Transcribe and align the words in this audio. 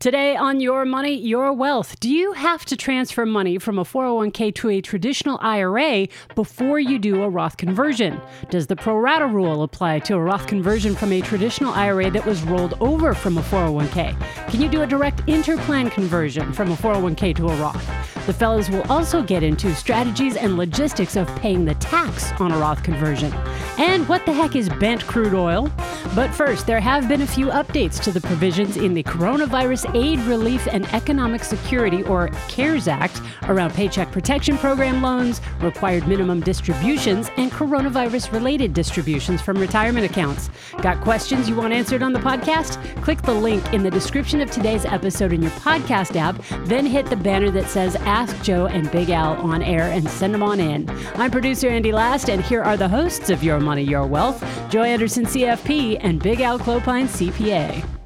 Today 0.00 0.36
on 0.36 0.60
Your 0.60 0.84
Money, 0.84 1.18
Your 1.18 1.52
Wealth, 1.52 1.98
do 1.98 2.08
you 2.08 2.30
have 2.34 2.64
to 2.66 2.76
transfer 2.76 3.26
money 3.26 3.58
from 3.58 3.80
a 3.80 3.84
401k 3.84 4.54
to 4.54 4.70
a 4.70 4.80
traditional 4.80 5.40
IRA 5.42 6.06
before 6.36 6.78
you 6.78 7.00
do 7.00 7.24
a 7.24 7.28
Roth 7.28 7.56
conversion? 7.56 8.20
Does 8.48 8.68
the 8.68 8.76
pro 8.76 8.96
rata 8.96 9.26
rule 9.26 9.64
apply 9.64 9.98
to 9.98 10.14
a 10.14 10.20
Roth 10.20 10.46
conversion 10.46 10.94
from 10.94 11.10
a 11.10 11.20
traditional 11.20 11.72
IRA 11.72 12.12
that 12.12 12.24
was 12.24 12.44
rolled 12.44 12.74
over 12.80 13.12
from 13.12 13.38
a 13.38 13.42
401k? 13.42 14.16
Can 14.48 14.62
you 14.62 14.68
do 14.68 14.82
a 14.82 14.86
direct 14.86 15.26
interplan 15.26 15.90
conversion 15.90 16.52
from 16.52 16.70
a 16.70 16.76
401k 16.76 17.34
to 17.34 17.48
a 17.48 17.56
Roth? 17.56 17.84
The 18.28 18.34
fellows 18.34 18.68
will 18.68 18.82
also 18.92 19.22
get 19.22 19.42
into 19.42 19.74
strategies 19.74 20.36
and 20.36 20.56
logistics 20.56 21.16
of 21.16 21.26
paying 21.36 21.64
the 21.64 21.74
tax 21.76 22.30
on 22.38 22.52
a 22.52 22.58
Roth 22.58 22.82
conversion. 22.82 23.32
And 23.78 24.06
what 24.06 24.26
the 24.26 24.32
heck 24.32 24.54
is 24.54 24.68
Brent 24.68 25.04
crude 25.06 25.34
oil? 25.34 25.72
But 26.14 26.34
first, 26.34 26.66
there 26.66 26.80
have 26.80 27.08
been 27.08 27.22
a 27.22 27.26
few 27.26 27.46
updates 27.46 28.00
to 28.02 28.12
the 28.12 28.20
provisions 28.20 28.76
in 28.76 28.92
the 28.92 29.02
coronavirus 29.02 29.87
Aid, 29.94 30.20
Relief, 30.20 30.66
and 30.70 30.86
Economic 30.94 31.44
Security, 31.44 32.02
or 32.04 32.28
CARES 32.48 32.88
Act, 32.88 33.20
around 33.44 33.72
Paycheck 33.72 34.10
Protection 34.12 34.58
Program 34.58 35.02
loans, 35.02 35.40
required 35.60 36.06
minimum 36.06 36.40
distributions, 36.40 37.30
and 37.36 37.50
coronavirus 37.50 38.32
related 38.32 38.74
distributions 38.74 39.40
from 39.40 39.58
retirement 39.58 40.04
accounts. 40.04 40.50
Got 40.82 41.00
questions 41.00 41.48
you 41.48 41.56
want 41.56 41.72
answered 41.72 42.02
on 42.02 42.12
the 42.12 42.20
podcast? 42.20 42.78
Click 43.02 43.22
the 43.22 43.34
link 43.34 43.72
in 43.72 43.82
the 43.82 43.90
description 43.90 44.40
of 44.40 44.50
today's 44.50 44.84
episode 44.84 45.32
in 45.32 45.42
your 45.42 45.50
podcast 45.52 46.16
app, 46.16 46.42
then 46.66 46.86
hit 46.86 47.06
the 47.06 47.16
banner 47.16 47.50
that 47.50 47.68
says 47.68 47.96
Ask 47.96 48.40
Joe 48.42 48.66
and 48.66 48.90
Big 48.90 49.10
Al 49.10 49.34
on 49.36 49.62
air 49.62 49.90
and 49.90 50.08
send 50.08 50.34
them 50.34 50.42
on 50.42 50.60
in. 50.60 50.88
I'm 51.14 51.30
producer 51.30 51.68
Andy 51.68 51.92
Last, 51.92 52.28
and 52.30 52.42
here 52.42 52.62
are 52.62 52.76
the 52.76 52.88
hosts 52.88 53.30
of 53.30 53.42
Your 53.42 53.60
Money, 53.60 53.82
Your 53.82 54.06
Wealth 54.06 54.44
Joe 54.68 54.82
Anderson, 54.82 55.24
CFP, 55.24 55.98
and 56.00 56.22
Big 56.22 56.40
Al 56.40 56.58
Clopine, 56.58 57.06
CPA. 57.06 57.97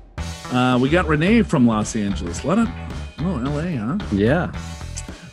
Uh, 0.52 0.78
we 0.78 0.88
got 0.88 1.06
Renee 1.06 1.42
from 1.42 1.66
Los 1.66 1.96
Angeles. 1.96 2.44
Let 2.44 2.58
it, 2.58 2.68
oh, 3.20 3.40
LA, 3.42 3.76
huh? 3.78 3.98
Yeah. 4.12 4.52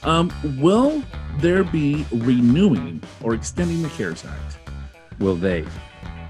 Um, 0.04 0.32
will 0.60 1.04
there 1.40 1.64
be 1.64 2.06
renewing 2.12 3.02
or 3.22 3.34
extending 3.34 3.82
the 3.82 3.90
CARES 3.90 4.24
Act? 4.26 4.58
Will 5.20 5.36
they? 5.36 5.66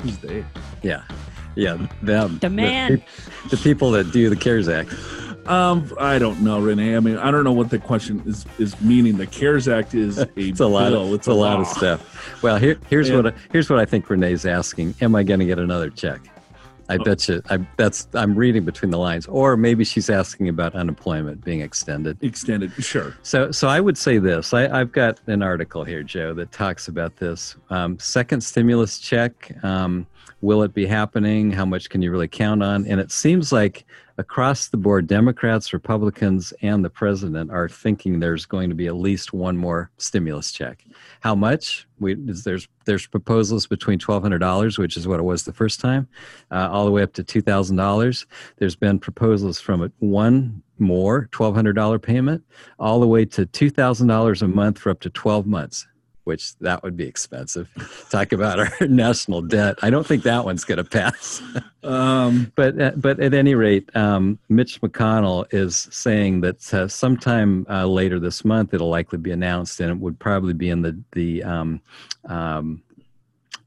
Who's 0.02 0.18
they? 0.18 0.44
Yeah. 0.82 1.04
Yeah. 1.56 1.78
Them. 2.02 2.40
The 2.40 2.50
man. 2.50 3.04
The, 3.44 3.56
the 3.56 3.58
people 3.58 3.92
that 3.92 4.12
do 4.12 4.30
the 4.30 4.36
CARES 4.36 4.68
Act. 4.68 4.92
Um, 5.48 5.92
I 6.00 6.20
don't 6.20 6.42
know, 6.42 6.60
Renee. 6.60 6.96
I 6.96 7.00
mean, 7.00 7.18
I 7.18 7.32
don't 7.32 7.44
know 7.44 7.52
what 7.54 7.70
the 7.70 7.80
question 7.80 8.22
is 8.26 8.46
is 8.60 8.80
meaning. 8.82 9.18
The 9.18 9.26
CARES 9.28 9.68
Act 9.68 9.94
is 9.96 10.18
a 10.20 10.28
It's 10.36 10.60
a 10.60 10.68
lot. 10.68 10.90
bill. 10.90 11.08
Of, 11.10 11.14
it's 11.14 11.28
a 11.28 11.34
lot 11.34 11.60
of 11.60 11.68
stuff. 11.68 12.42
Well, 12.44 12.58
here, 12.58 12.78
here's 12.90 13.10
And- 13.10 13.24
what 13.24 13.34
I, 13.34 13.38
here's 13.52 13.70
what 13.70 13.80
I 13.80 13.86
think 13.86 14.10
Renee's 14.10 14.46
asking. 14.48 14.96
Am 15.02 15.14
I 15.16 15.22
going 15.24 15.40
to 15.40 15.46
get 15.46 15.60
another 15.60 15.90
check? 15.92 16.22
I 16.90 16.96
Oh. 16.96 17.04
bet 17.04 17.28
you. 17.30 17.42
I, 17.50 17.60
that's 17.78 18.08
I'm 18.14 18.36
reading 18.36 18.66
between 18.66 18.90
the 18.92 18.98
lines, 18.98 19.28
or 19.28 19.56
maybe 19.56 19.84
she's 19.84 20.10
asking 20.10 20.50
about 20.50 20.74
unemployment 20.76 21.44
being 21.46 21.62
extended. 21.62 22.18
Extended, 22.22 22.72
sure. 22.84 23.16
So, 23.24 23.52
so 23.52 23.68
I 23.68 23.80
would 23.80 23.98
say 23.98 24.18
this. 24.18 24.54
I, 24.54 24.68
I've 24.80 24.92
got 24.92 25.20
an 25.28 25.42
article 25.44 25.84
here, 25.84 26.04
Joe, 26.04 26.34
that 26.34 26.52
talks 26.52 26.88
about 26.88 27.16
this. 27.18 27.56
Um, 27.70 27.98
second 28.00 28.42
stimulus 28.42 29.00
check. 29.00 29.54
Um, 29.64 30.08
will 30.42 30.64
it 30.64 30.74
be 30.74 30.86
happening? 30.86 31.52
How 31.52 31.66
much 31.66 31.90
can 31.90 32.02
you 32.02 32.12
really 32.12 32.28
count 32.28 32.64
on? 32.64 32.86
And 32.88 33.00
it 33.00 33.12
seems 33.12 33.52
like 33.52 33.86
across 34.20 34.68
the 34.68 34.78
board, 34.78 35.08
Democrats, 35.08 35.72
Republicans, 35.72 36.54
and 36.62 36.84
the 36.84 36.90
president 36.90 37.50
are 37.52 37.70
thinking 37.70 38.20
there's 38.20 38.46
going 38.46 38.70
to 38.70 38.76
be 38.76 38.86
at 38.88 38.96
least 38.96 39.32
one 39.32 39.56
more 39.56 39.90
stimulus 39.98 40.52
check. 40.52 40.84
How 41.22 41.36
much? 41.36 41.88
We, 42.00 42.16
there's 42.16 42.68
there's 42.86 43.08
proposals 43.08 43.66
between 43.66 43.98
twelve 43.98 44.22
hundred 44.22 44.40
dollars, 44.40 44.78
which 44.78 44.98
is 44.98 45.08
what 45.08 45.20
it 45.20 45.24
was 45.24 45.44
the 45.44 45.54
first 45.54 45.80
time, 45.80 46.08
uh, 46.52 46.68
all 46.70 46.84
the 46.84 46.92
way 46.92 47.02
up 47.02 47.14
to 47.14 47.24
two 47.24 47.42
thousand 47.42 47.78
dollars. 47.78 48.26
There's 48.58 48.76
been 48.76 49.00
proposals 49.00 49.62
from 49.62 49.92
one 50.00 50.62
more 50.80 51.30
twelve 51.32 51.56
hundred 51.56 51.74
dollar 51.74 51.98
payment, 51.98 52.44
all 52.78 53.00
the 53.00 53.08
way 53.08 53.24
to 53.26 53.46
two 53.46 53.70
thousand 53.70 54.08
dollars 54.08 54.42
a 54.42 54.48
month 54.48 54.80
for 54.80 54.90
up 54.90 55.00
to 55.02 55.10
twelve 55.10 55.48
months. 55.48 55.88
Which 56.30 56.56
that 56.60 56.84
would 56.84 56.96
be 56.96 57.06
expensive. 57.06 57.68
Talk 58.12 58.32
about 58.34 58.60
our 58.60 58.72
national 58.88 59.42
debt. 59.42 59.80
I 59.82 59.90
don't 59.90 60.06
think 60.06 60.22
that 60.24 60.46
one's 60.46 60.64
going 60.64 60.78
to 60.78 60.84
pass. 60.84 61.42
Um, 61.82 62.52
But 62.56 62.80
uh, 62.82 62.92
but 62.98 63.22
at 63.22 63.34
any 63.34 63.56
rate, 63.56 63.90
um, 63.96 64.38
Mitch 64.50 64.82
McConnell 64.82 65.46
is 65.54 65.88
saying 65.92 66.42
that 66.42 66.74
uh, 66.74 66.90
sometime 66.90 67.66
uh, 67.70 67.86
later 67.86 68.20
this 68.20 68.44
month 68.44 68.74
it'll 68.74 68.90
likely 68.90 69.18
be 69.18 69.32
announced, 69.32 69.80
and 69.80 69.90
it 69.90 69.98
would 69.98 70.20
probably 70.20 70.54
be 70.54 70.70
in 70.70 70.82
the 70.82 71.02
the 71.14 71.42
um, 71.44 71.82
um, 72.26 72.84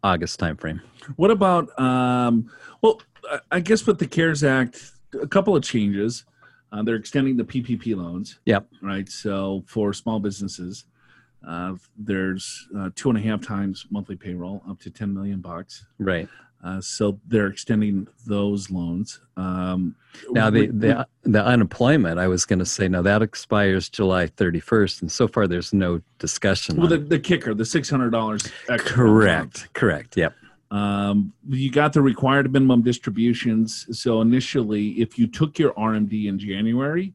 August 0.04 0.38
timeframe. 0.38 0.80
what 1.16 1.30
about? 1.30 1.64
Um, 1.80 2.50
well, 2.82 3.00
I- 3.30 3.40
I 3.56 3.60
guess 3.60 3.86
with 3.86 3.98
the 3.98 4.06
CARES 4.06 4.44
Act, 4.44 4.92
a 5.20 5.26
couple 5.26 5.56
of 5.56 5.62
changes. 5.64 6.24
Uh, 6.70 6.82
they're 6.82 6.96
extending 6.96 7.36
the 7.38 7.44
PPP 7.44 7.94
loans. 7.96 8.38
Yep. 8.46 8.66
Right. 8.82 9.08
So 9.08 9.62
for 9.66 9.92
small 9.94 10.20
businesses, 10.20 10.84
uh, 11.46 11.74
there's 11.96 12.68
uh, 12.76 12.90
two 12.94 13.08
and 13.10 13.18
a 13.18 13.22
half 13.22 13.40
times 13.40 13.86
monthly 13.90 14.16
payroll, 14.16 14.62
up 14.68 14.80
to 14.80 14.90
ten 14.90 15.12
million 15.14 15.40
bucks. 15.40 15.84
Right 15.98 16.28
Uh, 16.64 16.80
so 16.80 17.18
they're 17.26 17.48
extending 17.48 18.06
those 18.26 18.70
loans. 18.70 19.20
Um, 19.36 19.96
now, 20.30 20.48
the 20.50 20.60
we- 20.60 20.66
the, 20.68 21.06
the 21.24 21.44
unemployment, 21.44 22.20
I 22.20 22.28
was 22.28 22.44
going 22.44 22.60
to 22.60 22.66
say, 22.66 22.86
now 22.88 23.02
that 23.02 23.20
expires 23.22 23.88
July 23.88 24.28
thirty 24.28 24.60
first, 24.60 25.02
and 25.02 25.10
so 25.10 25.26
far 25.26 25.48
there's 25.48 25.72
no 25.72 26.00
discussion. 26.20 26.76
well, 26.76 26.86
the, 26.86 26.98
the 26.98 27.18
kicker, 27.18 27.52
the 27.54 27.64
six 27.64 27.90
hundred 27.90 28.10
dollars. 28.10 28.42
correct, 28.78 29.68
correct. 29.74 30.16
Yep. 30.16 30.34
Um, 30.70 31.32
you 31.48 31.70
got 31.70 31.92
the 31.92 32.00
required 32.00 32.50
minimum 32.52 32.82
distributions. 32.82 33.86
So 33.98 34.20
initially, 34.22 34.90
if 35.00 35.18
you 35.18 35.26
took 35.26 35.58
your 35.58 35.72
RMD 35.74 36.26
in 36.26 36.38
January, 36.38 37.12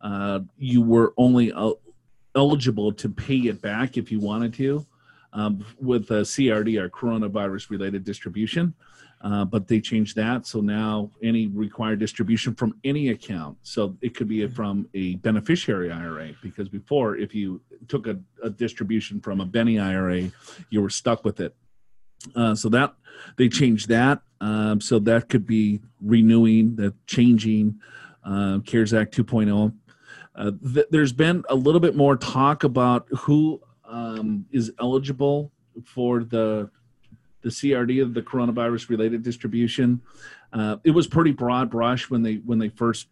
uh, 0.00 0.40
you 0.58 0.80
were 0.82 1.12
only 1.16 1.52
el- 1.52 1.80
eligible 2.34 2.92
to 2.92 3.08
pay 3.08 3.36
it 3.36 3.60
back 3.60 3.96
if 3.96 4.10
you 4.12 4.20
wanted 4.20 4.54
to 4.54 4.86
um, 5.32 5.64
with 5.80 6.10
a 6.10 6.22
CRD 6.22 6.80
or 6.80 6.88
coronavirus 6.88 7.70
related 7.70 8.04
distribution. 8.04 8.74
Uh, 9.22 9.44
but 9.44 9.68
they 9.68 9.80
changed 9.80 10.16
that. 10.16 10.46
So 10.46 10.60
now 10.60 11.10
any 11.22 11.46
required 11.48 11.98
distribution 11.98 12.54
from 12.54 12.78
any 12.84 13.10
account. 13.10 13.58
So 13.62 13.94
it 14.00 14.14
could 14.14 14.28
be 14.28 14.46
from 14.46 14.88
a 14.94 15.16
beneficiary 15.16 15.92
IRA 15.92 16.32
because 16.42 16.70
before, 16.70 17.16
if 17.16 17.34
you 17.34 17.60
took 17.86 18.06
a, 18.06 18.18
a 18.42 18.48
distribution 18.48 19.20
from 19.20 19.42
a 19.42 19.44
Benny 19.44 19.78
IRA, 19.78 20.30
you 20.70 20.80
were 20.80 20.88
stuck 20.88 21.22
with 21.22 21.40
it. 21.40 21.54
Uh, 22.34 22.54
so 22.54 22.70
that 22.70 22.94
they 23.36 23.48
changed 23.48 23.88
that. 23.88 24.22
Um, 24.40 24.80
so 24.80 24.98
that 25.00 25.28
could 25.28 25.46
be 25.46 25.80
renewing, 26.00 26.76
the 26.76 26.94
changing 27.06 27.78
uh, 28.24 28.60
CARES 28.64 28.94
Act 28.94 29.14
2.0. 29.16 29.74
Uh, 30.40 30.52
th- 30.72 30.86
there's 30.90 31.12
been 31.12 31.44
a 31.50 31.54
little 31.54 31.80
bit 31.80 31.94
more 31.94 32.16
talk 32.16 32.64
about 32.64 33.06
who 33.10 33.60
um, 33.84 34.46
is 34.50 34.72
eligible 34.80 35.52
for 35.84 36.24
the 36.24 36.70
the 37.42 37.50
CRD 37.50 38.02
of 38.02 38.12
the 38.12 38.20
coronavirus 38.20 38.88
related 38.90 39.22
distribution. 39.22 40.00
Uh, 40.52 40.76
it 40.84 40.90
was 40.90 41.06
pretty 41.06 41.32
broad 41.32 41.70
brush 41.70 42.08
when 42.08 42.22
they 42.22 42.36
when 42.36 42.58
they 42.58 42.70
first 42.70 43.08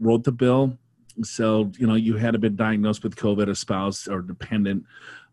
wrote 0.00 0.24
the 0.24 0.32
bill. 0.32 0.76
So 1.22 1.72
you 1.78 1.86
know 1.86 1.94
you 1.94 2.16
had 2.16 2.32
to 2.32 2.38
been 2.38 2.56
diagnosed 2.56 3.02
with 3.02 3.16
COVID, 3.16 3.48
a 3.48 3.54
spouse 3.54 4.06
or 4.06 4.20
dependent. 4.20 4.84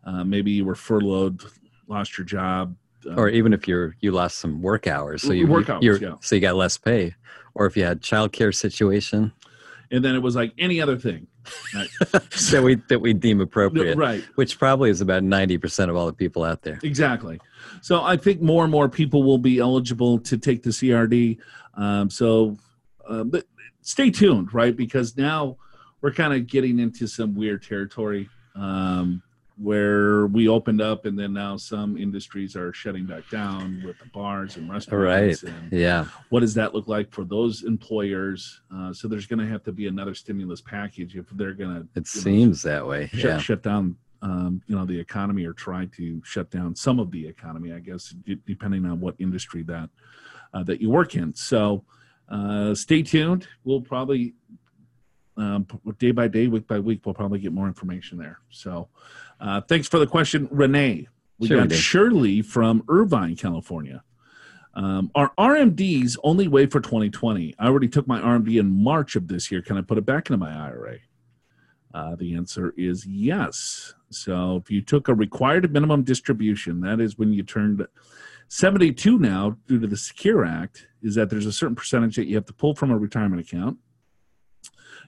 Uh, 0.05 0.23
maybe 0.23 0.51
you 0.51 0.63
were 0.63 0.75
furloughed, 0.75 1.43
lost 1.87 2.17
your 2.17 2.25
job, 2.25 2.73
uh, 3.05 3.15
Or 3.15 3.27
even 3.27 3.51
if 3.51 3.67
you're 3.67 3.97
you 3.99 4.11
lost 4.11 4.37
some 4.37 4.61
work 4.61 4.87
hours, 4.87 5.21
so 5.21 5.33
you 5.33 5.47
Work 5.47 5.69
hours, 5.69 5.99
yeah. 5.99 6.15
so 6.21 6.35
you 6.35 6.41
got 6.41 6.55
less 6.55 6.77
pay, 6.77 7.15
or 7.53 7.65
if 7.65 7.75
you 7.75 7.83
had 7.83 8.01
childcare 8.01 8.55
situation 8.55 9.33
and 9.93 10.03
then 10.03 10.15
it 10.15 10.19
was 10.19 10.35
like 10.35 10.51
any 10.57 10.81
other 10.81 10.97
thing. 10.97 11.27
Right. 11.73 11.89
that 12.51 12.61
we 12.63 12.75
that 12.89 12.99
we 12.99 13.13
deem 13.13 13.41
appropriate. 13.41 13.97
right. 13.97 14.23
which 14.35 14.57
probably 14.57 14.89
is 14.89 15.01
about 15.01 15.23
90% 15.23 15.89
of 15.89 15.95
all 15.95 16.05
the 16.05 16.13
people 16.13 16.43
out 16.43 16.61
there. 16.61 16.79
Exactly. 16.83 17.39
So 17.81 18.01
I 18.01 18.17
think 18.17 18.41
more 18.41 18.63
and 18.63 18.71
more 18.71 18.89
people 18.89 19.23
will 19.23 19.37
be 19.37 19.59
eligible 19.59 20.19
to 20.19 20.37
take 20.37 20.63
the 20.63 20.69
CRD. 20.69 21.39
Um, 21.75 22.09
so, 22.09 22.57
uh, 23.07 23.23
but 23.23 23.45
stay 23.81 24.11
tuned, 24.11 24.53
right? 24.53 24.75
Because 24.75 25.17
now 25.17 25.57
we're 26.01 26.13
kind 26.13 26.33
of 26.33 26.47
getting 26.47 26.79
into 26.79 27.07
some 27.07 27.35
weird 27.35 27.63
territory 27.63 28.29
um, 28.55 29.21
where 29.63 30.27
we 30.27 30.47
opened 30.49 30.81
up, 30.81 31.05
and 31.05 31.17
then 31.17 31.31
now 31.33 31.55
some 31.55 31.95
industries 31.97 32.55
are 32.55 32.73
shutting 32.73 33.05
back 33.05 33.23
down 33.29 33.81
with 33.85 33.97
the 33.99 34.05
bars 34.13 34.57
and 34.57 34.69
restaurants. 34.69 35.43
Right. 35.43 35.53
And 35.53 35.71
Yeah. 35.71 36.05
what 36.29 36.41
does 36.41 36.53
that 36.55 36.73
look 36.75 36.87
like 36.89 37.11
for 37.11 37.23
those 37.23 37.63
employers? 37.63 38.61
Uh, 38.73 38.91
so 38.93 39.07
there's 39.07 39.25
going 39.25 39.39
to 39.39 39.47
have 39.47 39.63
to 39.63 39.71
be 39.71 39.87
another 39.87 40.13
stimulus 40.13 40.59
package 40.61 41.15
if 41.15 41.29
they're 41.31 41.53
going 41.53 41.73
to. 41.75 41.87
It 41.95 42.07
seems 42.07 42.61
that 42.63 42.85
way. 42.85 43.07
shut, 43.07 43.19
Yeah. 43.23 43.37
shut 43.39 43.63
down 43.63 43.95
um, 44.21 44.61
you 44.67 44.75
know 44.75 44.85
the 44.85 44.97
economy 44.97 45.43
or 45.45 45.51
try 45.51 45.85
to 45.97 46.21
shut 46.23 46.49
down 46.49 46.73
some 46.77 46.97
of 46.97 47.11
the 47.11 47.27
economy 47.27 47.73
i 47.73 47.79
guess 47.79 48.15
d- 48.25 48.39
depending 48.47 48.85
on 48.85 49.01
what 49.01 49.15
industry 49.19 49.63
that 49.63 49.89
uh, 50.53 50.63
that 50.63 50.79
you 50.79 50.89
work 50.89 51.13
in 51.15 51.33
so 51.33 51.83
uh, 52.29 52.73
stay 52.73 53.03
tuned 53.03 53.45
we'll 53.65 53.81
probably 53.81 54.33
um, 55.37 55.65
day 55.97 56.11
by 56.11 56.27
day 56.27 56.47
week 56.47 56.67
by 56.67 56.79
week 56.79 57.01
we'll 57.05 57.15
probably 57.15 57.39
get 57.39 57.51
more 57.53 57.67
information 57.67 58.17
there 58.17 58.39
so 58.49 58.87
uh, 59.39 59.59
thanks 59.61 59.87
for 59.87 59.99
the 59.99 60.07
question 60.07 60.47
renee 60.51 61.07
we 61.39 61.47
Sure, 61.47 61.57
got 61.59 61.69
Dave. 61.69 61.79
shirley 61.79 62.41
from 62.41 62.83
irvine 62.87 63.35
california 63.35 64.03
Um, 64.75 65.11
our 65.13 65.31
RMDs 65.37 66.17
only 66.23 66.47
wait 66.47 66.71
for 66.71 66.79
2020. 66.81 67.53
I 67.59 67.67
already 67.67 67.87
took 67.87 68.07
my 68.07 68.19
RMD 68.19 68.59
in 68.59 68.83
March 68.83 69.15
of 69.15 69.27
this 69.27 69.51
year. 69.51 69.61
Can 69.61 69.77
I 69.77 69.81
put 69.81 69.99
it 69.99 70.05
back 70.05 70.29
into 70.31 70.37
my 70.39 70.51
IRA? 70.67 70.97
Uh, 71.93 72.15
the 72.15 72.33
answer 72.35 72.73
is 72.75 73.05
yes. 73.05 73.93
So 74.09 74.55
if 74.55 74.71
you 74.71 74.81
took 74.81 75.09
a 75.09 75.13
required 75.13 75.71
minimum 75.71 76.01
distribution, 76.03 76.81
that 76.81 76.99
is 76.99 77.19
when 77.19 77.31
you 77.33 77.43
turned 77.43 77.85
72 78.47 79.19
now 79.19 79.57
due 79.67 79.79
to 79.79 79.85
the 79.85 79.95
Secure 79.97 80.43
Act, 80.43 80.87
is 81.03 81.13
that 81.15 81.29
there's 81.29 81.45
a 81.45 81.51
certain 81.51 81.75
percentage 81.75 82.15
that 82.15 82.25
you 82.25 82.35
have 82.35 82.45
to 82.47 82.53
pull 82.53 82.73
from 82.73 82.89
a 82.89 82.97
retirement 82.97 83.41
account 83.41 83.77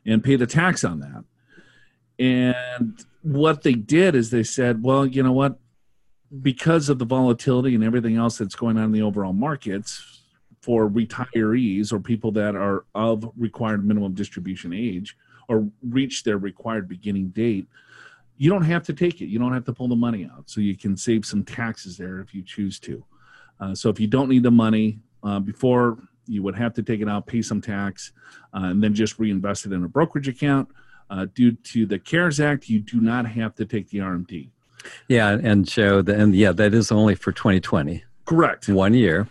and 0.06 0.24
pay 0.24 0.36
the 0.36 0.48
tax 0.48 0.84
on 0.84 1.00
that. 1.00 1.24
And 2.18 3.04
what 3.22 3.63
they 3.63 3.74
did 3.74 4.16
is 4.16 4.30
they 4.30 4.44
said, 4.44 4.84
well, 4.84 5.06
you 5.06 5.24
know 5.24 5.34
what? 5.34 5.60
because 6.42 6.90
of 6.90 7.00
the 7.00 7.06
volatility 7.06 7.75
and 7.75 7.84
everything 7.84 8.16
else 8.16 8.38
that's 8.38 8.56
going 8.56 8.78
on 8.78 8.86
in 8.86 8.92
the 8.92 9.02
overall 9.02 9.34
markets 9.34 10.22
for 10.62 10.90
retirees 10.90 11.94
or 11.94 12.00
people 12.00 12.31
that 12.31 12.56
are 12.56 12.86
of 12.96 13.30
required 13.38 13.86
minimum 13.86 14.13
distribution 14.13 14.74
age 14.74 15.16
or 15.48 15.69
reach 15.88 16.24
their 16.24 16.38
required 16.38 16.88
beginning 16.88 17.30
date 17.30 17.68
you 18.38 18.50
don't 18.50 18.63
have 18.63 18.84
to 18.84 18.94
take 18.94 19.22
it 19.22 19.28
you 19.28 19.38
don't 19.38 19.54
have 19.54 19.63
to 19.66 19.74
pull 19.74 19.88
the 19.88 19.96
money 19.96 20.30
out 20.36 20.50
so 20.50 20.60
you 20.60 20.75
can 20.75 20.98
save 20.98 21.25
some 21.25 21.44
taxes 21.44 21.98
there 21.98 22.19
if 22.19 22.34
you 22.34 22.42
choose 22.42 22.80
to 22.80 23.04
uh, 23.60 23.75
so 23.75 23.90
if 23.90 24.00
you 24.00 24.07
don't 24.07 24.30
need 24.30 24.44
the 24.44 24.52
money 24.52 25.00
uh, 25.24 25.40
before 25.40 25.98
you 26.27 26.44
would 26.44 26.56
have 26.56 26.74
to 26.74 26.83
take 26.83 27.01
it 27.01 27.10
out 27.10 27.25
pay 27.27 27.42
some 27.42 27.62
tax 27.62 28.12
uh, 28.54 28.66
and 28.66 28.83
then 28.83 28.94
just 28.94 29.19
reinvest 29.19 29.66
it 29.66 29.72
in 29.72 29.83
a 29.83 29.88
brokerage 29.88 30.27
account 30.27 30.68
uh, 31.10 31.25
due 31.36 31.51
to 31.51 31.86
the 31.86 32.00
cares 32.00 32.39
act 32.39 32.69
you 32.69 32.80
do 32.80 33.00
not 33.00 33.25
have 33.25 33.54
to 33.56 33.66
take 33.66 33.89
the 33.89 34.00
rmd 34.00 34.50
yeah, 35.07 35.31
and 35.31 35.66
Joe, 35.66 36.01
the, 36.01 36.19
and 36.19 36.36
yeah, 36.36 36.51
that 36.51 36.74
is 36.74 36.92
only 36.92 37.16
for 37.16 37.31
2020. 37.31 38.04
Correct. 38.25 38.68
One 38.69 38.94
year. 38.94 39.27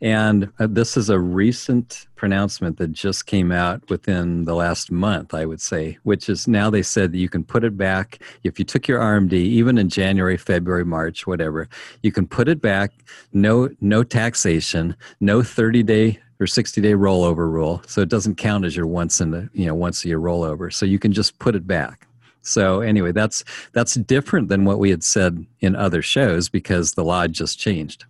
And 0.00 0.50
uh, 0.58 0.68
this 0.70 0.96
is 0.96 1.10
a 1.10 1.18
recent 1.18 2.06
pronouncement 2.14 2.78
that 2.78 2.92
just 2.92 3.26
came 3.26 3.50
out 3.50 3.82
within 3.90 4.44
the 4.44 4.54
last 4.54 4.90
month, 4.92 5.34
I 5.34 5.44
would 5.44 5.60
say, 5.60 5.98
which 6.04 6.28
is 6.28 6.46
now 6.46 6.70
they 6.70 6.82
said 6.82 7.12
that 7.12 7.18
you 7.18 7.28
can 7.28 7.44
put 7.44 7.64
it 7.64 7.76
back. 7.76 8.20
If 8.44 8.58
you 8.58 8.64
took 8.64 8.86
your 8.86 9.00
RMD, 9.00 9.32
even 9.32 9.76
in 9.76 9.88
January, 9.88 10.36
February, 10.36 10.84
March, 10.84 11.26
whatever, 11.26 11.68
you 12.02 12.12
can 12.12 12.26
put 12.26 12.48
it 12.48 12.62
back, 12.62 12.92
no, 13.32 13.68
no 13.80 14.04
taxation, 14.04 14.96
no 15.20 15.42
30 15.42 15.82
day 15.82 16.20
or 16.40 16.46
60 16.46 16.80
day 16.80 16.92
rollover 16.92 17.50
rule. 17.50 17.82
So 17.86 18.00
it 18.00 18.08
doesn't 18.08 18.36
count 18.36 18.64
as 18.64 18.76
your 18.76 18.86
once 18.86 19.20
in 19.20 19.30
the, 19.30 19.48
you 19.52 19.66
know, 19.66 19.74
once 19.74 20.04
a 20.04 20.08
year 20.08 20.20
rollover. 20.20 20.72
So 20.72 20.86
you 20.86 20.98
can 20.98 21.12
just 21.12 21.38
put 21.38 21.54
it 21.54 21.66
back. 21.66 22.06
So 22.42 22.80
anyway, 22.80 23.12
that's 23.12 23.44
that's 23.72 23.94
different 23.94 24.48
than 24.48 24.64
what 24.64 24.78
we 24.78 24.90
had 24.90 25.02
said 25.02 25.44
in 25.60 25.76
other 25.76 26.02
shows 26.02 26.48
because 26.48 26.94
the 26.94 27.04
law 27.04 27.26
just 27.26 27.58
changed. 27.58 28.04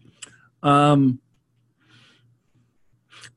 Um, 0.62 1.20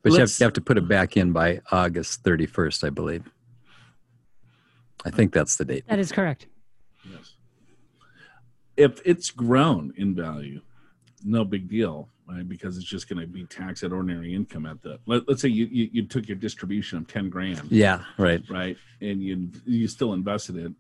but 0.03 0.13
you 0.13 0.19
have, 0.19 0.31
you 0.39 0.43
have, 0.43 0.53
to 0.53 0.61
put 0.61 0.77
it 0.77 0.87
back 0.87 1.15
in 1.15 1.31
by 1.31 1.61
August 1.71 2.23
31st, 2.23 2.83
I 2.85 2.89
believe. 2.89 3.23
I 5.05 5.11
think 5.11 5.31
that's 5.31 5.57
the 5.57 5.65
date. 5.65 5.85
That 5.87 5.99
is 5.99 6.11
correct. 6.11 6.47
Yes. 7.07 7.35
If 8.77 9.01
it's 9.05 9.29
grown 9.29 9.93
in 9.97 10.15
value, 10.15 10.61
no 11.23 11.45
big 11.45 11.69
deal, 11.69 12.09
right? 12.31 12.47
Because 12.47 12.77
it's 12.77 12.85
just 12.85 13.09
going 13.09 13.19
to 13.19 13.27
be 13.27 13.45
taxed 13.45 13.83
at 13.83 13.91
ordinary 13.91 14.33
income 14.33 14.65
at 14.65 14.81
the. 14.81 14.99
Let, 15.05 15.27
us 15.27 15.41
say 15.41 15.49
you, 15.49 15.65
you, 15.65 15.89
you 15.91 16.07
took 16.07 16.27
your 16.27 16.37
distribution 16.37 16.97
of 16.97 17.07
ten 17.07 17.29
grand. 17.29 17.71
Yeah, 17.71 18.03
right. 18.17 18.41
Right, 18.49 18.77
and 19.01 19.21
you 19.21 19.49
you 19.65 19.87
still 19.87 20.13
invested 20.13 20.57
it 20.57 20.73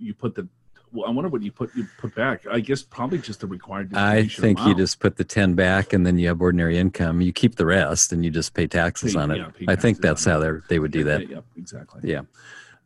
you 0.00 0.14
put 0.14 0.34
the 0.34 0.48
well, 0.92 1.06
I 1.06 1.10
wonder 1.10 1.28
what 1.28 1.42
you 1.42 1.52
put 1.52 1.72
you 1.76 1.86
put 1.98 2.16
back. 2.16 2.44
I 2.50 2.58
guess 2.58 2.82
probably 2.82 3.18
just 3.18 3.40
the 3.40 3.46
required. 3.46 3.94
I 3.94 4.26
think 4.26 4.58
amount. 4.58 4.76
you 4.76 4.82
just 4.82 4.98
put 4.98 5.16
the 5.16 5.22
ten 5.22 5.54
back, 5.54 5.92
and 5.92 6.04
then 6.04 6.18
you 6.18 6.26
have 6.26 6.40
ordinary 6.40 6.78
income. 6.78 7.20
You 7.20 7.32
keep 7.32 7.54
the 7.54 7.66
rest, 7.66 8.12
and 8.12 8.24
you 8.24 8.30
just 8.32 8.54
pay 8.54 8.66
taxes 8.66 9.14
pay, 9.14 9.20
on 9.20 9.30
it. 9.30 9.38
Yeah, 9.38 9.70
I 9.70 9.76
think 9.76 10.00
that's 10.00 10.24
how 10.24 10.40
they 10.40 10.50
they 10.68 10.78
would 10.80 10.90
do 10.90 11.04
that. 11.04 11.20
Yep, 11.20 11.30
yeah, 11.30 11.40
exactly. 11.56 12.10
Yeah. 12.10 12.22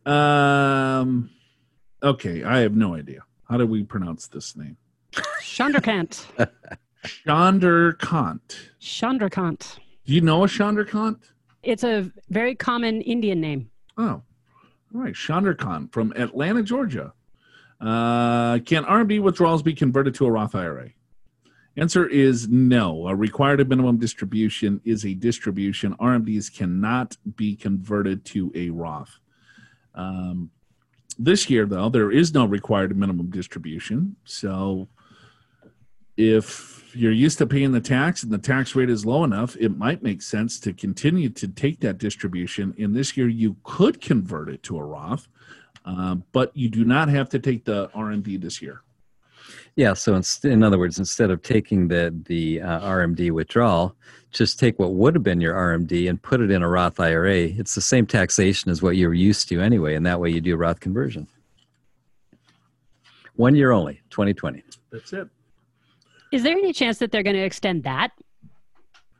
Um. 0.04 1.30
Okay, 2.02 2.44
I 2.44 2.58
have 2.58 2.76
no 2.76 2.94
idea. 2.94 3.20
How 3.48 3.56
do 3.56 3.66
we 3.66 3.84
pronounce 3.84 4.26
this 4.26 4.54
name? 4.54 4.76
Chandrakant. 7.04 8.40
Chandrakant. 8.80 8.80
Chandrakant. 8.80 9.78
Do 10.06 10.12
you 10.12 10.20
know 10.20 10.44
a 10.44 10.46
Chandrakant? 10.46 11.18
It's 11.62 11.84
a 11.84 12.10
very 12.28 12.54
common 12.54 13.00
Indian 13.02 13.40
name. 13.40 13.70
Oh, 13.96 14.22
all 14.94 15.00
right, 15.00 15.14
Chandrakant 15.14 15.92
from 15.92 16.12
Atlanta, 16.16 16.62
Georgia. 16.62 17.12
Uh, 17.80 18.58
can 18.60 18.84
RMD 18.84 19.20
withdrawals 19.20 19.62
be 19.62 19.74
converted 19.74 20.14
to 20.16 20.26
a 20.26 20.30
Roth 20.30 20.54
IRA? 20.54 20.90
Answer 21.76 22.06
is 22.06 22.48
no. 22.48 23.08
A 23.08 23.14
required 23.14 23.68
minimum 23.68 23.98
distribution 23.98 24.80
is 24.84 25.04
a 25.04 25.14
distribution. 25.14 25.94
RMDs 25.94 26.54
cannot 26.54 27.16
be 27.36 27.56
converted 27.56 28.24
to 28.26 28.52
a 28.54 28.70
Roth. 28.70 29.18
Um, 29.94 30.50
this 31.18 31.50
year, 31.50 31.66
though, 31.66 31.88
there 31.88 32.12
is 32.12 32.32
no 32.32 32.44
required 32.44 32.96
minimum 32.96 33.30
distribution. 33.30 34.16
So 34.24 34.88
if 36.16 36.83
you're 36.96 37.12
used 37.12 37.38
to 37.38 37.46
paying 37.46 37.72
the 37.72 37.80
tax 37.80 38.22
and 38.22 38.32
the 38.32 38.38
tax 38.38 38.74
rate 38.74 38.90
is 38.90 39.04
low 39.04 39.24
enough, 39.24 39.56
it 39.56 39.76
might 39.76 40.02
make 40.02 40.22
sense 40.22 40.58
to 40.60 40.72
continue 40.72 41.28
to 41.30 41.48
take 41.48 41.80
that 41.80 41.98
distribution. 41.98 42.74
In 42.76 42.92
this 42.92 43.16
year, 43.16 43.28
you 43.28 43.56
could 43.64 44.00
convert 44.00 44.48
it 44.48 44.62
to 44.64 44.78
a 44.78 44.84
Roth, 44.84 45.28
uh, 45.84 46.16
but 46.32 46.56
you 46.56 46.68
do 46.68 46.84
not 46.84 47.08
have 47.08 47.28
to 47.30 47.38
take 47.38 47.64
the 47.64 47.88
RMD 47.88 48.40
this 48.40 48.60
year. 48.60 48.82
Yeah. 49.76 49.94
So, 49.94 50.14
in, 50.14 50.22
in 50.44 50.62
other 50.62 50.78
words, 50.78 50.98
instead 50.98 51.30
of 51.30 51.42
taking 51.42 51.88
the 51.88 52.14
the 52.26 52.60
uh, 52.60 52.80
RMD 52.80 53.32
withdrawal, 53.32 53.96
just 54.30 54.58
take 54.58 54.78
what 54.78 54.94
would 54.94 55.14
have 55.14 55.24
been 55.24 55.40
your 55.40 55.54
RMD 55.54 56.08
and 56.08 56.22
put 56.22 56.40
it 56.40 56.50
in 56.50 56.62
a 56.62 56.68
Roth 56.68 57.00
IRA. 57.00 57.40
It's 57.40 57.74
the 57.74 57.80
same 57.80 58.06
taxation 58.06 58.70
as 58.70 58.82
what 58.82 58.96
you're 58.96 59.14
used 59.14 59.48
to 59.48 59.60
anyway, 59.60 59.94
and 59.94 60.06
that 60.06 60.20
way 60.20 60.30
you 60.30 60.40
do 60.40 60.54
a 60.54 60.56
Roth 60.56 60.80
conversion. 60.80 61.26
One 63.36 63.56
year 63.56 63.72
only, 63.72 64.00
2020. 64.10 64.62
That's 64.92 65.12
it. 65.12 65.28
Is 66.34 66.42
there 66.42 66.58
any 66.58 66.72
chance 66.72 66.98
that 66.98 67.12
they're 67.12 67.22
going 67.22 67.36
to 67.36 67.44
extend 67.44 67.84
that? 67.84 68.10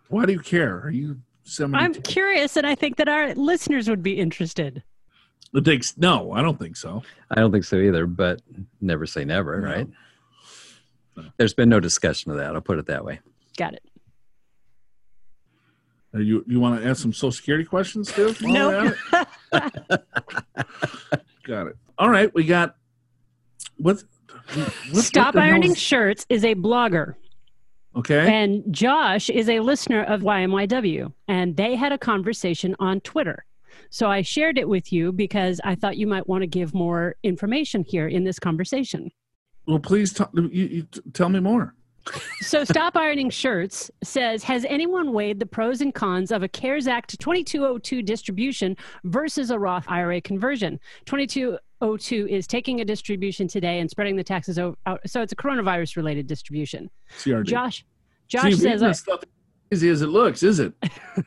Why 0.09 0.27
do 0.27 0.33
you 0.33 0.41
care? 0.41 0.81
Are 0.81 0.91
you 0.91 1.21
somebody? 1.45 1.85
I'm 1.85 1.93
t- 1.93 2.01
curious, 2.01 2.57
and 2.57 2.67
I 2.67 2.75
think 2.75 2.97
that 2.97 3.09
our 3.09 3.33
listeners 3.37 3.89
would 3.89 4.03
be 4.03 4.19
interested. 4.19 4.83
It 5.55 5.65
takes 5.65 5.97
no, 5.97 6.33
I 6.33 6.43
don't 6.43 6.59
think 6.59 6.77
so. 6.77 7.05
I 7.31 7.37
don't 7.37 7.53
think 7.53 7.63
so 7.63 7.77
either. 7.77 8.09
But 8.09 8.43
never 8.81 9.07
say 9.07 9.25
never, 9.25 9.61
no. 9.61 9.69
right? 9.69 9.89
No. 11.17 11.23
There's 11.37 11.55
been 11.55 11.69
no 11.69 11.79
discussion 11.79 12.33
of 12.33 12.39
that. 12.39 12.53
I'll 12.53 12.61
put 12.61 12.81
it 12.81 12.87
that 12.87 13.05
way. 13.05 13.21
Got 13.57 13.75
it. 13.75 13.85
Uh, 16.13 16.19
you 16.19 16.45
you 16.49 16.59
want 16.59 16.83
to 16.83 16.89
ask 16.89 17.01
some 17.01 17.13
Social 17.13 17.31
Security 17.31 17.65
questions 17.65 18.11
too? 18.11 18.35
No. 18.41 18.93
got 21.45 21.69
it. 21.69 21.77
All 21.97 22.11
right, 22.11 22.35
we 22.35 22.43
got 22.43 22.75
what 23.77 24.03
Stop 24.93 25.35
what 25.35 25.45
Ironing 25.45 25.75
Shirts 25.75 26.27
is 26.29 26.45
a 26.45 26.55
blogger. 26.55 27.15
Okay. 27.97 28.33
And 28.33 28.65
Josh 28.73 29.31
is 29.31 29.49
a 29.49 29.61
listener 29.61 30.03
of 30.05 30.23
YMYW, 30.23 31.13
and 31.29 31.57
they 31.57 31.77
had 31.77 31.93
a 31.93 31.99
conversation 31.99 32.75
on 32.81 33.01
Twitter. 33.01 33.45
So 33.91 34.11
I 34.11 34.23
shared 34.23 34.59
it 34.59 34.69
with 34.69 34.93
you 34.93 35.13
because 35.13 35.61
I 35.65 35.75
thought 35.77 35.97
you 35.97 36.07
might 36.07 36.29
want 36.29 36.43
to 36.43 36.47
give 36.47 36.75
more 36.75 37.15
information 37.23 37.85
here 37.85 38.09
in 38.09 38.25
this 38.25 38.39
conversation. 38.39 39.11
Well, 39.67 39.79
please 39.79 40.13
t- 40.13 40.25
you, 40.35 40.49
you 40.49 40.83
t- 40.83 41.01
tell 41.13 41.29
me 41.29 41.41
more 41.41 41.75
so 42.41 42.65
Stop 42.65 42.97
Ironing 42.97 43.31
Shirts 43.31 43.91
says, 44.03 44.43
has 44.45 44.65
anyone 44.69 45.13
weighed 45.13 45.39
the 45.39 45.47
pros 45.47 45.81
and 45.81 45.95
cons 45.95 46.31
of 46.31 46.43
a 46.43 46.49
CARES 46.49 46.87
Act 46.87 47.19
2202 47.19 48.03
distribution 48.03 48.77
versus 49.05 49.51
a 49.51 49.59
Roth 49.59 49.85
IRA 49.89 50.21
conversion? 50.21 50.79
2202 51.07 52.29
is 52.29 52.47
taking 52.47 52.81
a 52.81 52.85
distribution 52.85 53.49
today 53.49 53.81
and 53.81 53.91
spreading 53.91 54.17
the 54.17 54.25
taxes 54.25 54.59
out. 54.59 54.79
So 55.07 55.23
it's 55.23 55.33
a 55.33 55.37
coronavirus 55.37 55.97
related 55.97 56.27
distribution. 56.27 56.91
CRD. 57.19 57.47
Josh, 57.47 57.85
Josh 58.29 58.55
See, 58.55 58.61
says, 58.61 58.83
uh, 58.83 58.93
stuff 58.93 59.23
easy 59.73 59.89
as 59.89 60.03
it 60.03 60.09
looks, 60.09 60.43
is 60.43 60.61
it? 60.61 60.73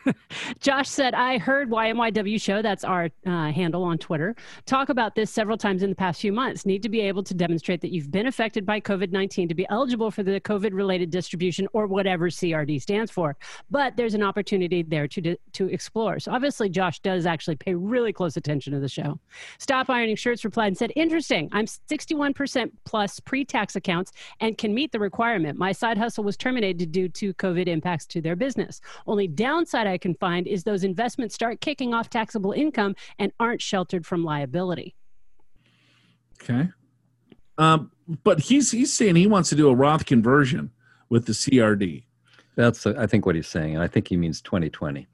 Josh 0.59 0.89
said, 0.89 1.13
I 1.13 1.37
heard 1.37 1.69
YMYW 1.69 2.41
show, 2.41 2.61
that's 2.61 2.83
our 2.83 3.09
uh, 3.25 3.51
handle 3.51 3.83
on 3.83 3.97
Twitter, 3.97 4.35
talk 4.65 4.89
about 4.89 5.15
this 5.15 5.31
several 5.31 5.57
times 5.57 5.83
in 5.83 5.89
the 5.89 5.95
past 5.95 6.21
few 6.21 6.31
months. 6.31 6.65
Need 6.65 6.83
to 6.83 6.89
be 6.89 7.01
able 7.01 7.23
to 7.23 7.33
demonstrate 7.33 7.81
that 7.81 7.91
you've 7.91 8.11
been 8.11 8.27
affected 8.27 8.65
by 8.65 8.79
COVID 8.79 9.11
19 9.11 9.47
to 9.49 9.55
be 9.55 9.65
eligible 9.69 10.11
for 10.11 10.23
the 10.23 10.39
COVID 10.41 10.73
related 10.73 11.09
distribution 11.09 11.67
or 11.73 11.87
whatever 11.87 12.29
CRD 12.29 12.81
stands 12.81 13.11
for. 13.11 13.35
But 13.69 13.95
there's 13.97 14.13
an 14.13 14.23
opportunity 14.23 14.83
there 14.83 15.07
to, 15.09 15.35
to 15.53 15.67
explore. 15.67 16.19
So 16.19 16.31
obviously, 16.31 16.69
Josh 16.69 16.99
does 16.99 17.25
actually 17.25 17.55
pay 17.55 17.73
really 17.75 18.13
close 18.13 18.37
attention 18.37 18.73
to 18.73 18.79
the 18.79 18.89
show. 18.89 19.19
Stop 19.59 19.89
Ironing 19.89 20.15
Shirts 20.15 20.45
replied 20.45 20.67
and 20.67 20.77
said, 20.77 20.91
Interesting. 20.95 21.49
I'm 21.51 21.65
61% 21.65 22.71
plus 22.85 23.19
pre 23.19 23.45
tax 23.45 23.75
accounts 23.75 24.11
and 24.39 24.57
can 24.57 24.73
meet 24.73 24.91
the 24.91 24.99
requirement. 24.99 25.57
My 25.57 25.71
side 25.71 25.97
hustle 25.97 26.23
was 26.23 26.37
terminated 26.37 26.91
due 26.91 27.09
to 27.09 27.33
COVID 27.35 27.67
impacts 27.67 28.05
to 28.07 28.21
their 28.27 28.35
business. 28.35 28.81
Only 29.07 29.27
downside 29.27 29.87
I 29.87 29.97
can 29.97 30.13
find 30.15 30.45
is 30.47 30.63
those 30.65 30.83
investments 30.83 31.33
start 31.33 31.61
kicking 31.61 31.93
off 31.93 32.09
taxable 32.09 32.51
income 32.51 32.93
and 33.17 33.31
aren't 33.39 33.61
sheltered 33.61 34.05
from 34.05 34.25
liability. 34.25 34.95
Okay. 36.43 36.67
Um, 37.57 37.89
but 38.23 38.39
he's 38.41 38.69
he's 38.71 38.93
saying 38.93 39.15
he 39.15 39.27
wants 39.27 39.47
to 39.49 39.55
do 39.55 39.69
a 39.69 39.75
Roth 39.75 40.05
conversion 40.05 40.71
with 41.09 41.25
the 41.25 41.31
CRD. 41.33 42.03
That's 42.55 42.85
uh, 42.85 42.93
I 42.97 43.07
think 43.07 43.25
what 43.25 43.35
he's 43.35 43.47
saying, 43.47 43.73
and 43.75 43.83
I 43.83 43.87
think 43.87 44.07
he 44.09 44.17
means 44.17 44.41
2020. 44.41 45.07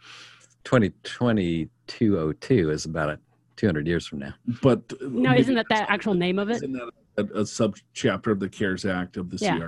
202202 0.63 2.69
is 2.71 2.85
about 2.85 3.09
a 3.09 3.19
200 3.57 3.85
years 3.87 4.07
from 4.07 4.19
now. 4.19 4.33
But 4.61 4.81
No, 5.01 5.33
isn't 5.33 5.55
that 5.55 5.65
the 5.69 5.89
actual 5.91 6.13
name 6.13 6.39
of 6.39 6.49
it? 6.49 6.55
Isn't 6.57 6.73
that 6.73 6.89
a, 7.17 7.41
a 7.41 7.45
sub 7.45 7.75
chapter 7.93 8.31
of 8.31 8.39
the 8.39 8.47
CARES 8.49 8.85
Act 8.85 9.17
of 9.17 9.29
the 9.29 9.37
Yeah. 9.37 9.57
CR? 9.59 9.67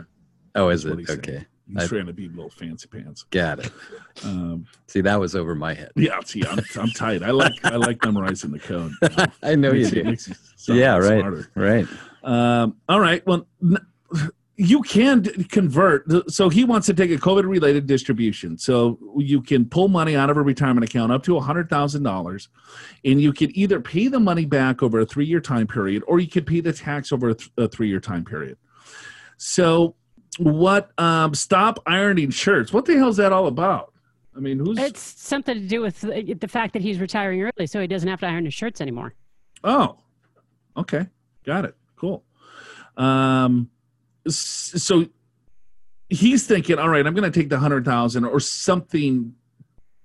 Oh, 0.56 0.70
is 0.70 0.84
That's 0.84 0.94
it? 0.94 1.00
he's 1.00 1.08
saying. 1.08 1.20
He's 1.68 1.84
I- 1.84 1.88
trying 1.88 2.06
to 2.06 2.14
be 2.14 2.28
little 2.30 2.50
fancy 2.50 2.88
pants. 2.88 3.24
got 3.32 3.60
it. 3.60 3.72
Um, 4.24 4.66
See, 4.88 5.02
that 5.02 5.20
was 5.20 5.36
over 5.36 5.56
my 5.56 5.74
head. 5.74 5.92
yeah, 5.96 6.20
see, 6.24 6.44
I'm, 6.46 6.60
I'm 6.80 6.90
tight. 6.90 7.24
I 7.24 7.32
like 7.32 7.54
I 7.64 7.76
like 7.76 8.04
memorizing 8.06 8.52
the 8.52 8.60
code. 8.60 8.92
I 9.44 9.56
know 9.56 9.72
you 9.72 9.82
Makes 9.84 9.92
do. 9.92 10.04
makes 10.04 10.32
sound 10.58 10.80
Yeah, 10.80 10.98
right, 10.98 11.20
smarter. 11.20 11.52
right. 11.56 11.88
Um, 12.24 12.78
all 12.90 13.00
right. 13.00 13.26
Well, 13.28 13.48
you 14.58 14.82
can 14.84 15.24
convert. 15.50 16.32
So 16.32 16.48
he 16.50 16.64
wants 16.64 16.88
to 16.88 16.94
take 16.94 17.12
a 17.12 17.18
COVID 17.18 17.44
related 17.48 17.88
distribution. 17.88 18.58
So 18.58 18.98
you 19.18 19.42
can 19.42 19.66
pull 19.66 19.90
money 19.90 20.16
out 20.16 20.30
of 20.30 20.38
a 20.38 20.42
retirement 20.42 20.86
account 20.90 21.12
up 21.12 21.24
to 21.24 21.32
$100,000 21.34 22.48
and 23.04 23.22
you 23.22 23.34
can 23.34 23.56
either 23.58 23.82
pay 23.82 24.08
the 24.08 24.20
money 24.20 24.46
back 24.46 24.82
over 24.82 25.02
a 25.02 25.06
three 25.06 25.26
year 25.26 25.42
time 25.42 25.68
period 25.68 26.04
or 26.08 26.20
you 26.20 26.28
could 26.30 26.48
pay 26.48 26.62
the 26.62 26.72
tax 26.72 27.12
over 27.12 27.36
a 27.58 27.68
three 27.68 27.90
year 27.90 28.00
time 28.00 28.24
period. 28.24 28.58
So, 29.38 29.96
what 30.38 30.92
um, 31.00 31.34
stop 31.34 31.80
ironing 31.86 32.30
shirts? 32.30 32.74
What 32.74 32.86
the 32.86 32.98
hell 32.98 33.10
is 33.10 33.18
that 33.18 33.32
all 33.32 33.48
about? 33.48 33.94
I 34.36 34.40
mean, 34.40 34.60
who's 34.60 34.78
It's 34.78 35.00
something 35.00 35.56
to 35.56 35.68
do 35.68 35.82
with 35.82 36.02
the 36.02 36.34
the 36.34 36.48
fact 36.48 36.74
that 36.74 36.82
he's 36.82 37.00
retiring 37.00 37.42
early, 37.42 37.68
so 37.68 37.80
he 37.80 37.88
doesn't 37.88 38.10
have 38.10 38.20
to 38.20 38.28
iron 38.28 38.46
his 38.46 38.54
shirts 38.54 38.82
anymore. 38.82 39.14
Oh, 39.64 39.98
okay, 40.76 41.08
got 41.46 41.66
it. 41.66 41.76
Cool. 41.96 42.24
Um, 42.98 43.70
so 44.28 45.06
he's 46.10 46.46
thinking, 46.48 46.80
all 46.80 46.90
right, 46.90 47.06
I'm 47.06 47.14
going 47.14 47.32
to 47.32 47.40
take 47.40 47.50
the 47.50 47.60
hundred 47.60 47.86
thousand 47.86 48.26
or 48.26 48.40
something 48.40 49.34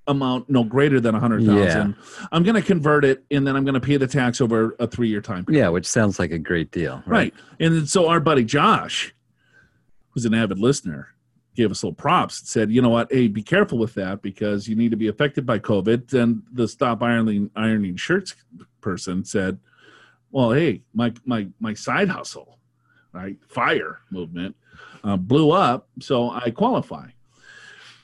amount 0.07 0.49
no 0.51 0.65
greater 0.65 1.01
than 1.01 1.15
a 1.15 1.21
hundred 1.21 1.45
thousand. 1.45 1.97
I'm 2.33 2.43
going 2.43 2.57
to 2.57 2.63
convert 2.63 3.05
it, 3.05 3.25
and 3.31 3.47
then 3.47 3.57
I'm 3.57 3.65
going 3.65 3.75
to 3.75 3.81
pay 3.81 3.97
the 3.97 4.07
tax 4.07 4.41
over 4.41 4.77
a 4.79 4.87
three 4.87 5.09
year 5.09 5.21
time 5.21 5.45
period. 5.45 5.61
Yeah, 5.61 5.69
which 5.71 5.87
sounds 5.87 6.19
like 6.19 6.31
a 6.31 6.39
great 6.39 6.71
deal. 6.71 7.03
Right. 7.07 7.35
And 7.59 7.89
so 7.89 8.09
our 8.09 8.21
buddy 8.21 8.45
Josh, 8.45 9.15
who's 10.11 10.25
an 10.25 10.35
avid 10.35 10.59
listener, 10.59 11.09
gave 11.57 11.71
us 11.71 11.83
little 11.83 11.95
props 11.95 12.40
and 12.40 12.49
said, 12.49 12.71
you 12.71 12.81
know 12.81 12.88
what, 12.88 13.12
hey, 13.12 13.29
be 13.29 13.43
careful 13.43 13.79
with 13.79 13.95
that 13.95 14.23
because 14.23 14.69
you 14.69 14.76
need 14.76 14.90
to 14.90 14.97
be 14.97 15.09
affected 15.09 15.45
by 15.45 15.59
COVID. 15.59 16.12
And 16.14 16.43
the 16.52 16.69
stop 16.69 17.02
ironing 17.02 17.50
ironing 17.57 17.97
shirts 17.97 18.35
person 18.81 19.25
said, 19.25 19.59
well, 20.31 20.52
hey, 20.52 20.83
my 20.95 21.12
my 21.25 21.49
my 21.59 21.75
side 21.75 22.09
hustle, 22.09 22.59
right, 23.12 23.37
fire 23.49 24.00
movement, 24.11 24.57
uh, 25.05 25.17
blew 25.17 25.50
up, 25.50 25.88
so 26.00 26.31
I 26.31 26.50
qualify. 26.50 27.09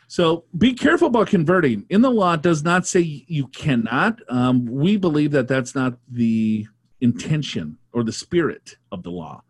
So 0.09 0.45
be 0.57 0.73
careful 0.73 1.09
about 1.09 1.29
converting. 1.29 1.85
In 1.89 2.01
the 2.01 2.11
law, 2.11 2.37
does 2.37 2.63
not 2.63 2.87
say 2.87 3.25
you 3.27 3.49
cannot. 3.49 4.21
Um, 4.29 4.65
we 4.65 4.97
believe 4.97 5.33
that 5.33 5.49
that's 5.49 5.75
not 5.75 5.99
the 6.09 6.67
intention 7.01 7.79
or 7.93 8.05
the 8.05 8.13
spirit 8.13 8.77
of 8.93 9.03
the 9.03 9.11
law. 9.11 9.43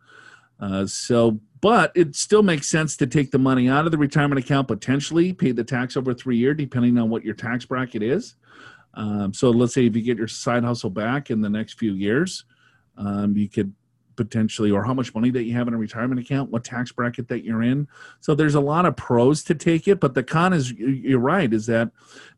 Uh, 0.58 0.86
so, 0.86 1.38
but 1.60 1.92
it 1.94 2.14
still 2.16 2.42
makes 2.42 2.68
sense 2.68 2.96
to 2.98 3.06
take 3.06 3.30
the 3.30 3.38
money 3.38 3.68
out 3.68 3.86
of 3.86 3.92
the 3.92 3.98
retirement 3.98 4.38
account, 4.38 4.68
potentially 4.68 5.32
pay 5.32 5.52
the 5.52 5.64
tax 5.64 5.96
over 5.96 6.12
three 6.12 6.36
year, 6.36 6.54
depending 6.54 6.98
on 6.98 7.08
what 7.08 7.25
your 7.25 7.34
tax 7.34 7.64
bracket 7.64 8.02
is. 8.02 8.36
Um, 8.94 9.32
so, 9.32 9.50
let's 9.50 9.75
say 9.75 9.86
if 9.86 9.94
you 9.94 10.02
get 10.02 10.18
your 10.18 10.28
side 10.28 10.64
hustle 10.64 10.90
back 10.90 11.30
in 11.30 11.40
the 11.40 11.50
next 11.50 11.78
few 11.78 11.92
years, 11.92 12.44
um, 12.96 13.36
you 13.36 13.48
could 13.48 13.72
potentially, 14.16 14.70
or 14.70 14.82
how 14.82 14.94
much 14.94 15.14
money 15.14 15.28
that 15.30 15.44
you 15.44 15.52
have 15.52 15.68
in 15.68 15.75
a 15.75 15.78
retirement 15.78 16.18
account, 16.18 16.50
what 16.50 16.64
tax 16.64 16.90
bracket 16.90 17.28
that 17.28 17.44
you're 17.44 17.62
in. 17.62 17.86
So, 18.20 18.34
there's 18.34 18.54
a 18.54 18.60
lot 18.60 18.86
of 18.86 18.96
pros 18.96 19.42
to 19.44 19.54
take 19.54 19.86
it, 19.86 20.00
but 20.00 20.14
the 20.14 20.22
con 20.22 20.52
is 20.52 20.72
you're 20.72 21.20
right, 21.20 21.52
is 21.52 21.66
that 21.66 21.90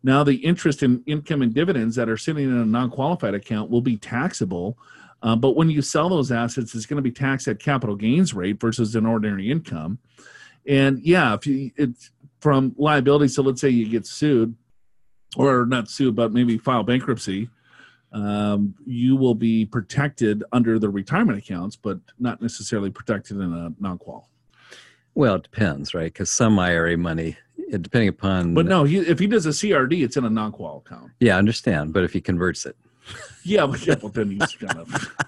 now 0.02 0.24
the 0.24 0.36
interest 0.36 0.82
in 0.82 1.02
income 1.06 1.42
and 1.42 1.54
dividends 1.54 1.94
that 1.96 2.08
are 2.08 2.16
sitting 2.16 2.44
in 2.44 2.56
a 2.56 2.66
non 2.66 2.90
qualified 2.90 3.34
account 3.34 3.70
will 3.70 3.82
be 3.82 3.96
taxable. 3.96 4.76
Uh, 5.22 5.36
but 5.36 5.56
when 5.56 5.68
you 5.68 5.82
sell 5.82 6.08
those 6.08 6.30
assets, 6.30 6.74
it's 6.74 6.86
going 6.86 6.96
to 6.96 7.02
be 7.02 7.10
taxed 7.10 7.48
at 7.48 7.58
capital 7.58 7.96
gains 7.96 8.34
rate 8.34 8.60
versus 8.60 8.94
an 8.94 9.04
ordinary 9.04 9.50
income. 9.50 9.98
And 10.66 11.00
yeah, 11.00 11.34
if 11.34 11.46
you 11.46 11.72
it's 11.76 12.10
from 12.40 12.74
liability, 12.78 13.28
so 13.28 13.42
let's 13.42 13.60
say 13.60 13.68
you 13.68 13.88
get 13.88 14.06
sued, 14.06 14.54
or 15.36 15.66
not 15.66 15.88
sued, 15.88 16.14
but 16.14 16.32
maybe 16.32 16.58
file 16.58 16.82
bankruptcy, 16.84 17.48
um, 18.12 18.74
you 18.86 19.16
will 19.16 19.34
be 19.34 19.64
protected 19.64 20.44
under 20.52 20.78
the 20.78 20.88
retirement 20.88 21.38
accounts, 21.38 21.76
but 21.76 21.98
not 22.18 22.40
necessarily 22.40 22.90
protected 22.90 23.38
in 23.38 23.52
a 23.52 23.72
non-qual. 23.80 24.28
Well, 25.14 25.34
it 25.34 25.42
depends, 25.42 25.94
right? 25.94 26.12
Because 26.12 26.30
some 26.30 26.58
IRA 26.58 26.96
money, 26.96 27.36
depending 27.70 28.08
upon. 28.08 28.54
But 28.54 28.66
no, 28.66 28.84
he, 28.84 28.98
if 28.98 29.18
he 29.18 29.26
does 29.26 29.46
a 29.46 29.50
CRD, 29.50 30.04
it's 30.04 30.16
in 30.16 30.24
a 30.24 30.30
non-qual 30.30 30.84
account. 30.86 31.10
Yeah, 31.20 31.34
I 31.36 31.38
understand. 31.38 31.92
But 31.92 32.04
if 32.04 32.12
he 32.12 32.20
converts 32.20 32.64
it, 32.66 32.76
Yeah, 33.44 33.66
but 33.66 33.86
yeah, 33.86 33.94
well, 34.02 34.10
then 34.10 34.30
he's 34.32 34.54
kind 34.54 34.78
of. 34.78 35.14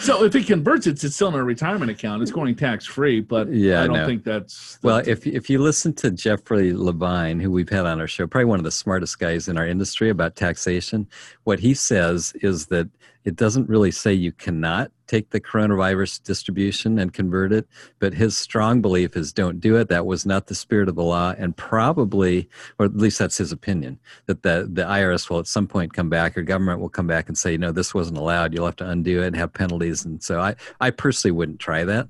So 0.00 0.24
if 0.24 0.32
he 0.32 0.42
converts 0.44 0.86
it, 0.86 1.04
it's 1.04 1.14
still 1.14 1.28
in 1.28 1.34
a 1.34 1.44
retirement 1.44 1.90
account. 1.90 2.22
It's 2.22 2.30
going 2.30 2.54
tax 2.56 2.86
free, 2.86 3.20
but 3.20 3.52
Yeah, 3.52 3.82
I 3.82 3.86
don't 3.86 3.96
know. 3.96 4.06
think 4.06 4.24
that's 4.24 4.78
Well, 4.82 5.02
if 5.06 5.26
if 5.26 5.50
you 5.50 5.58
listen 5.58 5.92
to 5.96 6.10
Jeffrey 6.10 6.72
Levine, 6.72 7.38
who 7.38 7.50
we've 7.50 7.68
had 7.68 7.84
on 7.84 8.00
our 8.00 8.06
show, 8.06 8.26
probably 8.26 8.46
one 8.46 8.58
of 8.60 8.64
the 8.64 8.70
smartest 8.70 9.18
guys 9.18 9.46
in 9.46 9.58
our 9.58 9.66
industry 9.66 10.08
about 10.08 10.36
taxation, 10.36 11.06
what 11.44 11.58
he 11.60 11.74
says 11.74 12.32
is 12.40 12.66
that 12.68 12.88
it 13.24 13.36
doesn't 13.36 13.68
really 13.68 13.90
say 13.90 14.12
you 14.14 14.32
cannot 14.32 14.90
take 15.08 15.30
the 15.30 15.40
coronavirus 15.40 16.22
distribution 16.22 16.98
and 16.98 17.12
convert 17.12 17.52
it, 17.52 17.66
but 17.98 18.14
his 18.14 18.36
strong 18.36 18.80
belief 18.80 19.16
is 19.16 19.32
don't 19.32 19.58
do 19.58 19.76
it. 19.76 19.88
That 19.88 20.06
was 20.06 20.24
not 20.24 20.46
the 20.46 20.54
spirit 20.54 20.88
of 20.88 20.94
the 20.94 21.02
law, 21.02 21.34
and 21.36 21.56
probably, 21.56 22.48
or 22.78 22.86
at 22.86 22.96
least 22.96 23.18
that's 23.18 23.38
his 23.38 23.50
opinion, 23.50 23.98
that 24.26 24.42
the 24.42 24.68
the 24.70 24.82
IRS 24.82 25.28
will 25.28 25.40
at 25.40 25.46
some 25.46 25.66
point 25.66 25.94
come 25.94 26.08
back 26.08 26.36
or 26.36 26.42
government 26.42 26.80
will 26.80 26.88
come 26.88 27.06
back 27.06 27.28
and 27.28 27.36
say, 27.36 27.56
no, 27.56 27.72
this 27.72 27.94
wasn't 27.94 28.18
allowed. 28.18 28.54
You'll 28.54 28.66
have 28.66 28.76
to 28.76 28.88
undo 28.88 29.22
it 29.22 29.28
and 29.28 29.36
have 29.36 29.52
penalties. 29.52 30.04
And 30.04 30.22
so 30.22 30.40
I 30.40 30.54
I 30.80 30.90
personally 30.90 31.32
wouldn't 31.32 31.58
try 31.58 31.84
that. 31.84 32.08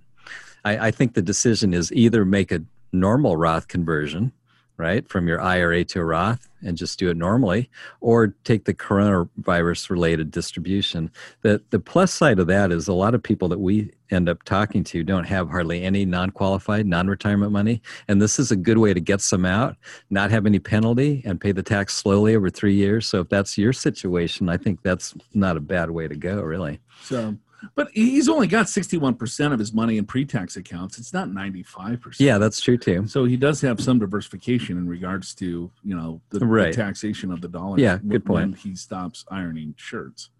I, 0.64 0.88
I 0.88 0.90
think 0.90 1.14
the 1.14 1.22
decision 1.22 1.72
is 1.72 1.92
either 1.92 2.24
make 2.24 2.52
a 2.52 2.62
normal 2.92 3.36
Roth 3.36 3.68
conversion, 3.68 4.32
right, 4.78 5.06
from 5.08 5.26
your 5.26 5.40
IRA 5.40 5.84
to 5.84 6.00
a 6.00 6.04
Roth 6.04 6.48
and 6.62 6.76
just 6.76 6.98
do 6.98 7.10
it 7.10 7.16
normally, 7.16 7.68
or 8.00 8.28
take 8.44 8.64
the 8.64 8.74
coronavirus 8.74 9.90
related 9.90 10.30
distribution. 10.30 11.10
The, 11.42 11.62
the 11.70 11.78
plus 11.80 12.12
side 12.12 12.38
of 12.38 12.46
that 12.46 12.72
is 12.72 12.88
a 12.88 12.92
lot 12.92 13.14
of 13.14 13.22
people 13.22 13.48
that 13.48 13.60
we 13.60 13.92
end 14.10 14.28
up 14.28 14.42
talking 14.44 14.84
to 14.84 15.04
don't 15.04 15.24
have 15.24 15.50
hardly 15.50 15.82
any 15.82 16.04
non 16.04 16.30
qualified, 16.30 16.86
non 16.86 17.08
retirement 17.08 17.52
money. 17.52 17.82
And 18.06 18.22
this 18.22 18.38
is 18.38 18.50
a 18.50 18.56
good 18.56 18.78
way 18.78 18.94
to 18.94 19.00
get 19.00 19.20
some 19.20 19.44
out, 19.44 19.76
not 20.10 20.30
have 20.30 20.46
any 20.46 20.58
penalty, 20.58 21.22
and 21.24 21.40
pay 21.40 21.52
the 21.52 21.62
tax 21.62 21.94
slowly 21.94 22.34
over 22.34 22.48
three 22.48 22.74
years. 22.74 23.06
So 23.06 23.20
if 23.20 23.28
that's 23.28 23.58
your 23.58 23.72
situation, 23.72 24.48
I 24.48 24.56
think 24.56 24.82
that's 24.82 25.14
not 25.34 25.56
a 25.56 25.60
bad 25.60 25.90
way 25.90 26.08
to 26.08 26.16
go, 26.16 26.40
really. 26.40 26.80
so. 27.02 27.36
But 27.74 27.88
he's 27.92 28.28
only 28.28 28.46
got 28.46 28.68
sixty-one 28.68 29.14
percent 29.16 29.52
of 29.52 29.58
his 29.58 29.72
money 29.72 29.98
in 29.98 30.06
pre-tax 30.06 30.56
accounts. 30.56 30.98
It's 30.98 31.12
not 31.12 31.30
ninety-five 31.32 32.00
percent. 32.00 32.24
Yeah, 32.26 32.38
that's 32.38 32.60
true 32.60 32.78
too. 32.78 33.06
So 33.08 33.24
he 33.24 33.36
does 33.36 33.60
have 33.62 33.80
some 33.80 33.98
diversification 33.98 34.76
in 34.78 34.86
regards 34.88 35.34
to 35.36 35.70
you 35.82 35.96
know 35.96 36.20
the, 36.30 36.38
the 36.38 36.72
taxation 36.72 37.32
of 37.32 37.40
the 37.40 37.48
dollar. 37.48 37.78
Yeah, 37.80 37.96
when- 37.96 38.08
good 38.08 38.24
point. 38.24 38.50
When 38.50 38.52
he 38.54 38.74
stops 38.76 39.24
ironing 39.30 39.74
shirts. 39.76 40.30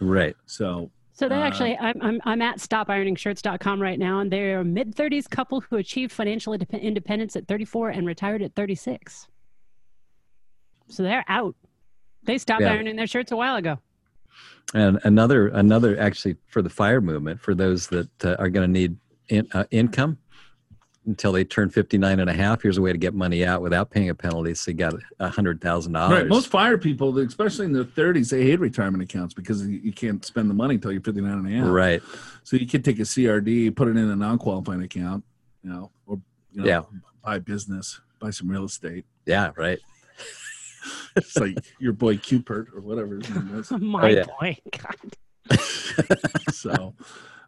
Right. 0.00 0.36
So 0.46 0.90
So 1.14 1.28
they 1.28 1.34
Uh, 1.34 1.40
actually, 1.46 1.76
I'm, 1.78 2.00
I'm, 2.00 2.20
I'm 2.24 2.42
at 2.42 2.58
stopironingshirts.com 2.58 3.82
right 3.82 3.98
now, 3.98 4.20
and 4.20 4.30
they're 4.30 4.60
a 4.60 4.64
mid 4.64 4.94
30s 4.94 5.28
couple 5.28 5.60
who 5.62 5.76
achieved 5.78 6.12
financial 6.12 6.52
independence 6.52 7.34
at 7.34 7.48
34 7.48 7.90
and 7.90 8.06
retired 8.06 8.40
at 8.42 8.54
36. 8.54 9.26
So 10.88 11.02
they're 11.02 11.24
out. 11.26 11.56
They 12.22 12.38
stopped 12.38 12.62
Yeah. 12.62 12.72
ironing 12.72 12.94
their 12.96 13.06
shirts 13.08 13.32
a 13.32 13.36
while 13.36 13.56
ago. 13.56 13.78
And 14.74 15.00
another, 15.04 15.48
another 15.48 15.98
actually 15.98 16.36
for 16.48 16.60
the 16.62 16.68
fire 16.70 17.00
movement, 17.00 17.40
for 17.40 17.54
those 17.54 17.86
that 17.88 18.24
uh, 18.24 18.36
are 18.38 18.50
going 18.50 18.66
to 18.66 18.72
need 18.72 18.96
in, 19.28 19.48
uh, 19.52 19.64
income 19.70 20.18
until 21.06 21.32
they 21.32 21.42
turn 21.42 21.70
59 21.70 22.20
and 22.20 22.28
a 22.28 22.34
half, 22.34 22.60
here's 22.60 22.76
a 22.76 22.82
way 22.82 22.92
to 22.92 22.98
get 22.98 23.14
money 23.14 23.46
out 23.46 23.62
without 23.62 23.88
paying 23.90 24.10
a 24.10 24.14
penalty. 24.14 24.52
So 24.54 24.70
you 24.70 24.76
got 24.76 24.92
a 25.20 25.28
hundred 25.30 25.58
thousand 25.62 25.94
dollars 25.94 26.18
right, 26.20 26.28
most 26.28 26.48
fire 26.48 26.76
people, 26.76 27.16
especially 27.18 27.64
in 27.64 27.72
their 27.72 27.84
thirties, 27.84 28.28
they 28.28 28.42
hate 28.44 28.60
retirement 28.60 29.02
accounts 29.02 29.32
because 29.32 29.66
you, 29.66 29.78
you 29.78 29.92
can't 29.92 30.22
spend 30.22 30.50
the 30.50 30.54
money 30.54 30.74
until 30.74 30.92
you're 30.92 31.00
59 31.00 31.32
and 31.32 31.46
a 31.48 31.50
half. 31.50 31.66
Right. 31.66 32.02
So 32.44 32.56
you 32.56 32.66
could 32.66 32.84
take 32.84 32.98
a 32.98 33.02
CRD, 33.04 33.74
put 33.74 33.88
it 33.88 33.96
in 33.96 34.10
a 34.10 34.16
non-qualifying 34.16 34.82
account, 34.82 35.24
you 35.62 35.70
know, 35.70 35.90
or 36.06 36.20
you 36.52 36.60
know, 36.60 36.66
Yeah. 36.66 36.82
buy 37.24 37.38
business, 37.38 38.02
buy 38.20 38.28
some 38.28 38.48
real 38.48 38.64
estate. 38.64 39.06
Yeah. 39.24 39.52
Right. 39.56 39.78
It's 41.16 41.36
like 41.36 41.58
your 41.78 41.92
boy 41.92 42.16
Cupert 42.16 42.68
or 42.74 42.80
whatever 42.80 43.16
his 43.16 43.30
name 43.30 43.58
is. 43.58 43.70
My 43.80 44.10
yeah. 44.10 44.24
boy. 44.40 44.56
God. 44.70 45.58
So, 46.52 46.94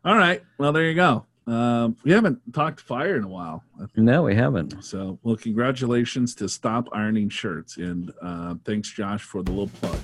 all 0.04 0.16
right. 0.16 0.42
Well, 0.58 0.72
there 0.72 0.84
you 0.84 0.94
go. 0.94 1.26
Um, 1.46 1.96
we 2.04 2.12
haven't 2.12 2.40
talked 2.52 2.80
fire 2.80 3.16
in 3.16 3.24
a 3.24 3.28
while. 3.28 3.64
No, 3.96 4.22
we 4.22 4.34
haven't. 4.34 4.84
So, 4.84 5.18
well, 5.22 5.36
congratulations 5.36 6.34
to 6.36 6.48
Stop 6.48 6.88
Ironing 6.92 7.28
Shirts. 7.28 7.76
And 7.76 8.12
uh, 8.22 8.54
thanks, 8.64 8.90
Josh, 8.90 9.22
for 9.22 9.42
the 9.42 9.50
little 9.50 9.68
plug. 9.68 9.98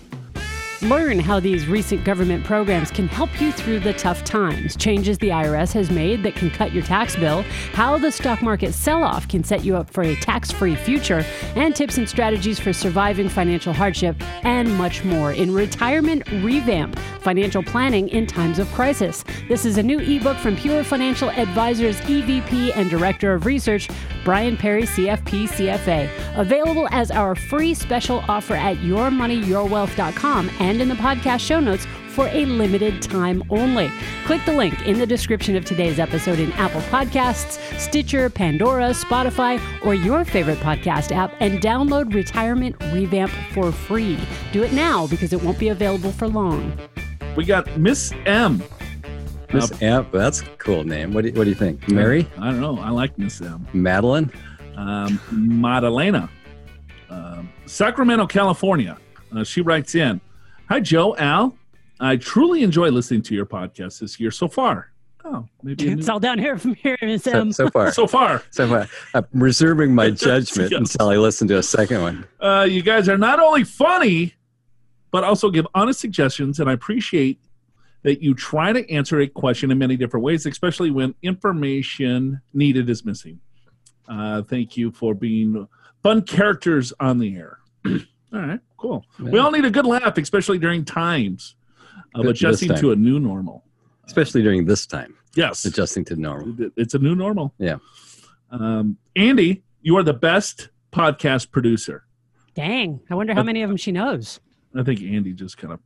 Learn 0.83 1.19
how 1.19 1.41
these 1.41 1.67
recent 1.67 2.05
government 2.05 2.45
programs 2.45 2.91
can 2.91 3.09
help 3.09 3.41
you 3.41 3.51
through 3.51 3.81
the 3.81 3.95
tough 3.95 4.25
times, 4.25 4.77
changes 4.77 5.17
the 5.17 5.31
IRS 5.31 5.73
has 5.73 5.91
made 5.91 6.23
that 6.23 6.35
can 6.35 6.51
cut 6.51 6.73
your 6.73 6.83
tax 6.83 7.17
bill, 7.17 7.43
how 7.73 7.97
the 7.97 8.13
stock 8.13 8.43
market 8.43 8.75
sell 8.75 9.03
off 9.03 9.27
can 9.27 9.43
set 9.43 9.65
you 9.65 9.75
up 9.75 9.89
for 9.89 10.03
a 10.03 10.15
tax 10.17 10.51
free 10.51 10.77
future, 10.77 11.25
and 11.55 11.75
tips 11.75 11.97
and 11.97 12.07
strategies 12.07 12.61
for 12.61 12.75
surviving 12.75 13.27
financial 13.27 13.73
hardship, 13.73 14.17
and 14.45 14.71
much 14.77 15.03
more 15.03 15.33
in 15.33 15.53
Retirement 15.55 16.31
Revamp 16.43 16.99
Financial 17.21 17.63
Planning 17.63 18.09
in 18.11 18.27
Times 18.27 18.59
of 18.59 18.71
Crisis. 18.73 19.25
This 19.49 19.65
is 19.65 19.79
a 19.79 19.83
new 19.83 19.99
ebook 19.99 20.37
from 20.37 20.57
Pure 20.57 20.85
Financial 20.85 21.31
Advisors 21.31 21.99
EVP 22.03 22.77
and 22.77 22.91
Director 22.91 23.33
of 23.33 23.47
Research, 23.47 23.89
Brian 24.25 24.57
Perry, 24.57 24.83
CFP 24.83 25.49
CFA. 25.49 26.09
Available 26.37 26.87
as 26.91 27.11
our 27.11 27.35
free 27.35 27.75
special 27.75 28.23
offer 28.29 28.55
at 28.55 28.77
yourmoneyyourwealth.com 28.79 30.51
and 30.67 30.83
in 30.83 30.89
the 30.89 30.97
podcast 30.97 31.39
show 31.41 31.61
notes 31.61 31.87
for 32.09 32.27
a 32.29 32.45
limited 32.45 33.01
time 33.01 33.41
only. 33.51 33.89
Click 34.25 34.45
the 34.47 34.53
link 34.53 34.75
in 34.85 34.99
the 34.99 35.07
description 35.07 35.55
of 35.55 35.65
today's 35.65 36.01
episode 36.01 36.41
in 36.41 36.51
Apple 36.53 36.81
Podcasts, 36.83 37.61
Stitcher, 37.79 38.29
Pandora, 38.29 38.91
Spotify, 38.91 39.61
or 39.85 39.95
your 39.95 40.25
favorite 40.25 40.59
podcast 40.59 41.13
app 41.13 41.33
and 41.39 41.61
download 41.61 42.13
Retirement 42.13 42.75
Revamp 42.93 43.31
for 43.53 43.71
free. 43.71 44.19
Do 44.53 44.65
it 44.65 44.73
now 44.73 45.07
because 45.07 45.33
it 45.33 45.41
won't 45.41 45.59
be 45.59 45.69
available 45.69 46.11
for 46.11 46.27
long. 46.27 46.77
We 47.37 47.45
got 47.45 47.79
Miss 47.79 48.13
M. 48.25 48.61
Miss 49.53 49.71
M. 49.81 50.09
That's 50.11 50.41
a 50.41 50.47
cool 50.57 50.83
name. 50.83 51.13
What 51.13 51.23
do 51.23 51.29
you, 51.29 51.35
what 51.35 51.45
do 51.45 51.51
you 51.51 51.55
think? 51.55 51.89
Mary? 51.89 52.29
I 52.39 52.51
don't 52.51 52.61
know. 52.61 52.79
I 52.81 52.91
like 52.91 53.17
Miss 53.19 53.41
M. 53.41 53.69
Madeline? 53.73 54.33
Um, 54.75 55.21
Madalena. 55.31 56.29
Um, 57.09 57.53
Sacramento, 57.67 58.27
California. 58.27 58.99
Uh, 59.35 59.45
she 59.45 59.61
writes 59.61 59.95
in 59.95 60.21
Hi, 60.69 60.81
Joe, 60.81 61.17
Al. 61.17 61.57
I 62.01 62.17
truly 62.17 62.63
enjoy 62.63 62.91
listening 62.91 63.23
to 63.23 63.35
your 63.35 63.47
podcast 63.47 64.01
this 64.01 64.19
year 64.21 64.31
so 64.31 64.49
far. 64.49 64.91
Oh, 65.25 65.47
maybe 65.63 65.89
It's 65.89 66.07
new- 66.07 66.13
all 66.13 66.21
down 66.21 66.39
here 66.39 66.57
from 66.59 66.75
here, 66.75 66.97
Miss 67.03 67.25
So, 67.25 67.51
so 67.51 67.69
far. 67.71 67.93
so 67.93 68.07
far. 68.07 68.43
So 68.51 68.69
far. 68.69 68.87
I'm 69.15 69.25
reserving 69.33 69.95
my 69.95 70.11
judgment 70.27 70.71
Yes. 70.73 70.79
until 70.93 71.09
I 71.09 71.17
listen 71.17 71.49
to 71.49 71.59
a 71.59 71.63
second 71.63 72.03
one. 72.03 72.25
Uh, 72.41 72.67
you 72.69 72.83
guys 72.83 73.09
are 73.09 73.19
not 73.19 73.41
only 73.41 73.65
funny, 73.65 74.35
but 75.11 75.25
also 75.25 75.51
give 75.51 75.67
honest 75.75 75.99
suggestions, 76.01 76.61
and 76.61 76.69
I 76.69 76.75
appreciate 76.75 77.41
that 78.03 78.23
you 78.23 78.35
try 78.35 78.73
to 78.73 78.89
answer 78.93 79.21
a 79.21 79.27
question 79.27 79.71
in 79.73 79.79
many 79.79 79.97
different 79.97 80.23
ways, 80.23 80.47
especially 80.47 80.91
when 80.91 81.15
information 81.23 82.41
needed 82.53 82.89
is 82.89 83.05
missing. 83.05 83.41
Uh, 84.09 84.43
thank 84.43 84.77
you 84.77 84.93
for 84.93 85.13
being 85.15 85.67
fun 86.05 86.23
characters 86.23 86.93
on 87.01 87.19
the 87.19 87.37
air. 87.37 87.59
all 87.87 87.91
right, 88.33 88.61
cool. 88.77 89.05
We 89.19 89.39
all 89.39 89.51
need 89.51 89.65
a 89.65 89.71
good 89.71 89.87
laugh, 89.87 90.17
especially 90.19 90.59
during 90.59 90.85
times 90.85 91.57
of 92.15 92.23
Th- 92.25 92.35
adjusting 92.35 92.69
time. 92.71 92.79
to 92.79 92.93
a 92.93 92.97
new 92.97 93.19
normal. 93.19 93.65
Especially 94.07 94.43
during 94.43 94.65
this 94.67 94.87
time, 94.87 95.15
Yes, 95.35 95.65
adjusting 95.65 96.05
to 96.07 96.17
normal. 96.17 96.71
it's 96.77 96.95
a 96.95 96.99
new 96.99 97.15
normal. 97.17 97.53
Yeah. 97.59 97.77
Um, 98.51 98.97
Andy, 99.17 99.65
you 99.83 99.97
are 99.97 100.03
the 100.05 100.15
best 100.15 100.69
podcast 100.93 101.51
producer. 101.51 102.05
Dang. 102.55 103.01
I 103.11 103.15
wonder 103.17 103.35
how 103.35 103.43
many 103.43 103.63
of 103.63 103.69
them 103.69 103.77
she 103.77 103.91
knows. 103.93 104.39
I 104.79 104.83
think 104.85 105.01
Andy 105.03 105.33
just 105.33 105.59
kind 105.59 105.73
of 105.75 105.81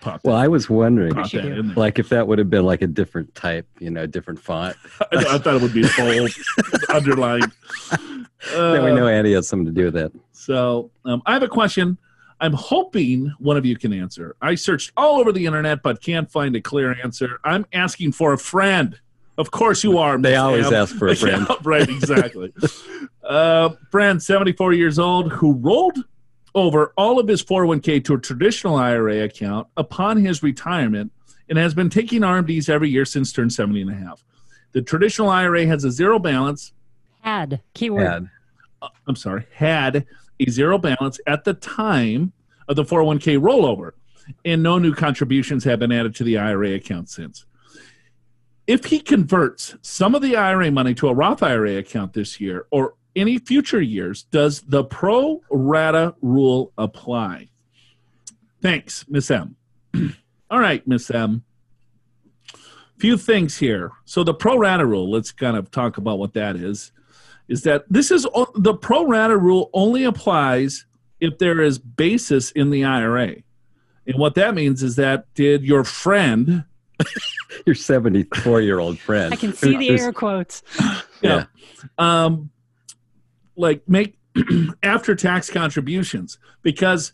popped, 0.00 0.24
Well, 0.24 0.36
I 0.36 0.46
was 0.48 0.70
wondering, 0.70 1.14
popped 1.14 1.32
that 1.32 1.44
in 1.46 1.74
like, 1.74 1.98
if 1.98 2.08
that 2.10 2.28
would 2.28 2.38
have 2.38 2.48
been 2.48 2.64
like 2.64 2.82
a 2.82 2.86
different 2.86 3.34
type, 3.34 3.66
you 3.80 3.90
know, 3.90 4.06
different 4.06 4.38
font. 4.40 4.76
I, 5.12 5.16
I 5.34 5.38
thought 5.38 5.56
it 5.56 5.62
would 5.62 5.74
be 5.74 5.84
bold, 5.96 6.30
underlined. 6.90 7.50
then 7.90 8.84
we 8.84 8.90
Uh, 8.90 8.94
know 8.94 9.08
Andy 9.08 9.32
has 9.32 9.48
something 9.48 9.66
to 9.66 9.72
do 9.72 9.86
with 9.86 9.94
that. 9.94 10.12
So 10.32 10.90
um, 11.04 11.22
I 11.26 11.32
have 11.32 11.42
a 11.42 11.48
question. 11.48 11.98
I'm 12.44 12.52
hoping 12.52 13.32
one 13.38 13.56
of 13.56 13.64
you 13.64 13.74
can 13.74 13.94
answer. 13.94 14.36
I 14.42 14.54
searched 14.54 14.92
all 14.98 15.18
over 15.18 15.32
the 15.32 15.46
internet 15.46 15.82
but 15.82 16.02
can't 16.02 16.30
find 16.30 16.54
a 16.54 16.60
clear 16.60 16.94
answer. 17.02 17.40
I'm 17.42 17.64
asking 17.72 18.12
for 18.12 18.34
a 18.34 18.38
friend. 18.38 19.00
Of 19.38 19.50
course 19.50 19.82
you 19.82 19.96
are. 19.96 20.18
They 20.18 20.32
Miss 20.32 20.38
always 20.38 20.66
Am. 20.66 20.74
ask 20.74 20.94
for 20.94 21.08
a 21.08 21.16
friend. 21.16 21.46
Yeah, 21.48 21.56
right, 21.62 21.88
exactly. 21.88 22.52
uh, 23.22 23.70
friend, 23.90 24.22
74 24.22 24.74
years 24.74 24.98
old, 24.98 25.32
who 25.32 25.54
rolled 25.54 25.96
over 26.54 26.92
all 26.98 27.18
of 27.18 27.26
his 27.28 27.42
401k 27.42 28.04
to 28.04 28.14
a 28.14 28.18
traditional 28.18 28.76
IRA 28.76 29.24
account 29.24 29.66
upon 29.78 30.18
his 30.18 30.42
retirement 30.42 31.12
and 31.48 31.56
has 31.56 31.72
been 31.72 31.88
taking 31.88 32.20
RMDs 32.20 32.68
every 32.68 32.90
year 32.90 33.06
since 33.06 33.32
turned 33.32 33.54
70 33.54 33.80
and 33.80 33.90
a 33.90 33.94
half. 33.94 34.22
The 34.72 34.82
traditional 34.82 35.30
IRA 35.30 35.64
has 35.64 35.84
a 35.84 35.90
zero 35.90 36.18
balance 36.18 36.74
Had. 37.22 37.62
Keyword. 37.72 38.06
Ad. 38.06 38.28
I'm 39.06 39.16
sorry, 39.16 39.46
had 39.54 40.04
a 40.40 40.50
zero 40.50 40.78
balance 40.78 41.20
at 41.26 41.44
the 41.44 41.54
time 41.54 42.32
of 42.68 42.76
the 42.76 42.84
401k 42.84 43.38
rollover, 43.38 43.92
and 44.44 44.62
no 44.62 44.78
new 44.78 44.94
contributions 44.94 45.64
have 45.64 45.78
been 45.78 45.92
added 45.92 46.14
to 46.16 46.24
the 46.24 46.38
IRA 46.38 46.74
account 46.74 47.08
since. 47.08 47.46
If 48.66 48.86
he 48.86 49.00
converts 49.00 49.76
some 49.82 50.14
of 50.14 50.22
the 50.22 50.36
IRA 50.36 50.70
money 50.70 50.94
to 50.94 51.08
a 51.08 51.14
Roth 51.14 51.42
IRA 51.42 51.76
account 51.76 52.14
this 52.14 52.40
year 52.40 52.66
or 52.70 52.94
any 53.14 53.38
future 53.38 53.80
years, 53.80 54.24
does 54.24 54.62
the 54.62 54.84
pro 54.84 55.42
rata 55.50 56.14
rule 56.22 56.72
apply? 56.78 57.48
Thanks, 58.62 59.04
Miss 59.08 59.30
M. 59.30 59.56
All 60.50 60.60
right, 60.60 60.86
Miss 60.88 61.10
M. 61.10 61.44
Few 62.98 63.18
things 63.18 63.58
here. 63.58 63.92
So 64.06 64.24
the 64.24 64.32
pro 64.32 64.56
rata 64.56 64.86
rule, 64.86 65.10
let's 65.10 65.32
kind 65.32 65.56
of 65.56 65.70
talk 65.70 65.98
about 65.98 66.18
what 66.18 66.32
that 66.32 66.56
is 66.56 66.92
is 67.48 67.62
that 67.62 67.84
this 67.88 68.10
is 68.10 68.26
the 68.54 68.74
pro 68.74 69.06
rata 69.06 69.36
rule 69.36 69.70
only 69.72 70.04
applies 70.04 70.86
if 71.20 71.38
there 71.38 71.60
is 71.60 71.78
basis 71.78 72.50
in 72.52 72.70
the 72.70 72.84
IRA. 72.84 73.36
And 74.06 74.18
what 74.18 74.34
that 74.34 74.54
means 74.54 74.82
is 74.82 74.96
that 74.96 75.32
did 75.34 75.64
your 75.64 75.84
friend, 75.84 76.64
Your 77.66 77.74
74 77.74 78.60
year 78.60 78.78
old 78.78 78.98
friend. 78.98 79.32
I 79.32 79.36
can 79.36 79.52
see 79.52 79.76
the 79.76 79.90
air 79.90 80.12
quotes. 80.12 80.62
Yeah. 81.22 81.46
um, 81.98 82.50
like 83.56 83.88
make 83.88 84.18
after 84.82 85.14
tax 85.14 85.50
contributions? 85.50 86.38
Because 86.62 87.12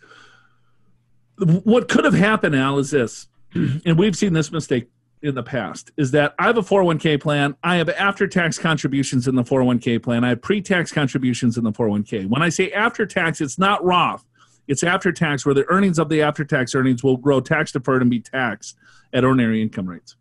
what 1.38 1.88
could 1.88 2.04
have 2.04 2.14
happened, 2.14 2.56
Al, 2.56 2.78
is 2.78 2.90
this, 2.90 3.28
and 3.54 3.98
we've 3.98 4.16
seen 4.16 4.32
this 4.32 4.50
mistake 4.50 4.88
in 5.22 5.34
the 5.34 5.42
past, 5.42 5.90
is 5.96 6.10
that 6.12 6.34
I 6.38 6.46
have 6.46 6.56
a 6.56 6.62
401k 6.62 7.20
plan. 7.20 7.54
I 7.62 7.76
have 7.76 7.88
after 7.90 8.26
tax 8.26 8.58
contributions 8.58 9.28
in 9.28 9.34
the 9.34 9.42
401k 9.42 10.02
plan. 10.02 10.24
I 10.24 10.30
have 10.30 10.42
pre 10.42 10.62
tax 10.62 10.92
contributions 10.92 11.58
in 11.58 11.64
the 11.64 11.72
401k. 11.72 12.28
When 12.28 12.42
I 12.42 12.48
say 12.48 12.70
after 12.72 13.06
tax, 13.06 13.40
it's 13.40 13.58
not 13.58 13.84
Roth. 13.84 14.24
It's 14.66 14.82
after 14.82 15.12
tax, 15.12 15.44
where 15.44 15.54
the 15.54 15.68
earnings 15.68 15.98
of 15.98 16.08
the 16.08 16.22
after 16.22 16.44
tax 16.44 16.74
earnings 16.74 17.02
will 17.02 17.16
grow 17.16 17.40
tax 17.40 17.72
deferred 17.72 18.02
and 18.02 18.10
be 18.10 18.20
taxed 18.20 18.76
at 19.12 19.24
ordinary 19.24 19.60
income 19.60 19.86
rates. 19.86 20.16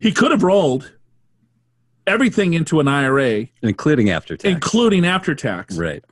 He 0.00 0.12
could 0.12 0.30
have 0.30 0.42
rolled 0.42 0.92
everything 2.06 2.54
into 2.54 2.80
an 2.80 2.88
IRA, 2.88 3.48
including 3.62 4.10
after 4.10 4.36
tax. 4.36 4.52
including 4.52 5.04
after 5.04 5.34
tax. 5.34 5.76
right. 5.76 6.04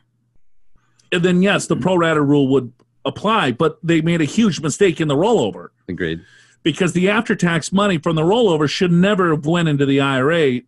And 1.12 1.22
then, 1.22 1.42
yes, 1.42 1.68
the 1.68 1.76
pro 1.76 1.94
rata 1.94 2.20
rule 2.20 2.48
would 2.48 2.72
apply, 3.04 3.52
but 3.52 3.78
they 3.82 4.00
made 4.00 4.20
a 4.20 4.24
huge 4.24 4.60
mistake 4.60 5.00
in 5.00 5.08
the 5.08 5.14
rollover 5.14 5.68
Agreed. 5.88 6.20
Because 6.64 6.94
the 6.94 7.08
after 7.08 7.36
tax 7.36 7.70
money 7.70 7.98
from 7.98 8.16
the 8.16 8.22
rollover 8.22 8.68
should 8.68 8.90
never 8.90 9.30
have 9.30 9.46
went 9.46 9.68
into 9.68 9.86
the 9.86 10.00
IRA. 10.00 10.62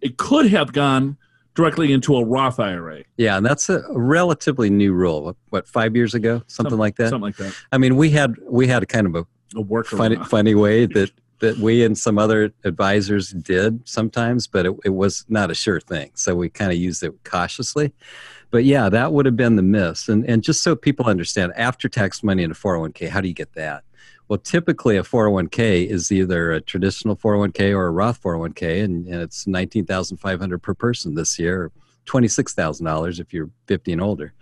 It 0.00 0.16
could 0.16 0.46
have 0.50 0.72
gone 0.72 1.18
directly 1.54 1.92
into 1.92 2.16
a 2.16 2.24
Roth 2.24 2.58
IRA. 2.58 3.02
Yeah, 3.18 3.36
and 3.36 3.44
that's 3.44 3.68
a 3.68 3.84
relatively 3.90 4.70
new 4.70 4.94
rule. 4.94 5.22
What, 5.24 5.36
what 5.50 5.68
five 5.68 5.94
years 5.94 6.14
ago, 6.14 6.42
something 6.46 6.78
like 6.78 6.96
that. 6.96 7.10
Something 7.10 7.26
like 7.26 7.36
that. 7.36 7.54
I 7.70 7.78
mean, 7.78 7.96
we 7.96 8.10
had 8.10 8.36
we 8.48 8.66
had 8.66 8.82
a 8.82 8.86
kind 8.86 9.06
of 9.06 9.14
a 9.14 9.26
A 9.54 9.62
workaround. 9.62 9.98
funny 9.98 10.16
funny 10.24 10.54
way 10.54 10.86
that 10.86 11.10
that 11.40 11.58
we 11.58 11.84
and 11.84 11.98
some 11.98 12.18
other 12.18 12.52
advisors 12.64 13.30
did 13.30 13.86
sometimes, 13.86 14.46
but 14.46 14.64
it, 14.64 14.76
it 14.84 14.90
was 14.90 15.24
not 15.28 15.50
a 15.50 15.54
sure 15.54 15.80
thing. 15.80 16.12
So 16.14 16.36
we 16.36 16.48
kind 16.48 16.70
of 16.70 16.78
used 16.78 17.02
it 17.02 17.12
cautiously. 17.24 17.92
But 18.52 18.64
yeah, 18.64 18.88
that 18.88 19.12
would 19.12 19.26
have 19.26 19.36
been 19.36 19.56
the 19.56 19.62
miss. 19.62 20.08
And 20.08 20.24
and 20.28 20.42
just 20.42 20.62
so 20.62 20.76
people 20.76 21.06
understand, 21.06 21.52
after 21.56 21.88
tax 21.88 22.22
money 22.22 22.44
in 22.44 22.50
a 22.50 22.54
401k, 22.54 23.08
how 23.08 23.20
do 23.20 23.28
you 23.28 23.34
get 23.34 23.54
that? 23.54 23.84
Well, 24.32 24.38
typically 24.38 24.96
a 24.96 25.02
401k 25.02 25.86
is 25.88 26.10
either 26.10 26.52
a 26.52 26.60
traditional 26.62 27.16
401k 27.16 27.76
or 27.76 27.88
a 27.88 27.90
Roth 27.90 28.22
401k, 28.22 28.82
and, 28.82 29.06
and 29.06 29.20
it's 29.20 29.46
19500 29.46 30.62
per 30.62 30.72
person 30.72 31.14
this 31.14 31.38
year, 31.38 31.64
or 31.64 31.72
$26,000 32.06 33.20
if 33.20 33.34
you're 33.34 33.50
50 33.66 33.92
and 33.92 34.00
older. 34.00 34.32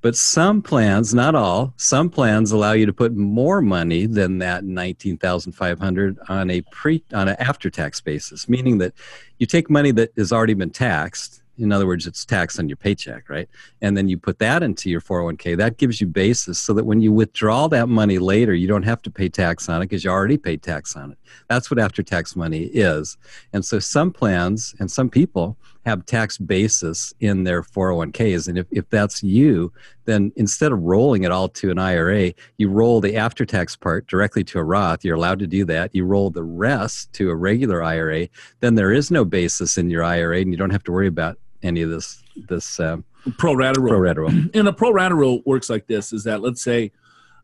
But 0.00 0.14
some 0.14 0.62
plans, 0.62 1.12
not 1.12 1.34
all, 1.34 1.74
some 1.76 2.08
plans 2.08 2.52
allow 2.52 2.70
you 2.70 2.86
to 2.86 2.92
put 2.92 3.16
more 3.16 3.60
money 3.60 4.06
than 4.06 4.38
that 4.38 4.62
19,500 4.62 6.18
on 6.28 6.48
a 6.48 6.60
pre 6.70 7.02
on 7.12 7.26
an 7.26 7.34
after 7.40 7.68
tax 7.68 8.00
basis, 8.00 8.48
meaning 8.48 8.78
that 8.78 8.92
you 9.38 9.46
take 9.46 9.68
money 9.68 9.90
that 9.90 10.12
has 10.16 10.30
already 10.30 10.54
been 10.54 10.70
taxed. 10.70 11.42
In 11.58 11.72
other 11.72 11.86
words, 11.86 12.06
it's 12.06 12.24
taxed 12.24 12.58
on 12.58 12.68
your 12.68 12.76
paycheck, 12.76 13.28
right? 13.28 13.48
And 13.80 13.96
then 13.96 14.08
you 14.08 14.18
put 14.18 14.38
that 14.40 14.62
into 14.62 14.90
your 14.90 15.00
401k. 15.00 15.56
That 15.56 15.78
gives 15.78 16.00
you 16.00 16.06
basis 16.06 16.58
so 16.58 16.72
that 16.74 16.84
when 16.84 17.00
you 17.00 17.12
withdraw 17.12 17.68
that 17.68 17.88
money 17.88 18.18
later, 18.18 18.54
you 18.54 18.68
don't 18.68 18.82
have 18.82 19.02
to 19.02 19.10
pay 19.10 19.28
tax 19.28 19.68
on 19.68 19.82
it 19.82 19.86
because 19.86 20.04
you 20.04 20.10
already 20.10 20.36
paid 20.38 20.62
tax 20.62 20.96
on 20.96 21.12
it. 21.12 21.18
That's 21.48 21.70
what 21.70 21.78
after 21.78 22.02
tax 22.02 22.36
money 22.36 22.64
is. 22.64 23.16
And 23.52 23.64
so 23.64 23.78
some 23.78 24.12
plans 24.12 24.74
and 24.78 24.90
some 24.90 25.08
people 25.08 25.56
have 25.86 26.04
tax 26.04 26.36
basis 26.36 27.14
in 27.20 27.44
their 27.44 27.62
401ks. 27.62 28.48
And 28.48 28.58
if, 28.58 28.66
if 28.72 28.90
that's 28.90 29.22
you, 29.22 29.72
then 30.04 30.32
instead 30.34 30.72
of 30.72 30.82
rolling 30.82 31.22
it 31.22 31.30
all 31.30 31.48
to 31.50 31.70
an 31.70 31.78
IRA, 31.78 32.32
you 32.58 32.68
roll 32.68 33.00
the 33.00 33.16
after 33.16 33.46
tax 33.46 33.76
part 33.76 34.08
directly 34.08 34.42
to 34.44 34.58
a 34.58 34.64
Roth. 34.64 35.04
You're 35.04 35.14
allowed 35.14 35.38
to 35.38 35.46
do 35.46 35.64
that. 35.66 35.94
You 35.94 36.04
roll 36.04 36.30
the 36.30 36.42
rest 36.42 37.12
to 37.14 37.30
a 37.30 37.36
regular 37.36 37.84
IRA. 37.84 38.28
Then 38.58 38.74
there 38.74 38.92
is 38.92 39.12
no 39.12 39.24
basis 39.24 39.78
in 39.78 39.88
your 39.88 40.02
IRA, 40.02 40.40
and 40.40 40.50
you 40.50 40.56
don't 40.56 40.70
have 40.70 40.84
to 40.84 40.92
worry 40.92 41.06
about 41.06 41.38
any 41.66 41.82
of 41.82 41.90
this 41.90 42.22
this 42.48 42.80
um, 42.80 43.04
pro 43.38 43.54
rata 43.54 43.80
rule. 43.80 43.90
pro 43.90 43.98
rata 43.98 44.20
rule. 44.20 44.30
and 44.54 44.68
a 44.68 44.72
pro 44.72 44.90
rata 44.90 45.14
rule 45.14 45.42
works 45.44 45.68
like 45.68 45.86
this: 45.86 46.12
is 46.12 46.24
that 46.24 46.40
let's 46.40 46.62
say 46.62 46.92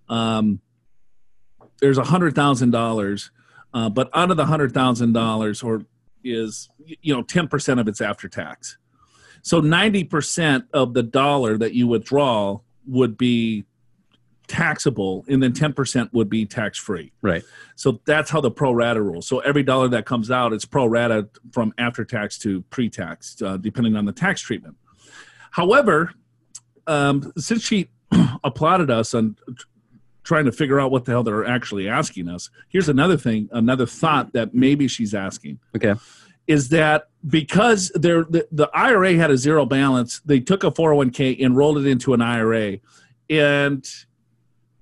um, 0.08 0.60
there's 1.80 1.98
a 1.98 2.04
hundred 2.04 2.34
thousand 2.34 2.74
uh, 2.74 2.78
dollars, 2.78 3.30
but 3.72 4.10
out 4.14 4.30
of 4.30 4.36
the 4.36 4.46
hundred 4.46 4.72
thousand 4.72 5.12
dollars, 5.12 5.62
or 5.62 5.82
is 6.24 6.68
you 6.78 7.14
know 7.14 7.22
10% 7.22 7.80
of 7.80 7.88
it's 7.88 8.00
after 8.00 8.28
tax 8.28 8.78
so 9.42 9.60
90% 9.60 10.66
of 10.72 10.94
the 10.94 11.02
dollar 11.02 11.58
that 11.58 11.74
you 11.74 11.88
withdraw 11.88 12.60
would 12.86 13.18
be 13.18 13.64
taxable 14.48 15.24
and 15.28 15.42
then 15.42 15.52
10% 15.52 16.12
would 16.12 16.28
be 16.28 16.44
tax 16.44 16.78
free 16.78 17.12
Right. 17.22 17.42
so 17.76 18.00
that's 18.04 18.30
how 18.30 18.40
the 18.40 18.50
pro 18.50 18.72
rata 18.72 19.00
rule 19.00 19.22
so 19.22 19.38
every 19.40 19.62
dollar 19.62 19.88
that 19.88 20.04
comes 20.04 20.30
out 20.30 20.52
it's 20.52 20.64
pro 20.64 20.86
rata 20.86 21.28
from 21.52 21.72
after 21.78 22.04
tax 22.04 22.38
to 22.38 22.60
pre-tax 22.70 23.40
uh, 23.42 23.56
depending 23.56 23.96
on 23.96 24.04
the 24.04 24.12
tax 24.12 24.40
treatment 24.40 24.76
however 25.52 26.12
um, 26.86 27.32
since 27.38 27.62
she 27.62 27.88
applauded 28.44 28.90
us 28.90 29.14
on 29.14 29.36
trying 30.24 30.44
to 30.44 30.52
figure 30.52 30.78
out 30.78 30.90
what 30.90 31.04
the 31.04 31.12
hell 31.12 31.22
they're 31.22 31.46
actually 31.46 31.88
asking 31.88 32.28
us 32.28 32.50
here's 32.68 32.88
another 32.88 33.16
thing 33.16 33.48
another 33.52 33.86
thought 33.86 34.32
that 34.32 34.54
maybe 34.54 34.86
she's 34.88 35.14
asking 35.14 35.58
Okay. 35.74 35.94
is 36.46 36.68
that 36.70 37.08
because 37.28 37.90
they're, 37.94 38.24
the, 38.24 38.46
the 38.50 38.68
IRA 38.74 39.14
had 39.14 39.30
a 39.30 39.36
zero 39.36 39.64
balance, 39.64 40.20
they 40.24 40.40
took 40.40 40.64
a 40.64 40.72
401k 40.72 41.44
and 41.44 41.56
rolled 41.56 41.78
it 41.78 41.86
into 41.86 42.14
an 42.14 42.20
IRA. 42.20 42.78
And 43.30 43.88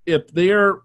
if 0.07 0.29
they're 0.33 0.81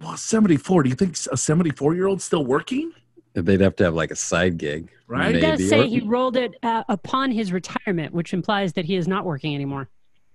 well, 0.00 0.16
74, 0.16 0.82
do 0.82 0.90
you 0.90 0.94
think 0.94 1.16
a 1.32 1.36
74 1.36 1.94
year 1.94 2.06
old 2.06 2.20
still 2.20 2.44
working? 2.44 2.92
They'd 3.34 3.60
have 3.60 3.76
to 3.76 3.84
have 3.84 3.94
like 3.94 4.10
a 4.10 4.16
side 4.16 4.58
gig. 4.58 4.90
Right. 5.08 5.34
He 5.34 5.40
does 5.40 5.58
Maybe. 5.58 5.68
say 5.68 5.80
Or- 5.80 5.86
he 5.86 6.00
rolled 6.00 6.36
it 6.36 6.54
uh, 6.62 6.84
upon 6.88 7.30
his 7.30 7.52
retirement, 7.52 8.12
which 8.12 8.32
implies 8.34 8.72
that 8.74 8.84
he 8.84 8.96
is 8.96 9.06
not 9.08 9.24
working 9.24 9.54
anymore. 9.54 9.88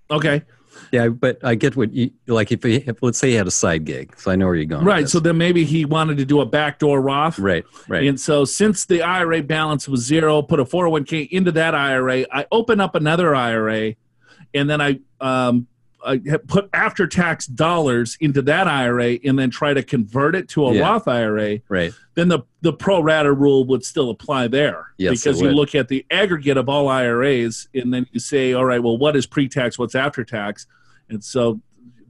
Okay. 0.09 0.43
Yeah, 0.91 1.09
but 1.09 1.37
I 1.43 1.55
get 1.55 1.75
what 1.75 1.91
you 1.93 2.11
like. 2.27 2.51
If, 2.51 2.63
he, 2.63 2.75
if 2.77 3.03
let's 3.03 3.17
say 3.19 3.29
he 3.31 3.35
had 3.35 3.45
a 3.47 3.51
side 3.51 3.83
gig, 3.85 4.17
so 4.17 4.31
I 4.31 4.35
know 4.37 4.45
where 4.45 4.55
you're 4.55 4.65
going. 4.65 4.85
with 4.85 4.87
Right. 4.87 5.01
this. 5.01 5.11
So 5.11 5.19
then 5.19 5.37
maybe 5.37 5.65
he 5.65 5.83
wanted 5.85 6.17
to 6.17 6.25
do 6.25 6.39
a 6.41 6.45
backdoor 6.45 7.01
Roth. 7.01 7.37
right, 7.39 7.65
right. 7.89 8.07
And 8.07 8.19
so 8.19 8.45
since 8.45 8.85
the 8.85 9.01
IRA 9.03 9.43
balance 9.43 9.87
was 9.89 10.01
zero, 10.05 10.41
put 10.41 10.59
a 10.61 10.65
401k 10.65 11.29
into 11.29 11.51
that 11.53 11.75
IRA, 11.75 12.25
I 12.31 12.45
open 12.51 12.79
up 12.79 12.95
another 12.95 13.35
IRA 13.35 13.95
and 14.53 14.69
then 14.69 14.79
I 14.81 14.99
um 15.19 15.67
Uh, 16.03 16.17
have 16.27 16.45
put 16.47 16.69
after 16.73 17.05
tax 17.07 17.45
dollars 17.45 18.17
into 18.19 18.41
that 18.41 18.67
IRA 18.67 19.19
and 19.23 19.37
then 19.37 19.49
try 19.49 19.73
to 19.73 19.83
convert 19.83 20.35
it 20.35 20.47
to 20.49 20.65
a 20.65 20.73
Yeah. 20.73 20.81
Roth 20.81 21.07
IRA, 21.07 21.59
right. 21.69 21.93
then 22.15 22.27
the 22.27 22.39
the 22.61 22.73
pro 22.73 23.01
rata 23.01 23.31
rule 23.31 23.65
would 23.65 23.83
still 23.83 24.09
apply 24.09 24.47
there. 24.47 24.87
Yes, 24.97 25.23
because 25.23 25.41
you 25.41 25.47
would. 25.47 25.55
look 25.55 25.75
at 25.75 25.87
the 25.87 26.05
aggregate 26.11 26.57
of 26.57 26.69
all 26.69 26.87
IRAs 26.87 27.67
and 27.73 27.93
then 27.93 28.07
you 28.11 28.19
say, 28.19 28.53
all 28.53 28.65
right, 28.65 28.81
well, 28.81 28.97
what 28.97 29.15
is 29.15 29.25
pre-tax, 29.25 29.77
what's 29.79 29.95
after 29.95 30.23
tax? 30.23 30.67
And 31.09 31.23
so 31.23 31.59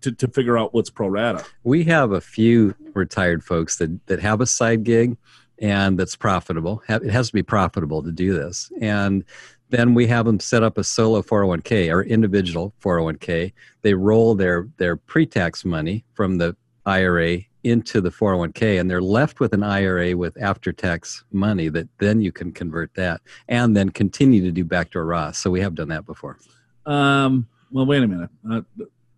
to, 0.02 0.12
to 0.12 0.28
figure 0.28 0.58
out 0.58 0.74
what's 0.74 0.90
pro 0.90 1.08
rata. 1.08 1.46
We 1.64 1.84
have 1.86 2.12
a 2.12 2.22
few 2.22 2.76
retired 2.94 3.44
folks 3.44 3.78
that 3.78 4.06
that 4.08 4.20
have 4.20 4.42
a 4.42 4.46
side 4.46 4.84
gig, 4.84 5.18
and 5.60 5.98
that's 5.98 6.16
profitable. 6.16 6.82
It 6.90 7.10
has 7.12 7.28
to 7.28 7.34
be 7.34 7.44
profitable 7.44 8.04
to 8.04 8.12
do 8.12 8.34
this, 8.34 8.72
and 8.82 9.24
then 9.72 9.94
we 9.94 10.06
have 10.08 10.26
them 10.26 10.40
set 10.40 10.64
up 10.64 10.78
a 10.78 10.84
solo 10.84 11.22
401k 11.22 11.92
or 11.92 12.04
individual 12.04 12.74
401k. 12.82 13.54
They 13.82 13.94
roll 13.94 14.36
their 14.36 14.68
their 14.78 14.96
pre-tax 14.96 15.66
money 15.66 16.06
from 16.14 16.38
the 16.38 16.56
IRA 16.86 17.40
into 17.64 18.02
the 18.02 18.10
401k, 18.10 18.80
and 18.80 18.90
they're 18.90 19.02
left 19.02 19.40
with 19.40 19.54
an 19.54 19.64
IRA 19.64 20.16
with 20.18 20.40
after-tax 20.42 21.24
money 21.32 21.70
that 21.70 21.88
then 22.00 22.20
you 22.20 22.32
can 22.32 22.52
convert 22.52 22.94
that, 22.96 23.22
and 23.48 23.76
then 23.76 23.90
continue 23.90 24.42
to 24.42 24.52
do 24.52 24.64
backdoor 24.66 25.06
Roth. 25.06 25.36
So 25.36 25.52
we 25.52 25.62
have 25.62 25.76
done 25.76 25.90
that 25.90 26.06
before. 26.06 26.38
Um, 26.86 27.48
well, 27.72 27.86
wait 27.86 28.04
a 28.04 28.08
minute. 28.08 28.30
Uh, 28.50 28.62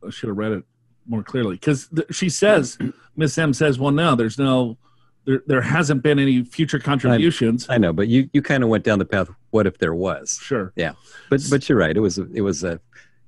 I 0.06 0.10
should 0.10 0.28
have 0.28 0.38
read 0.38 0.52
it 0.52 0.64
more 1.08 1.24
clearly 1.24 1.56
because 1.56 1.90
she 2.12 2.30
says, 2.30 2.78
Miss 3.16 3.38
M 3.38 3.54
says, 3.54 3.80
well, 3.80 3.92
no, 3.92 4.16
there's 4.16 4.38
no, 4.38 4.78
there, 5.26 5.42
there 5.48 5.62
hasn't 5.62 6.04
been 6.04 6.20
any 6.20 6.44
future 6.44 6.80
contributions. 6.80 7.68
I 7.70 7.78
know, 7.78 7.94
but 7.94 8.08
you 8.08 8.30
you 8.34 8.42
kind 8.42 8.64
of 8.64 8.70
went 8.70 8.84
down 8.84 9.00
the 9.00 9.06
path. 9.06 9.30
What 9.52 9.68
if 9.68 9.78
there 9.78 9.94
was? 9.94 10.40
sure. 10.42 10.74
Yeah, 10.76 10.94
but 11.30 11.42
but 11.50 11.68
you're 11.68 11.78
right. 11.78 11.96
It 11.96 12.02
was 12.02 12.18
a, 12.18 12.28
it 12.34 12.42
was 12.42 12.64
a 12.64 12.80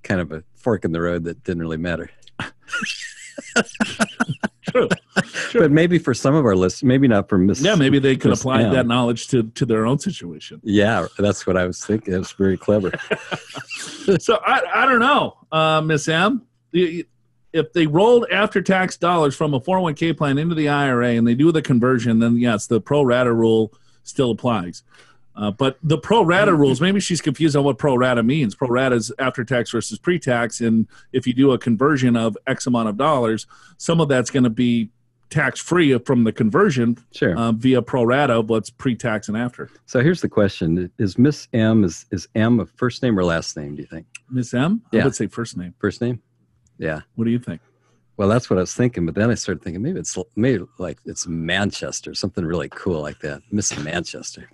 kind 0.04 0.22
of 0.22 0.32
a 0.32 0.44
fork 0.56 0.86
in 0.86 0.92
the 0.92 1.02
road 1.02 1.24
that 1.26 1.44
didn't 1.44 1.62
really 1.62 1.78
matter. 1.78 2.10
True. 4.62 4.90
Sure. 5.50 5.62
But 5.62 5.72
maybe 5.72 6.00
for 6.00 6.14
some 6.14 6.36
of 6.36 6.46
our 6.46 6.56
listeners, 6.56 6.84
maybe 6.88 7.08
not 7.08 7.30
for 7.30 7.38
Miss. 7.38 7.62
Yeah, 7.62 7.76
maybe 7.76 8.00
they 8.00 8.16
could 8.16 8.30
Miss 8.30 8.42
apply 8.42 8.64
that 8.64 8.88
knowledge 8.88 9.28
to, 9.30 9.44
to 9.44 9.66
their 9.66 9.86
own 9.86 10.00
situation. 10.00 10.60
Yeah, 10.64 11.08
that's 11.18 11.46
what 11.48 11.56
I 11.56 11.66
was 11.66 11.84
thinking. 11.86 12.14
That's 12.14 12.32
very 12.32 12.58
clever. 12.58 12.92
so 14.20 14.40
I, 14.46 14.62
I 14.74 14.86
don't 14.86 15.00
know, 15.00 15.38
uh, 15.52 15.82
Miss 15.82 16.08
M. 16.08 16.42
If 17.56 17.72
they 17.74 17.88
rolled 17.88 18.26
after 18.32 18.62
tax 18.62 18.98
dollars 18.98 19.36
from 19.36 19.54
a 19.54 19.62
401k 19.62 20.18
plan 20.18 20.38
into 20.38 20.56
the 20.56 20.68
IRA 20.68 21.12
and 21.12 21.26
they 21.26 21.36
do 21.36 21.52
the 21.52 21.62
conversion, 21.62 22.20
then 22.20 22.38
yes, 22.38 22.68
the 22.68 22.82
pro 22.82 23.02
rata 23.04 23.32
rule 23.32 23.74
still 24.04 24.32
applies. 24.32 24.84
Uh, 25.38 25.52
but 25.52 25.78
the 25.84 25.98
pro 25.98 26.24
rata 26.24 26.54
rules, 26.54 26.80
maybe 26.82 27.00
she's 27.00 27.22
confused 27.22 27.56
on 27.56 27.64
what 27.64 27.78
pro 27.78 27.96
rata 27.96 28.24
means. 28.24 28.56
Pro 28.56 28.68
rata 28.68 28.96
is 28.96 29.12
after 29.20 29.44
tax 29.44 29.72
versus 29.72 29.98
pre 29.98 30.20
tax. 30.20 30.60
And 30.62 30.88
if 31.14 31.26
you 31.28 31.34
do 31.34 31.52
a 31.52 31.58
conversion 31.58 32.16
of 32.16 32.38
X 32.48 32.68
amount 32.68 32.90
of 32.90 32.98
dollars, 32.98 33.48
some 33.78 34.00
of 34.02 34.08
that's 34.10 34.30
going 34.30 34.44
to 34.46 34.50
be 34.50 34.90
tax 35.30 35.60
free 35.60 35.98
from 36.00 36.24
the 36.24 36.32
conversion 36.32 36.98
Sure. 37.14 37.36
uh, 37.38 37.52
via 37.52 37.82
pro 37.82 38.04
rata, 38.04 38.34
of 38.40 38.50
what's 38.50 38.70
pre 38.70 38.96
tax 38.96 39.28
and 39.28 39.36
after. 39.38 39.70
so 39.86 40.00
here's 40.02 40.22
the 40.22 40.30
question: 40.30 40.90
Is 41.00 41.18
Miss 41.18 41.48
M 41.52 41.84
is 41.84 42.06
is 42.12 42.28
M 42.36 42.60
a 42.60 42.66
first 42.66 43.02
name 43.04 43.18
or 43.20 43.24
last 43.26 43.58
name? 43.58 43.76
Do 43.76 43.82
you 43.82 43.88
think 43.88 44.06
Miss 44.30 44.54
M, 44.54 44.82
Yeah. 44.92 45.02
I 45.02 45.06
would 45.06 45.16
say 45.16 45.28
first 45.28 45.58
name. 45.58 45.74
first 45.80 46.00
name? 46.02 46.22
Yeah. 46.78 47.02
What 47.16 47.26
do 47.26 47.32
you 47.32 47.40
think? 47.40 47.62
Well, 48.18 48.30
that's 48.30 48.50
what 48.50 48.58
I 48.58 48.62
was 48.62 48.74
thinking, 48.74 49.06
but 49.06 49.16
then 49.16 49.30
I 49.30 49.36
started 49.36 49.62
thinking 49.64 49.82
maybe 49.82 50.00
it's 50.00 50.18
maybe 50.36 50.64
like 50.78 51.00
it's 51.06 51.28
Manchester, 51.28 52.14
something 52.14 52.46
really 52.46 52.70
cool 52.70 53.02
like 53.02 53.20
that, 53.20 53.42
Miss 53.52 53.78
Manchester. 53.80 54.50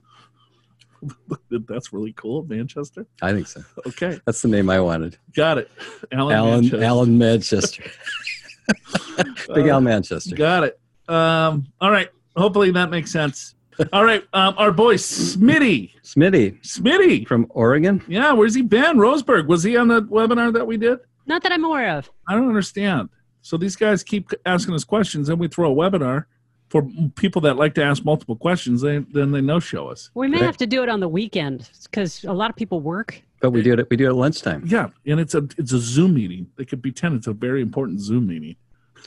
That's 1.49 1.91
really 1.93 2.13
cool, 2.13 2.43
Manchester. 2.43 3.05
I 3.21 3.33
think 3.33 3.47
so. 3.47 3.63
Okay, 3.87 4.19
That's 4.25 4.41
the 4.41 4.47
name 4.47 4.69
I 4.69 4.79
wanted. 4.79 5.17
got 5.35 5.57
it. 5.57 5.71
Alan, 6.11 6.35
Alan 6.35 6.51
Manchester. 6.61 6.83
Alan 6.83 7.17
Manchester, 7.17 7.83
Big 9.55 9.67
Uh, 9.67 9.73
Al 9.73 9.81
Manchester. 9.81 10.35
Got 10.35 10.63
it. 10.65 10.79
Um, 11.07 11.67
all 11.81 11.91
right. 11.91 12.09
Hopefully 12.35 12.71
that 12.71 12.89
makes 12.89 13.11
sense. 13.11 13.55
All 13.91 14.05
right. 14.05 14.23
Um, 14.33 14.53
our 14.57 14.71
boy 14.71 14.95
Smitty. 14.95 15.91
Smitty 16.03 16.61
Smitty. 16.61 17.27
from 17.27 17.47
Oregon. 17.49 18.03
Yeah, 18.07 18.31
where's 18.33 18.53
he 18.53 18.61
been? 18.61 18.97
Roseburg. 18.97 19.47
Was 19.47 19.63
he 19.63 19.75
on 19.77 19.87
the 19.87 20.01
webinar 20.03 20.53
that 20.53 20.65
we 20.65 20.77
did? 20.77 20.99
Not 21.25 21.43
that 21.43 21.51
I'm 21.51 21.63
aware 21.63 21.97
of. 21.97 22.09
I 22.27 22.33
don't 22.33 22.47
understand. 22.47 23.09
So 23.41 23.57
these 23.57 23.75
guys 23.75 24.03
keep 24.03 24.31
asking 24.45 24.73
us 24.75 24.83
questions, 24.83 25.29
and 25.29 25.39
we 25.39 25.47
throw 25.47 25.71
a 25.71 25.75
webinar 25.75 26.25
for 26.69 26.87
people 27.15 27.41
that 27.41 27.57
like 27.57 27.73
to 27.75 27.83
ask 27.83 28.05
multiple 28.05 28.35
questions. 28.35 28.81
They 28.81 28.99
then 28.99 29.31
they 29.31 29.41
no 29.41 29.59
show 29.59 29.87
us. 29.87 30.09
We 30.13 30.27
may 30.27 30.37
Right. 30.37 30.45
have 30.45 30.57
to 30.57 30.67
do 30.67 30.83
it 30.83 30.89
on 30.89 30.99
the 30.99 31.07
weekend 31.09 31.69
because 31.83 32.23
a 32.23 32.33
lot 32.33 32.49
of 32.49 32.55
people 32.55 32.79
work. 32.79 33.21
But 33.41 33.51
we 33.51 33.61
do 33.63 33.73
it. 33.73 33.87
We 33.89 33.97
do 33.97 34.05
it 34.05 34.09
at 34.09 34.15
lunchtime. 34.15 34.63
Yeah, 34.67 34.89
and 35.05 35.19
it's 35.19 35.33
a 35.33 35.47
it's 35.57 35.73
a 35.73 35.79
Zoom 35.79 36.13
meeting. 36.13 36.47
They 36.57 36.65
could 36.65 36.81
pretend 36.81 37.15
it's 37.15 37.27
a 37.27 37.33
very 37.33 37.61
important 37.61 37.99
Zoom 37.99 38.27
meeting. 38.27 38.55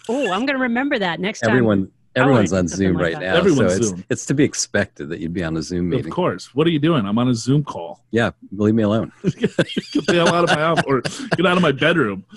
Oh, 0.09 0.33
I'm 0.33 0.41
going 0.47 0.57
to 0.59 0.63
remember 0.63 0.99
that 0.99 1.21
next 1.21 1.41
time. 1.41 1.51
Everyone, 1.51 1.85
I 1.85 2.04
everyone's 2.17 2.53
on 2.53 2.69
Zoom 2.69 2.95
like 2.95 3.03
right 3.15 3.21
now, 3.21 3.37
Everyone's 3.37 3.73
so 3.73 3.77
it's 3.79 3.89
Zoom. 3.89 4.05
it's 4.11 4.27
to 4.27 4.35
be 4.35 4.45
expected 4.45 5.09
that 5.09 5.21
you'd 5.21 5.33
be 5.35 5.43
on 5.45 5.57
a 5.57 5.63
Zoom 5.63 5.89
meeting. 5.91 6.07
Of 6.07 6.13
course. 6.13 6.55
What 6.55 6.67
are 6.67 6.71
you 6.71 6.79
doing? 6.79 7.07
I'm 7.07 7.19
on 7.19 7.29
a 7.29 7.35
Zoom 7.35 7.65
call. 7.65 8.05
Yeah, 8.11 8.31
leave 8.53 8.75
me 8.75 8.83
alone. 8.85 9.13
get 9.23 9.57
the 9.57 10.05
hell 10.13 10.29
out 10.35 10.45
of 10.45 10.51
my 10.51 10.57
house 10.63 10.81
or 10.87 11.01
get 11.37 11.47
out 11.47 11.57
of 11.57 11.63
my 11.63 11.73
bedroom. 11.73 12.25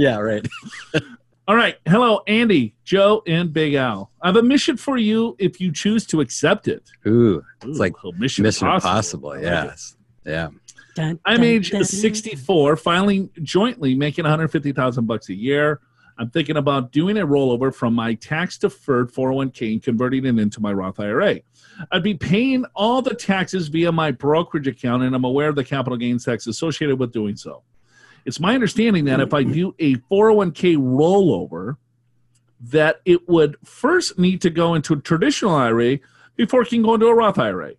Yeah, 0.00 0.18
right. 0.18 0.46
All 1.48 1.56
right. 1.56 1.76
Hello, 1.88 2.20
Andy, 2.28 2.76
Joe, 2.84 3.22
and 3.26 3.52
Big 3.52 3.74
Al. 3.74 4.12
I 4.22 4.28
have 4.28 4.36
a 4.36 4.42
mission 4.44 4.76
for 4.76 4.96
you 4.96 5.34
if 5.40 5.60
you 5.60 5.72
choose 5.72 6.06
to 6.06 6.20
accept 6.20 6.68
it. 6.68 6.88
Ooh, 7.04 7.42
Ooh, 7.64 7.72
like 7.72 7.94
a 8.04 8.12
mission, 8.12 8.44
Mission 8.44 8.68
impossible. 8.68 9.32
Impossible. 9.32 9.32
I 9.32 9.34
like 9.34 9.42
it. 9.42 9.66
Yes. 9.70 9.96
Yeah. 10.24 10.48
Dun, 10.94 11.18
I'm 11.24 11.38
dun, 11.38 11.44
age 11.44 11.70
dun. 11.72 11.84
64, 11.84 12.76
finally 12.76 13.28
jointly 13.42 13.96
making 13.96 14.22
150,000 14.22 15.06
bucks 15.06 15.28
a 15.30 15.34
year. 15.34 15.80
I'm 16.18 16.30
thinking 16.30 16.56
about 16.56 16.90
doing 16.90 17.16
a 17.16 17.26
rollover 17.26 17.72
from 17.72 17.94
my 17.94 18.14
tax 18.14 18.58
deferred 18.58 19.12
401k 19.12 19.72
and 19.72 19.82
converting 19.82 20.26
it 20.26 20.38
into 20.38 20.60
my 20.60 20.72
Roth 20.72 20.98
IRA. 20.98 21.40
I'd 21.92 22.02
be 22.02 22.14
paying 22.14 22.64
all 22.74 23.02
the 23.02 23.14
taxes 23.14 23.68
via 23.68 23.92
my 23.92 24.10
brokerage 24.10 24.66
account, 24.66 25.04
and 25.04 25.14
I'm 25.14 25.24
aware 25.24 25.48
of 25.48 25.54
the 25.54 25.64
capital 25.64 25.96
gains 25.96 26.24
tax 26.24 26.48
associated 26.48 26.98
with 26.98 27.12
doing 27.12 27.36
so. 27.36 27.62
It's 28.24 28.40
my 28.40 28.54
understanding 28.54 29.04
that 29.04 29.20
if 29.20 29.32
I 29.32 29.44
do 29.44 29.74
a 29.78 29.94
401k 29.94 30.76
rollover, 30.76 31.76
that 32.60 33.00
it 33.04 33.28
would 33.28 33.56
first 33.64 34.18
need 34.18 34.42
to 34.42 34.50
go 34.50 34.74
into 34.74 34.94
a 34.94 35.00
traditional 35.00 35.54
IRA 35.54 36.00
before 36.34 36.62
it 36.62 36.68
can 36.68 36.82
go 36.82 36.94
into 36.94 37.06
a 37.06 37.14
Roth 37.14 37.38
IRA. 37.38 37.74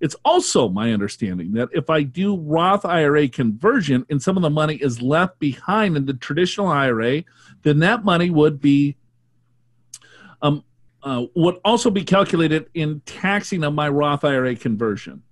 It's 0.00 0.16
also 0.24 0.68
my 0.68 0.92
understanding 0.92 1.52
that 1.52 1.68
if 1.72 1.90
I 1.90 2.02
do 2.02 2.36
Roth 2.36 2.84
IRA 2.86 3.28
conversion 3.28 4.06
and 4.08 4.22
some 4.22 4.36
of 4.36 4.42
the 4.42 4.50
money 4.50 4.76
is 4.76 5.02
left 5.02 5.38
behind 5.38 5.96
in 5.96 6.06
the 6.06 6.14
traditional 6.14 6.68
IRA, 6.68 7.24
then 7.62 7.80
that 7.80 8.04
money 8.04 8.30
would 8.30 8.60
be 8.60 8.96
um, 10.42 10.64
uh, 11.02 11.24
would 11.34 11.56
also 11.64 11.90
be 11.90 12.02
calculated 12.02 12.66
in 12.74 13.00
taxing 13.04 13.62
of 13.62 13.74
my 13.74 13.88
Roth 13.88 14.24
IRA 14.24 14.56
conversion. 14.56 15.22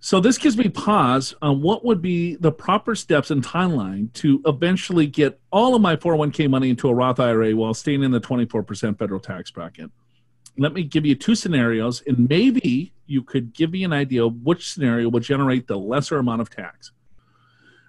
So 0.00 0.20
this 0.20 0.36
gives 0.36 0.58
me 0.58 0.68
pause 0.68 1.34
on 1.40 1.62
what 1.62 1.82
would 1.86 2.02
be 2.02 2.34
the 2.36 2.52
proper 2.52 2.94
steps 2.94 3.30
and 3.30 3.42
timeline 3.42 4.12
to 4.14 4.42
eventually 4.44 5.06
get 5.06 5.40
all 5.50 5.74
of 5.74 5.80
my 5.80 5.96
401k 5.96 6.50
money 6.50 6.68
into 6.68 6.90
a 6.90 6.94
Roth 6.94 7.18
IRA 7.18 7.56
while 7.56 7.72
staying 7.72 8.02
in 8.02 8.10
the 8.10 8.20
24% 8.20 8.98
federal 8.98 9.18
tax 9.18 9.50
bracket. 9.50 9.90
Let 10.56 10.72
me 10.72 10.84
give 10.84 11.04
you 11.04 11.14
two 11.14 11.34
scenarios, 11.34 12.02
and 12.06 12.28
maybe 12.28 12.92
you 13.06 13.22
could 13.22 13.52
give 13.52 13.72
me 13.72 13.84
an 13.84 13.92
idea 13.92 14.24
of 14.24 14.42
which 14.42 14.72
scenario 14.72 15.08
would 15.08 15.22
generate 15.22 15.66
the 15.66 15.76
lesser 15.76 16.18
amount 16.18 16.42
of 16.42 16.50
tax. 16.50 16.92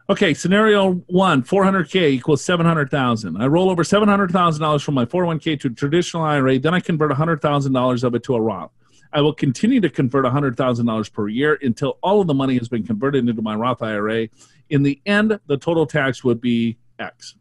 Okay, 0.08 0.34
scenario 0.34 0.94
one, 1.08 1.42
400K 1.42 2.10
equals 2.10 2.44
700,000. 2.44 3.38
I 3.42 3.48
roll 3.48 3.72
over 3.72 3.84
$700,000 3.84 4.84
from 4.84 4.94
my 4.94 5.06
401K 5.06 5.60
to 5.62 5.68
a 5.68 5.72
traditional 5.72 6.24
IRA, 6.24 6.60
then 6.60 6.74
I 6.74 6.80
convert 6.80 7.12
$100,000 7.12 8.04
of 8.04 8.16
it 8.16 8.24
to 8.24 8.36
a 8.36 8.42
Roth. 8.42 8.72
I 9.14 9.22
will 9.22 9.34
continue 9.34 9.80
to 9.82 9.90
convert 9.90 10.26
$100,000 10.26 11.14
per 11.14 11.28
year 11.28 11.58
until 11.62 11.98
all 12.04 12.22
of 12.22 12.28
the 12.28 12.34
money 12.34 12.58
has 12.58 12.68
been 12.68 12.84
converted 12.84 13.28
into 13.28 13.42
my 13.42 13.56
Roth 13.56 13.82
IRA. 13.82 14.28
In 14.70 14.84
the 14.84 15.02
end, 15.06 15.40
the 15.48 15.58
total 15.58 15.86
tax 15.86 16.24
would 16.24 16.42
be 16.42 16.78
X. 17.00 17.36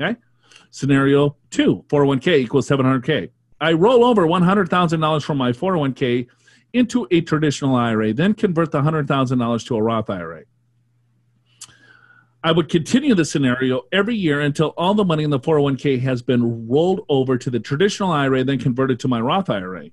Okay? 0.00 0.18
Scenario 0.70 1.36
two 1.50 1.84
401k 1.88 2.38
equals 2.38 2.68
700k. 2.68 3.30
I 3.60 3.72
roll 3.72 4.04
over 4.04 4.26
$100,000 4.26 5.22
from 5.22 5.38
my 5.38 5.52
401k 5.52 6.26
into 6.72 7.06
a 7.10 7.20
traditional 7.20 7.74
IRA, 7.74 8.12
then 8.12 8.34
convert 8.34 8.70
the 8.70 8.80
$100,000 8.80 9.66
to 9.66 9.76
a 9.76 9.82
Roth 9.82 10.10
IRA. 10.10 10.42
I 12.44 12.52
would 12.52 12.68
continue 12.68 13.14
the 13.14 13.24
scenario 13.24 13.82
every 13.90 14.14
year 14.14 14.40
until 14.40 14.68
all 14.76 14.94
the 14.94 15.04
money 15.04 15.24
in 15.24 15.30
the 15.30 15.40
401k 15.40 16.00
has 16.02 16.22
been 16.22 16.68
rolled 16.68 17.04
over 17.08 17.36
to 17.36 17.50
the 17.50 17.58
traditional 17.58 18.12
IRA, 18.12 18.44
then 18.44 18.58
converted 18.58 19.00
to 19.00 19.08
my 19.08 19.20
Roth 19.20 19.50
IRA 19.50 19.90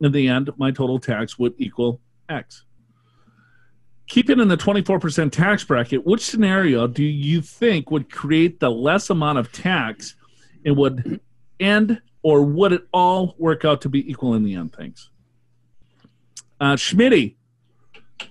in 0.00 0.12
the 0.12 0.28
end, 0.28 0.50
my 0.56 0.70
total 0.70 0.98
tax 0.98 1.38
would 1.38 1.54
equal 1.58 2.00
X. 2.28 2.64
Keeping 4.06 4.40
in 4.40 4.48
the 4.48 4.56
24% 4.56 5.32
tax 5.32 5.64
bracket, 5.64 6.04
which 6.04 6.24
scenario 6.24 6.86
do 6.86 7.02
you 7.02 7.40
think 7.40 7.90
would 7.90 8.10
create 8.10 8.60
the 8.60 8.70
less 8.70 9.08
amount 9.08 9.38
of 9.38 9.50
tax 9.50 10.14
and 10.64 10.76
would 10.76 11.20
end, 11.58 12.02
or 12.24 12.42
would 12.42 12.72
it 12.72 12.88
all 12.92 13.36
work 13.38 13.64
out 13.64 13.82
to 13.82 13.88
be 13.88 14.10
equal 14.10 14.34
in 14.34 14.42
the 14.42 14.54
end? 14.54 14.72
Thanks. 14.72 15.10
Uh, 16.58 16.74
Schmitty, 16.74 17.36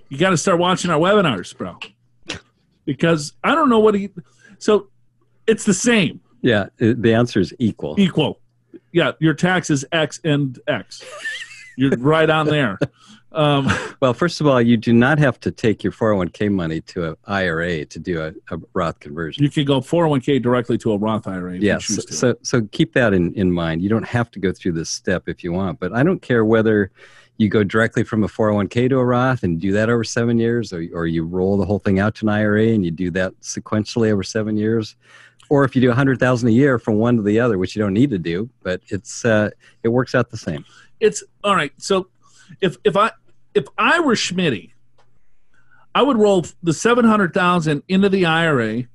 you 0.10 0.18
got 0.18 0.32
to 0.32 0.38
start 0.38 0.60
watching 0.60 0.90
our 0.92 1.00
webinars, 1.00 1.56
bro. 1.56 1.78
Because 2.86 3.34
I 3.44 3.56
don't 3.56 3.70
know 3.70 3.80
what 3.80 3.94
he. 3.94 4.10
So 4.58 4.90
it's 5.48 5.64
the 5.64 5.74
same. 5.74 6.20
Yeah, 6.42 6.66
the 6.78 7.14
answer 7.14 7.40
is 7.40 7.54
equal. 7.60 7.96
Equal. 7.98 8.42
Yeah, 8.92 9.12
your 9.20 9.34
tax 9.34 9.70
is 9.70 9.86
X 9.92 10.20
and 10.24 10.60
X. 10.68 11.04
You're 11.78 11.92
right 11.98 12.30
on 12.30 12.48
there. 12.48 12.78
Um, 13.34 13.68
well, 14.02 14.14
first 14.14 14.42
of 14.42 14.48
all, 14.48 14.62
you 14.62 14.78
do 14.78 14.94
not 14.94 15.20
have 15.20 15.40
to 15.42 15.52
take 15.52 15.84
your 15.84 15.94
401k 15.94 16.52
money 16.52 16.82
to 16.82 17.12
an 17.12 17.16
IRA 17.26 17.86
to 17.86 18.00
do 18.00 18.22
a, 18.22 18.34
a 18.54 18.60
Roth 18.74 19.00
conversion. 19.00 19.44
You 19.44 19.50
can 19.50 19.66
go 19.66 19.82
401k 19.82 20.42
directly 20.42 20.78
to 20.80 20.94
a 20.94 20.98
Roth 20.98 21.28
IRA. 21.28 21.58
Yes. 21.58 21.86
So, 22.16 22.36
so 22.42 22.62
keep 22.72 22.94
that 22.94 23.14
in, 23.14 23.34
in 23.34 23.52
mind. 23.52 23.82
You 23.82 23.90
don't 23.90 24.08
have 24.08 24.32
to 24.32 24.40
go 24.40 24.52
through 24.52 24.74
this 24.74 24.90
step 24.90 25.28
if 25.28 25.44
you 25.44 25.52
want, 25.52 25.80
but 25.80 25.94
I 25.94 26.04
don't 26.04 26.22
care 26.22 26.46
whether 26.46 26.92
you 27.38 27.50
go 27.50 27.64
directly 27.64 28.04
from 28.04 28.24
a 28.24 28.28
401k 28.28 28.90
to 28.90 29.00
a 29.00 29.06
Roth 29.06 29.44
and 29.44 29.60
do 29.60 29.72
that 29.72 29.90
over 29.90 30.04
seven 30.04 30.38
years, 30.38 30.72
or, 30.72 30.86
or 30.94 31.08
you 31.08 31.26
roll 31.26 31.58
the 31.58 31.66
whole 31.66 31.80
thing 31.80 32.00
out 32.00 32.16
to 32.16 32.26
an 32.26 32.30
IRA 32.30 32.68
and 32.68 32.86
you 32.86 32.92
do 32.92 33.10
that 33.12 33.34
sequentially 33.42 34.12
over 34.12 34.24
seven 34.24 34.58
years 34.58 34.96
or 35.50 35.66
if 35.66 35.76
you 35.76 35.82
do 35.82 35.92
a 35.92 35.94
hundred 35.94 36.20
thousand 36.20 36.48
a 36.48 36.52
year 36.52 36.80
from 36.80 36.96
one 36.96 37.18
to 37.18 37.22
the 37.22 37.38
other, 37.38 37.58
which 37.58 37.76
you 37.76 37.82
don't 37.82 37.94
need 37.94 38.10
to 38.10 38.18
do, 38.18 38.50
but 38.64 38.82
it's 38.88 39.26
uh, 39.26 39.50
it 39.84 39.90
works 39.90 40.16
out 40.16 40.30
the 40.30 40.38
same 40.38 40.64
it's 41.04 41.24
all 41.44 41.56
right. 41.56 41.74
So 41.78 42.08
if 42.62 42.78
if 42.84 42.96
I 42.96 43.12
if 43.54 43.66
I 43.78 44.00
were 44.00 44.16
Schmitty, 44.16 44.72
I 45.96 46.02
would 46.02 46.18
roll 46.18 46.46
the 46.62 46.74
seven 46.74 47.06
hundred 47.06 47.34
thousand 47.34 47.84
into 47.88 48.10
the 48.10 48.26
IRA 48.26 48.86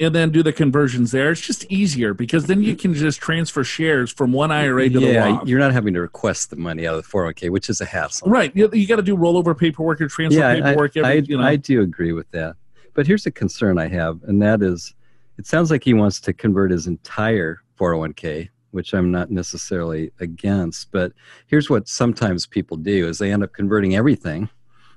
and 0.00 0.14
then 0.14 0.30
do 0.30 0.42
the 0.42 0.52
conversions 0.52 1.12
there. 1.12 1.30
It's 1.30 1.40
just 1.40 1.64
easier 1.66 2.14
because 2.14 2.46
then 2.46 2.62
you 2.62 2.74
can 2.74 2.94
just 2.94 3.20
transfer 3.20 3.62
shares 3.62 4.12
from 4.12 4.32
one 4.32 4.50
IRA 4.50 4.88
to 4.88 5.00
yeah, 5.00 5.12
the 5.12 5.32
Roth. 5.32 5.48
You're 5.48 5.60
not 5.60 5.72
having 5.72 5.94
to 5.94 6.00
request 6.00 6.50
the 6.50 6.56
money 6.56 6.86
out 6.86 6.96
of 6.96 7.04
the 7.04 7.08
401k, 7.08 7.50
which 7.50 7.70
is 7.70 7.80
a 7.80 7.84
hassle. 7.84 8.28
Right. 8.28 8.54
You, 8.56 8.68
you 8.72 8.88
got 8.88 8.96
to 8.96 9.02
do 9.02 9.16
rollover 9.16 9.56
paperwork 9.56 10.00
or 10.00 10.08
transfer 10.08 10.40
yeah, 10.40 10.54
paperwork. 10.54 10.96
I, 10.96 11.00
every, 11.00 11.12
I, 11.12 11.14
you 11.14 11.38
know. 11.38 11.44
I 11.44 11.56
do 11.56 11.80
agree 11.80 12.12
with 12.12 12.28
that. 12.32 12.56
But 12.94 13.06
here's 13.06 13.26
a 13.26 13.30
concern 13.30 13.78
I 13.78 13.88
have, 13.88 14.20
and 14.24 14.42
that 14.42 14.62
is 14.62 14.94
it 15.38 15.46
sounds 15.46 15.70
like 15.70 15.82
he 15.84 15.94
wants 15.94 16.20
to 16.20 16.32
convert 16.32 16.70
his 16.70 16.86
entire 16.86 17.60
401k 17.78 18.48
which 18.74 18.92
I'm 18.92 19.10
not 19.10 19.30
necessarily 19.30 20.10
against. 20.18 20.90
But 20.90 21.12
here's 21.46 21.70
what 21.70 21.88
sometimes 21.88 22.46
people 22.46 22.76
do 22.76 23.08
is 23.08 23.18
they 23.18 23.32
end 23.32 23.44
up 23.44 23.52
converting 23.52 23.94
everything 23.94 24.50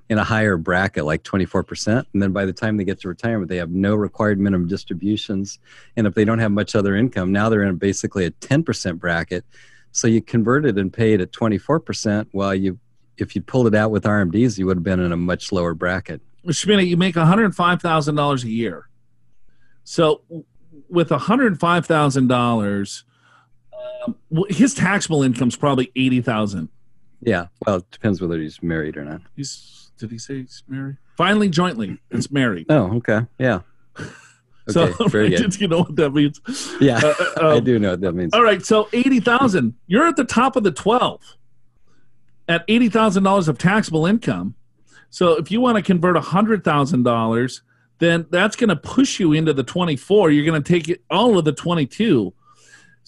in 0.10 0.18
a 0.18 0.24
higher 0.24 0.58
bracket, 0.58 1.06
like 1.06 1.24
24%. 1.24 2.06
And 2.12 2.22
then 2.22 2.32
by 2.32 2.46
the 2.46 2.54
time 2.54 2.78
they 2.78 2.84
get 2.84 3.00
to 3.02 3.08
retirement, 3.08 3.50
they 3.50 3.58
have 3.58 3.70
no 3.70 3.94
required 3.94 4.40
minimum 4.40 4.68
distributions. 4.68 5.60
And 5.96 6.08
if 6.08 6.16
they 6.16 6.26
don't 6.26 6.40
have 6.40 6.52
much 6.52 6.76
other 6.76 6.96
income, 6.96 7.32
now 7.32 7.50
they're 7.50 7.64
in 7.64 7.76
basically 7.76 8.26
a 8.26 8.32
10% 8.32 8.98
bracket. 8.98 9.46
So 9.92 10.08
you 10.08 10.22
converted 10.22 10.78
and 10.78 10.92
paid 10.92 11.22
at 11.22 11.32
24%, 11.32 12.28
while 12.32 12.56
you, 12.56 12.80
if 13.18 13.36
you 13.36 13.42
pulled 13.42 13.68
it 13.68 13.76
out 13.76 13.92
with 13.92 14.06
RMDs, 14.06 14.58
you 14.58 14.66
would 14.66 14.78
have 14.78 14.84
been 14.84 15.00
in 15.00 15.12
a 15.12 15.18
much 15.18 15.52
lower 15.52 15.74
bracket. 15.74 16.22
Schmidt, 16.50 16.88
you 16.88 16.98
make 16.98 17.16
$105,000 17.16 18.44
a 18.44 18.50
year. 18.50 18.90
So 19.84 20.22
with 20.90 21.10
$105,000, 21.10 23.04
his 24.50 24.74
taxable 24.74 25.24
income 25.24 25.50
is 25.50 25.56
probably 25.56 25.92
eighty 25.96 26.22
thousand. 26.22 26.70
Yeah, 27.22 27.48
well, 27.66 27.78
it 27.78 27.92
depends 27.92 28.22
whether 28.22 28.38
he's 28.38 28.62
married 28.62 28.98
or 28.98 29.06
not. 29.06 29.22
He's 29.36 29.92
did 29.98 30.12
he 30.12 30.18
say 30.18 30.42
he's 30.42 30.64
married? 30.68 30.98
Finally, 31.16 31.50
jointly, 31.50 31.98
it's 32.12 32.32
married. 32.32 32.68
Oh, 32.70 32.98
okay, 32.98 33.22
yeah. 33.40 33.62
Okay, 34.70 34.92
so, 34.98 35.08
very 35.08 35.30
good. 35.30 35.62
you 35.62 35.70
know 35.70 35.80
what 35.80 35.96
that 35.96 36.10
means? 36.10 36.42
Yeah, 36.82 37.00
uh, 37.02 37.14
um, 37.40 37.46
I 37.46 37.60
do 37.62 37.80
know 37.80 37.92
what 37.92 38.02
that 38.02 38.12
means. 38.12 38.34
All 38.34 38.44
right, 38.44 38.62
so 38.62 38.90
eighty 38.92 39.22
thousand. 39.22 39.76
You're 39.88 40.06
at 40.06 40.18
the 40.18 40.26
top 40.26 40.58
of 40.58 40.66
the 40.66 40.72
twelve 40.72 41.22
at 42.50 42.66
eighty 42.68 42.90
thousand 42.90 43.24
dollars 43.24 43.48
of 43.48 43.58
taxable 43.58 44.06
income. 44.06 44.56
So 45.10 45.38
if 45.38 45.52
you 45.52 45.62
want 45.62 45.78
to 45.78 45.82
convert 45.82 46.18
hundred 46.18 46.66
thousand 46.66 47.04
dollars, 47.04 47.62
then 48.00 48.26
that's 48.30 48.58
going 48.58 48.68
to 48.68 48.76
push 48.76 49.22
you 49.22 49.32
into 49.32 49.54
the 49.54 49.64
twenty-four. 49.64 50.32
You're 50.32 50.46
going 50.46 50.62
to 50.62 50.80
take 50.80 51.02
all 51.10 51.38
of 51.38 51.46
the 51.46 51.54
twenty-two 51.54 52.34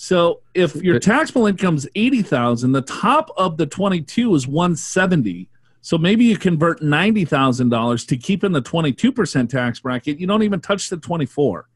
so 0.01 0.39
if 0.53 0.77
your 0.77 0.97
taxable 0.97 1.45
income 1.45 1.75
is 1.75 1.85
80,000, 1.93 2.71
the 2.71 2.83
top 2.83 3.31
of 3.35 3.57
the 3.57 3.65
22 3.65 4.33
is 4.33 4.47
170. 4.47 5.49
So 5.81 5.97
maybe 5.97 6.23
you 6.23 6.37
convert 6.37 6.79
$90,000 6.79 8.07
to 8.07 8.15
keep 8.15 8.45
in 8.45 8.53
the 8.53 8.61
22% 8.61 9.49
tax 9.49 9.81
bracket. 9.81 10.17
You 10.17 10.25
don't 10.25 10.43
even 10.43 10.61
touch 10.61 10.87
the 10.87 10.95
24. 10.95 11.67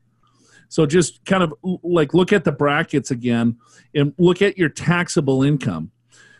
So 0.69 0.85
just 0.85 1.25
kind 1.25 1.43
of 1.43 1.53
like 1.83 2.13
look 2.13 2.31
at 2.31 2.45
the 2.45 2.53
brackets 2.53 3.11
again 3.11 3.57
and 3.93 4.13
look 4.17 4.41
at 4.41 4.57
your 4.57 4.69
taxable 4.69 5.43
income. 5.43 5.91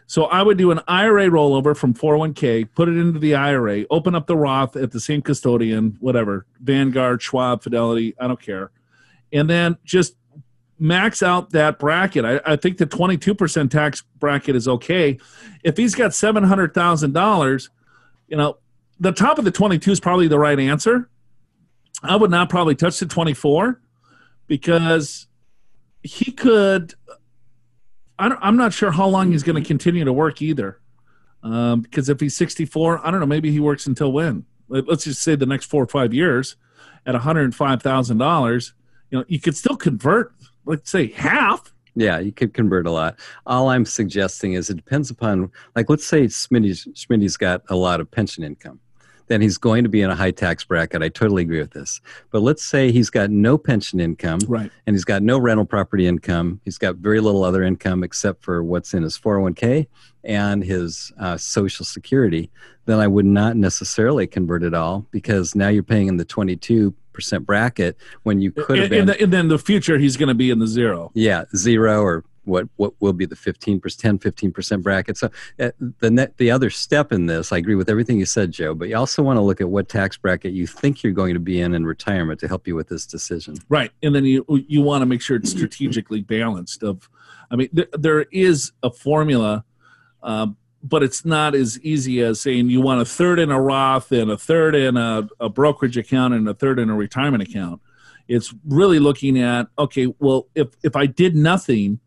So 0.07 0.23
I 0.27 0.41
would 0.41 0.57
do 0.57 0.71
an 0.71 0.79
IRA 0.87 1.27
rollover 1.27 1.75
from 1.75 1.93
401k, 1.93 2.69
put 2.73 2.87
it 2.87 2.95
into 2.95 3.19
the 3.19 3.35
IRA, 3.35 3.83
open 3.89 4.15
up 4.15 4.25
the 4.25 4.37
Roth 4.37 4.77
at 4.77 4.91
the 4.91 5.01
same 5.01 5.21
custodian, 5.21 5.97
whatever, 5.99 6.45
Vanguard, 6.61 7.21
Schwab, 7.21 7.61
Fidelity, 7.61 8.15
I 8.21 8.27
don't 8.27 8.41
care. 8.41 8.71
And 9.33 9.49
then 9.49 9.75
just 9.83 10.15
max 10.79 11.23
out 11.23 11.51
that 11.51 11.79
bracket. 11.79 12.25
I, 12.25 12.39
I 12.45 12.55
think 12.55 12.77
the 12.77 12.87
22% 12.87 13.69
tax 13.69 14.03
bracket 14.19 14.55
is 14.55 14.67
okay. 14.67 15.17
If 15.63 15.77
he's 15.77 15.95
got 15.95 16.11
$700,000, 16.11 17.69
you 18.27 18.37
know, 18.37 18.57
the 18.99 19.11
top 19.11 19.37
of 19.37 19.45
the 19.45 19.51
22 19.51 19.91
is 19.91 19.99
probably 19.99 20.27
the 20.27 20.39
right 20.39 20.59
answer. 20.59 21.09
I 22.01 22.15
would 22.15 22.31
not 22.31 22.49
probably 22.49 22.75
touch 22.75 22.99
the 22.99 23.05
24 23.05 23.81
because 24.47 25.27
he 26.01 26.31
could. 26.31 26.93
I 28.19 28.47
am 28.47 28.57
not 28.57 28.73
sure 28.73 28.91
how 28.91 29.07
long 29.07 29.31
he's 29.31 29.43
going 29.43 29.61
to 29.61 29.67
continue 29.67 30.05
to 30.05 30.13
work 30.13 30.41
either. 30.41 30.79
Um, 31.41 31.81
because 31.81 32.09
if 32.09 32.19
he's 32.19 32.37
64, 32.37 33.05
I 33.05 33.11
don't 33.11 33.19
know, 33.19 33.25
maybe 33.25 33.51
he 33.51 33.59
works 33.59 33.87
until 33.87 34.11
when? 34.11 34.45
Let's 34.69 35.03
just 35.03 35.21
say 35.21 35.35
the 35.35 35.45
next 35.45 35.65
four 35.65 35.83
or 35.83 35.87
five 35.87 36.13
years 36.13 36.55
at 37.05 37.15
$105,000. 37.15 38.71
You 39.11 39.17
know, 39.17 39.25
you 39.27 39.39
could 39.39 39.57
still 39.57 39.75
convert 39.75 40.33
let's 40.65 40.89
say 40.89 41.07
half. 41.07 41.71
Yeah, 41.95 42.17
you 42.19 42.31
could 42.31 42.53
convert 42.55 42.87
a 42.87 42.91
lot. 42.91 43.19
All 43.45 43.69
I'm 43.69 43.85
suggesting 43.85 44.53
is 44.53 44.69
it 44.69 44.77
depends 44.77 45.11
upon, 45.11 45.51
like, 45.75 45.89
let's 45.89 46.05
say 46.05 46.23
Smitty's, 46.25 46.85
Smitty's 46.95 47.37
got 47.37 47.61
a 47.69 47.75
lot 47.75 47.99
of 48.01 48.09
pension 48.09 48.43
income. 48.43 48.79
then 49.27 49.41
he's 49.41 49.57
going 49.57 49.83
to 49.83 49.89
be 49.89 50.01
in 50.01 50.09
a 50.09 50.15
high 50.15 50.31
tax 50.31 50.65
bracket. 50.65 51.01
I 51.01 51.07
totally 51.09 51.43
agree 51.43 51.59
with 51.59 51.71
this. 51.71 52.01
But 52.31 52.41
let's 52.41 52.63
say 52.65 52.91
he's 52.91 53.09
got 53.09 53.29
no 53.29 53.57
pension 53.57 53.99
income 54.01 54.39
Right. 54.47 54.69
and 54.85 54.95
he's 54.95 55.05
got 55.05 55.23
no 55.23 55.37
rental 55.37 55.65
property 55.65 56.07
income. 56.07 56.59
He's 56.65 56.77
got 56.77 56.95
very 56.97 57.21
little 57.21 57.43
other 57.43 57.63
income 57.63 58.03
except 58.03 58.43
for 58.43 58.63
what's 58.63 58.93
in 58.93 59.01
his 59.03 59.17
401k 59.17 59.87
and 60.25 60.61
his 60.63 61.13
uh, 61.19 61.37
Social 61.37 61.85
Security. 61.85 62.51
Then 62.85 62.99
I 62.99 63.07
would 63.07 63.25
not 63.25 63.55
necessarily 63.55 64.27
convert 64.27 64.61
it 64.61 64.73
all 64.73 65.05
because 65.11 65.55
now 65.55 65.69
you're 65.69 65.83
paying 65.83 66.07
in 66.07 66.17
the 66.17 66.25
22% 66.25 66.93
bracket 67.41 67.97
when 68.23 68.41
you 68.41 68.51
could 68.51 68.79
have 68.79 68.89
been. 68.89 69.09
and, 69.09 69.19
the, 69.19 69.25
then 69.25 69.47
the 69.47 69.59
future, 69.59 69.97
he's 69.97 70.17
going 70.17 70.29
to 70.29 70.35
be 70.35 70.49
in 70.49 70.59
the 70.59 70.67
zero. 70.67 71.11
Yeah, 71.13 71.45
zero 71.55 72.01
or 72.01 72.23
what 72.45 72.67
what 72.75 72.93
will 72.99 73.13
be 73.13 73.25
the 73.25 73.35
15 73.35 73.79
10 73.79 74.19
15% 74.19 74.83
bracket. 74.83 75.17
So 75.17 75.29
uh, 75.59 75.71
the 75.99 76.11
net, 76.11 76.37
the 76.37 76.51
other 76.51 76.69
step 76.69 77.11
in 77.11 77.25
this, 77.25 77.51
I 77.51 77.57
agree 77.57 77.75
with 77.75 77.89
everything 77.89 78.19
you 78.19 78.25
said, 78.25 78.51
Joe, 78.51 78.73
but 78.73 78.89
you 78.89 78.97
also 78.97 79.23
want 79.23 79.37
to 79.37 79.41
look 79.41 79.61
at 79.61 79.69
what 79.69 79.89
tax 79.89 80.17
bracket 80.17 80.53
you 80.53 80.67
think 80.67 81.03
you're 81.03 81.13
going 81.13 81.33
to 81.33 81.39
be 81.39 81.61
in 81.61 81.73
in 81.73 81.85
retirement 81.85 82.39
to 82.41 82.47
help 82.47 82.67
you 82.67 82.75
with 82.75 82.89
this 82.89 83.05
decision. 83.05 83.55
Right. 83.69 83.91
And 84.01 84.13
then 84.13 84.25
you 84.25 84.45
you 84.67 84.81
want 84.81 85.01
to 85.01 85.05
make 85.05 85.21
sure 85.21 85.37
it's 85.37 85.51
strategically 85.51 86.21
balanced. 86.21 86.83
Of, 86.83 87.09
I 87.49 87.55
mean, 87.55 87.69
th- 87.69 87.89
there 87.93 88.21
is 88.31 88.71
a 88.81 88.91
formula, 88.91 89.63
um, 90.21 90.57
but 90.83 91.01
it's 91.01 91.23
not 91.23 91.55
as 91.55 91.79
easy 91.79 92.21
as 92.21 92.41
saying 92.41 92.69
you 92.69 92.81
want 92.81 93.01
a 93.01 93.05
third 93.05 93.39
in 93.39 93.51
a 93.51 93.59
Roth 93.59 94.11
and 94.11 94.29
a 94.29 94.37
third 94.37 94.75
in 94.75 94.97
a, 94.97 95.27
a 95.39 95.47
brokerage 95.47 95.97
account 95.97 96.33
and 96.33 96.47
a 96.47 96.53
third 96.53 96.77
in 96.77 96.89
a 96.89 96.95
retirement 96.95 97.41
account. 97.41 97.81
It's 98.27 98.53
really 98.65 98.99
looking 98.99 99.39
at 99.39 99.67
okay, 99.79 100.13
well, 100.19 100.47
if 100.55 100.69
if 100.83 100.95
I 100.95 101.05
did 101.05 101.35
nothing 101.35 101.99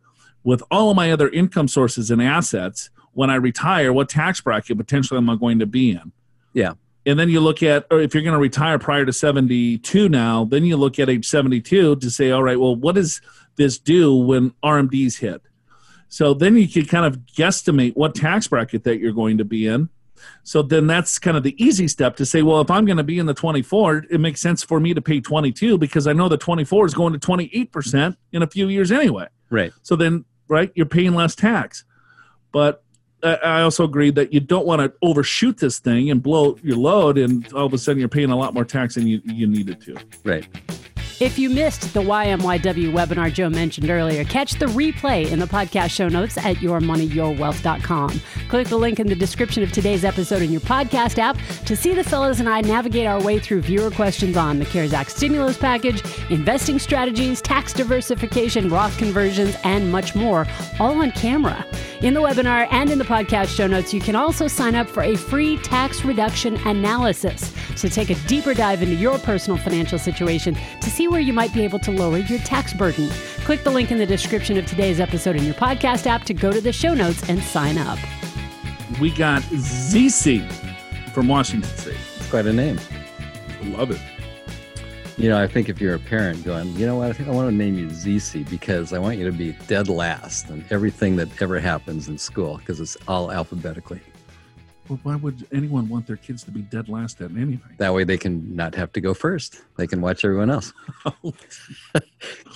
with 0.45 0.63
all 0.71 0.91
of 0.91 0.97
my 0.97 1.11
other 1.11 1.29
income 1.31 1.69
sources 1.69 2.11
and 2.11 2.23
assets 2.23 2.91
when 3.13 3.31
I 3.31 3.37
retire, 3.37 3.93
what 3.93 4.09
tax 4.09 4.41
bracket 4.41 4.77
potentially 4.77 5.19
am 5.19 5.31
I 5.31 5.37
going 5.37 5.59
to 5.59 5.67
be 5.67 5.91
in? 5.91 6.13
Yeah. 6.53 6.75
And 7.07 7.19
then 7.19 7.29
you 7.29 7.41
look 7.41 7.63
at, 7.63 7.87
or 7.91 8.01
if 8.01 8.15
you're 8.15 8.23
going 8.23 8.35
to 8.35 8.39
retire 8.41 8.79
prior 8.79 9.07
to 9.07 9.13
72 9.13 10.09
now, 10.09 10.45
then 10.45 10.65
you 10.65 10.77
look 10.77 10.99
at 10.99 11.09
age 11.09 11.27
72 11.27 11.97
to 11.97 12.11
say, 12.11 12.31
all 12.31 12.43
right, 12.43 12.59
well, 12.59 12.77
what 12.77 12.97
does 12.97 13.23
this 13.57 13.79
do 13.79 14.15
when 14.15 14.51
RMDs 14.63 15.19
hit? 15.19 15.41
So 16.09 16.35
then 16.35 16.57
you 16.57 16.69
can 16.69 16.87
kind 16.87 17.05
of 17.05 17.19
guesstimate 17.27 17.97
what 17.97 18.15
tax 18.15 18.49
bracket 18.49 18.85
that 18.85 18.99
you're 18.99 19.13
going 19.13 19.39
to 19.39 19.45
be 19.45 19.67
in. 19.67 19.89
So 20.45 20.63
then 20.63 20.87
that's 20.87 21.19
kind 21.19 21.37
of 21.37 21.43
the 21.43 21.63
easy 21.63 21.89
step 21.89 22.17
to 22.17 22.27
say, 22.27 22.43
well, 22.43 22.61
if 22.61 22.71
I'm 22.71 22.85
going 22.85 22.97
to 22.97 23.05
be 23.05 23.19
in 23.19 23.27
the 23.27 23.35
24, 23.35 24.07
it 24.11 24.21
makes 24.21 24.41
sense 24.41 24.63
for 24.63 24.81
me 24.81 24.95
to 24.95 25.03
pay 25.03 25.21
22 25.21 25.79
because 25.79 26.07
I 26.07 26.13
know 26.13 26.29
the 26.29 26.39
24 26.39 26.87
is 26.87 26.95
going 26.95 27.13
to 27.13 27.19
28% 27.19 28.17
in 28.33 28.43
a 28.43 28.47
few 28.47 28.69
years 28.69 28.91
anyway. 28.91 29.27
Right. 29.51 29.73
So 29.83 29.97
then, 29.97 30.25
right, 30.49 30.73
you're 30.75 30.87
paying 30.87 31.15
less 31.15 31.35
tax. 31.35 31.85
But 32.53 32.83
I 33.23 33.35
I 33.35 33.63
also 33.63 33.85
agree 33.85 34.11
that 34.13 34.33
you 34.33 34.41
don't 34.41 34.67
want 34.67 34.81
to 34.81 34.93
overshoot 35.03 35.59
this 35.59 35.79
thing 35.79 36.11
and 36.11 36.23
blow 36.23 36.59
your 36.63 36.77
load, 36.77 37.19
and 37.19 37.51
all 37.53 37.67
of 37.67 37.73
a 37.73 37.79
sudden 37.79 37.99
you're 37.99 38.09
paying 38.09 38.31
a 38.31 38.37
lot 38.37 38.55
more 38.55 38.65
tax 38.65 38.95
than 38.95 39.07
you, 39.07 39.21
you 39.25 39.47
needed 39.47 39.81
to. 39.83 39.97
Right. 40.25 40.47
If 41.19 41.39
you 41.39 41.49
missed 41.49 41.95
the 41.95 42.03
YMYW 42.03 42.93
webinar 42.93 43.33
Joe 43.33 43.49
mentioned 43.49 43.89
earlier, 43.89 44.23
catch 44.25 44.53
the 44.59 44.67
replay 44.67 45.31
in 45.31 45.39
the 45.39 45.47
podcast 45.47 45.89
show 45.89 46.09
notes 46.09 46.37
at 46.37 46.57
yourmoneyyourwealth.com. 46.57 48.21
Click 48.51 48.69
the 48.69 48.77
link 48.77 49.01
in 49.01 49.07
the 49.07 49.15
description 49.15 49.63
of 49.63 49.73
today's 49.73 50.05
episode 50.05 50.43
in 50.43 50.53
your 50.53 50.61
podcast 50.61 51.17
app 51.17 51.39
to 51.65 51.75
see 51.75 51.95
the 51.95 52.05
fellows 52.05 52.39
and 52.41 52.51
I 52.51 52.61
navigate 52.61 53.07
our 53.07 53.19
way 53.23 53.39
through 53.39 53.63
viewer 53.63 53.91
questions 53.91 54.37
on 54.37 54.59
the 54.59 54.67
CARES 54.67 54.93
Act 54.93 55.11
stimulus 55.11 55.57
package, 55.57 56.03
investing 56.29 56.79
strategies, 56.79 57.41
tax 57.41 57.73
diversification, 57.73 58.69
Roth 58.69 58.99
conversions, 58.99 59.57
and 59.65 59.91
much 59.91 60.15
more, 60.15 60.47
all 60.79 61.01
on 61.01 61.13
camera. 61.13 61.65
In 62.03 62.13
the 62.13 62.21
webinar 62.21 62.69
and 62.71 62.91
in 62.91 62.99
the 62.99 63.05
podcast 63.05 63.57
show 63.57 63.67
notes, 63.67 63.95
you 63.95 64.03
can 64.03 64.17
also 64.17 64.49
sign 64.49 64.75
up 64.75 64.87
for 64.87 65.03
a 65.03 65.17
free 65.17 65.57
tax 65.59 66.05
reduction 66.05 66.57
analysis. 66.69 67.55
So 67.75 67.89
take 67.89 68.11
a 68.11 68.15
deeper 68.27 68.53
dive 68.53 68.83
into 68.83 68.97
your 68.97 69.19
personal 69.19 69.59
financial 69.59 69.99
situation 69.99 70.57
to 70.83 70.91
see 70.91 71.06
where 71.09 71.21
you 71.21 71.33
might 71.33 71.53
be 71.53 71.63
able 71.63 71.79
to 71.81 71.91
lower 71.91 72.19
your 72.19 72.39
tax 72.41 72.73
burden. 72.73 73.09
Click 73.45 73.65
the 73.65 73.71
link 73.71 73.91
in 73.91 73.99
the 73.99 74.07
description 74.07 74.57
of 74.57 74.67
today's 74.67 75.01
episode 75.01 75.37
in 75.37 75.45
your 75.45 75.55
podcast 75.55 76.07
app 76.07 76.25
to 76.25 76.35
go 76.35 76.53
to 76.53 76.61
the 76.61 76.73
show 76.73 76.95
notes 76.95 77.29
and 77.29 77.43
sign 77.43 77.79
up. 77.79 77.99
We 79.01 79.11
got 79.11 79.43
ZC 79.43 80.49
from 81.13 81.29
Washington 81.29 81.71
State. 81.77 81.97
It's 82.17 82.31
quite 82.31 82.47
a 82.47 82.53
name. 82.53 82.79
Love 83.65 83.91
it. 83.91 84.01
You 85.19 85.31
know, 85.31 85.43
I 85.43 85.47
think 85.47 85.69
if 85.71 85.81
you're 85.81 85.95
a 85.95 85.99
parent 85.99 86.45
going, 86.45 86.69
you 86.75 86.85
know 86.85 86.97
what, 86.97 87.09
I 87.09 87.13
think 87.15 87.29
I 87.29 87.33
want 87.33 87.49
to 87.49 87.55
name 87.55 87.79
you 87.79 87.87
ZC 87.87 88.49
because 88.51 88.93
I 88.93 88.99
want 88.99 89.17
you 89.17 89.25
to 89.25 89.33
be 89.33 89.53
dead 89.67 89.89
last 89.89 90.51
in 90.51 90.63
everything 90.71 91.17
that 91.17 91.41
ever 91.41 91.59
happens 91.59 92.09
in 92.09 92.19
school 92.19 92.59
because 92.59 92.81
it's 92.81 92.99
all 93.09 93.33
alphabetically. 93.33 94.01
Well, 94.89 95.01
why 95.03 95.17
would 95.17 95.47
anyone 95.53 95.89
want 95.89 96.07
their 96.07 96.17
kids 96.17 96.45
to 96.45 96.51
be 96.51 96.63
dead 96.63 96.89
last 96.89 97.21
at 97.21 97.31
anything? 97.33 97.61
That 97.79 97.93
way 97.95 98.05
they 98.05 98.17
can 98.19 98.55
not 98.55 98.75
have 98.77 98.93
to 98.93 99.01
go 99.01 99.15
first. 99.15 99.61
They 99.77 99.87
can 99.87 100.01
watch 100.01 100.25
everyone 100.25 100.51
else. 100.51 100.73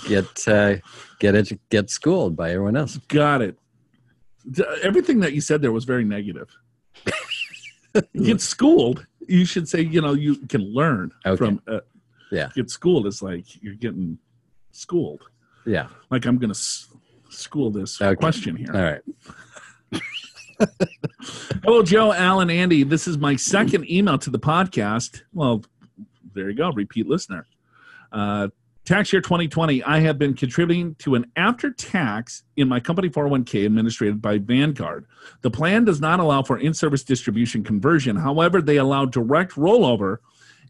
get 0.09 0.25
uh, 0.49 0.77
get 1.19 1.35
edu- 1.35 1.59
get 1.71 1.91
schooled 1.91 2.37
by 2.37 2.51
everyone 2.51 2.77
else. 2.77 2.97
Got 3.09 3.43
it. 3.43 3.59
Everything 4.83 5.21
that 5.21 5.33
you 5.33 5.41
said 5.41 5.61
there 5.63 5.73
was 5.73 5.85
very 5.85 6.05
negative. 6.05 6.49
get 8.15 8.41
schooled. 8.41 9.07
You 9.27 9.45
should 9.45 9.69
say, 9.69 9.83
you 9.83 10.01
know, 10.01 10.15
you 10.15 10.37
can 10.47 10.63
learn 10.73 11.13
Okay. 11.27 11.37
from. 11.37 11.63
Uh, 11.67 11.81
Yeah. 12.33 12.49
Get 12.55 12.71
schooled 12.71 13.07
is 13.07 13.23
like 13.23 13.45
you're 13.63 13.75
getting 13.75 14.19
schooled. 14.73 15.23
Yeah. 15.67 15.89
Like 16.11 16.25
I'm 16.27 16.39
going 16.39 16.51
to 16.53 16.57
s- 16.59 16.87
school 17.29 17.71
this 17.71 18.01
Okay. 18.01 18.15
question 18.17 18.55
here. 18.57 18.71
All 18.73 18.83
right. 18.83 19.03
Hello, 21.65 21.83
Joe, 21.83 22.13
Alan, 22.13 22.51
Andy. 22.51 22.83
This 22.83 23.07
is 23.07 23.19
my 23.19 23.37
second 23.37 23.91
email 23.91 24.19
to 24.19 24.31
the 24.31 24.39
podcast. 24.39 25.23
Well, 25.33 25.65
there 26.35 26.51
you 26.51 26.57
go, 26.57 26.71
repeat 26.71 27.07
listener. 27.07 27.47
Uh, 28.13 28.49
tax 28.85 29.13
year 29.13 29.23
2020, 29.23 29.83
I 29.83 30.01
have 30.01 30.19
been 30.19 30.35
contributing 30.35 30.95
to 30.97 31.15
an 31.15 31.31
after 31.37 31.71
tax 31.71 32.45
in 32.57 32.69
my 32.69 32.81
company 32.81 33.09
401k 33.09 33.67
administered 33.67 34.21
by 34.21 34.39
Vanguard. 34.39 35.07
The 35.43 35.51
plan 35.51 35.85
does 35.85 36.01
not 36.01 36.21
allow 36.21 36.43
for 36.43 36.59
in 36.59 36.75
service 36.75 37.05
distribution 37.05 37.65
conversion. 37.65 38.17
However, 38.17 38.61
they 38.61 38.77
allow 38.77 39.05
direct 39.05 39.53
rollover, 39.53 40.19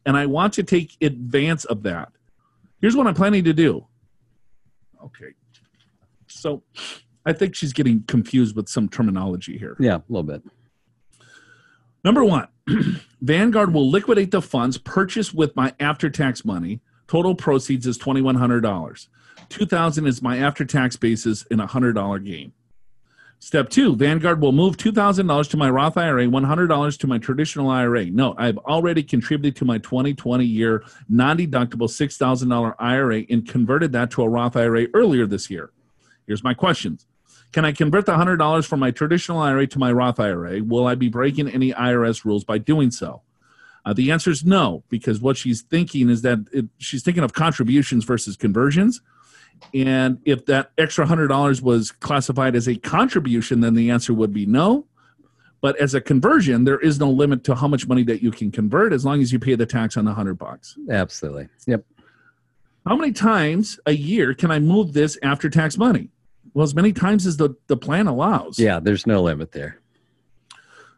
and 0.07 0.16
I 0.16 0.26
want 0.26 0.55
to 0.55 0.62
take 0.62 0.96
advance 1.00 1.64
of 1.64 1.83
that. 1.85 2.11
Here's 2.81 2.96
what 2.96 3.07
I'm 3.07 3.14
planning 3.14 3.44
to 3.44 3.53
do. 3.53 3.87
Okay. 5.05 5.35
So 6.26 6.62
I 7.27 7.33
think 7.33 7.55
she's 7.55 7.73
getting 7.73 8.03
confused 8.05 8.57
with 8.57 8.69
some 8.69 8.89
terminology 8.89 9.59
here. 9.59 9.77
Yeah, 9.79 9.97
a 9.97 10.03
little 10.09 10.23
bit. 10.25 10.43
Number 12.03 12.25
one, 12.25 12.49
Vanguard 13.21 13.75
will 13.75 13.91
liquidate 13.91 14.31
the 14.31 14.41
funds 14.41 14.79
purchased 14.79 15.35
with 15.35 15.55
my 15.55 15.75
after-tax 15.79 16.45
money. 16.45 16.81
Total 17.09 17.35
proceeds 17.35 17.87
is 17.87 17.99
twenty-one 17.99 18.37
hundred 18.37 18.61
dollars. 18.63 19.09
Two 19.49 19.67
thousand 19.67 20.07
is 20.07 20.23
my 20.23 20.39
after-tax 20.39 20.97
basis 20.97 21.43
in 21.51 21.61
a 21.61 21.67
hundred-dollar 21.67 22.21
game. 22.21 22.53
Step 23.43 23.71
two, 23.71 23.97
Vanguard 23.97 24.41
will 24.41 24.53
move 24.53 24.77
two 24.77 24.93
thousand 24.93 25.27
dollars 25.27 25.49
to 25.49 25.57
my 25.57 25.69
Roth 25.69 25.97
IRA, 25.97 26.29
one 26.29 26.45
hundred 26.45 26.69
dollars 26.69 26.97
to 26.99 27.07
my 27.07 27.19
traditional 27.19 27.69
IRA. 27.69 28.07
Note, 28.07 28.37
I've 28.39 28.59
already 28.59 29.03
contributed 29.03 29.57
to 29.57 29.65
my 29.65 29.79
2020 29.79 30.45
year 30.45 30.85
non-deductible 31.09 31.91
six 31.91 32.17
thousand 32.17 32.49
dollar 32.49 32.81
IRA 32.81 33.25
and 33.29 33.47
converted 33.47 33.93
that 33.93 34.11
to 34.13 34.23
a 34.23 34.29
Roth 34.29 34.57
IRA 34.57 34.87
earlier 34.95 35.27
this 35.27 35.51
year. 35.51 35.71
Here's 36.27 36.45
my 36.45 36.55
questions. 36.55 37.07
Can 37.53 37.65
I 37.65 37.73
convert 37.73 38.07
the 38.07 38.17
hundred 38.17 38.37
dollars 38.37 38.67
from 38.67 38.81
my 38.81 38.91
traditional 38.91 39.39
IRA 39.39 39.67
to 39.69 39.79
my 39.79 39.91
Roth 39.91 40.21
IRA? 40.21 40.63
Will 40.63 40.87
I 40.87 40.95
be 40.95 41.09
breaking 41.09 41.49
any 41.49 41.73
IRS 41.73 42.25
rules 42.25 42.45
by 42.45 42.59
doing 42.59 42.91
so? 42.91 43.23
Uh, 43.85 43.93
the 43.93 44.11
answer 44.11 44.31
is 44.31 44.45
no, 44.45 44.85
because 44.89 45.21
what 45.21 45.37
she's 45.37 45.63
thinking 45.63 46.11
is 46.11 46.23
that 46.23 46.39
it, 46.53 46.67
she's 46.79 47.03
thinking 47.03 47.25
of 47.25 47.33
contributions 47.33 48.05
versus 48.05 48.37
conversions. 48.37 49.01
And 49.75 50.19
if 50.25 50.47
that 50.47 50.71
extra 50.79 51.07
hundred 51.07 51.29
dollars 51.29 51.61
was 51.61 51.91
classified 51.91 52.55
as 52.55 52.69
a 52.69 52.77
contribution, 52.77 53.61
then 53.61 53.75
the 53.75 53.91
answer 53.91 54.15
would 54.15 54.33
be 54.33 54.47
no. 54.47 54.87
But 55.61 55.77
as 55.77 55.95
a 55.95 56.01
conversion, 56.01 56.65
there 56.65 56.79
is 56.79 56.99
no 56.99 57.11
limit 57.11 57.45
to 57.45 57.55
how 57.55 57.69
much 57.69 57.87
money 57.87 58.03
that 58.05 58.23
you 58.23 58.31
can 58.31 58.51
convert 58.51 58.93
as 58.93 59.05
long 59.05 59.21
as 59.21 59.33
you 59.33 59.39
pay 59.39 59.57
the 59.57 59.67
tax 59.67 59.97
on 59.97 60.05
the 60.05 60.15
hundred 60.15 60.39
bucks. 60.39 60.79
Absolutely. 60.89 61.49
Yep. 61.67 61.85
How 62.87 62.97
many 62.97 63.13
times 63.13 63.79
a 63.85 63.93
year 63.93 64.33
can 64.35 64.51
I 64.51 64.59
move 64.59 64.95
this 64.95 65.19
after 65.23 65.51
tax 65.51 65.77
money? 65.77 66.09
Well, 66.55 66.65
as 66.65 66.75
many 66.75 66.93
times 66.93 67.27
as 67.27 67.37
the, 67.37 67.55
the 67.67 67.77
plan 67.77 68.07
allows. 68.07 68.59
Yeah, 68.59 68.81
there's 68.81 69.07
no 69.07 69.23
limit 69.23 69.53
there. 69.53 69.81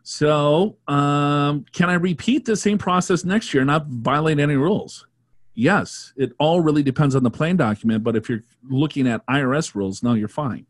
So, 0.02 0.78
um, 0.88 1.64
can 1.72 1.88
I 1.88 1.94
repeat 1.94 2.44
the 2.44 2.56
same 2.56 2.78
process 2.78 3.24
next 3.24 3.54
year 3.54 3.60
and 3.60 3.68
not 3.68 3.86
violate 3.86 4.40
any 4.40 4.56
rules? 4.56 5.06
Yes, 5.54 6.12
it 6.16 6.32
all 6.38 6.60
really 6.60 6.82
depends 6.82 7.14
on 7.14 7.22
the 7.22 7.30
plan 7.30 7.56
document, 7.56 8.02
but 8.02 8.16
if 8.16 8.28
you're 8.28 8.42
looking 8.68 9.06
at 9.06 9.24
IRS 9.26 9.74
rules, 9.74 10.02
no, 10.02 10.14
you're 10.14 10.28
fine. 10.28 10.66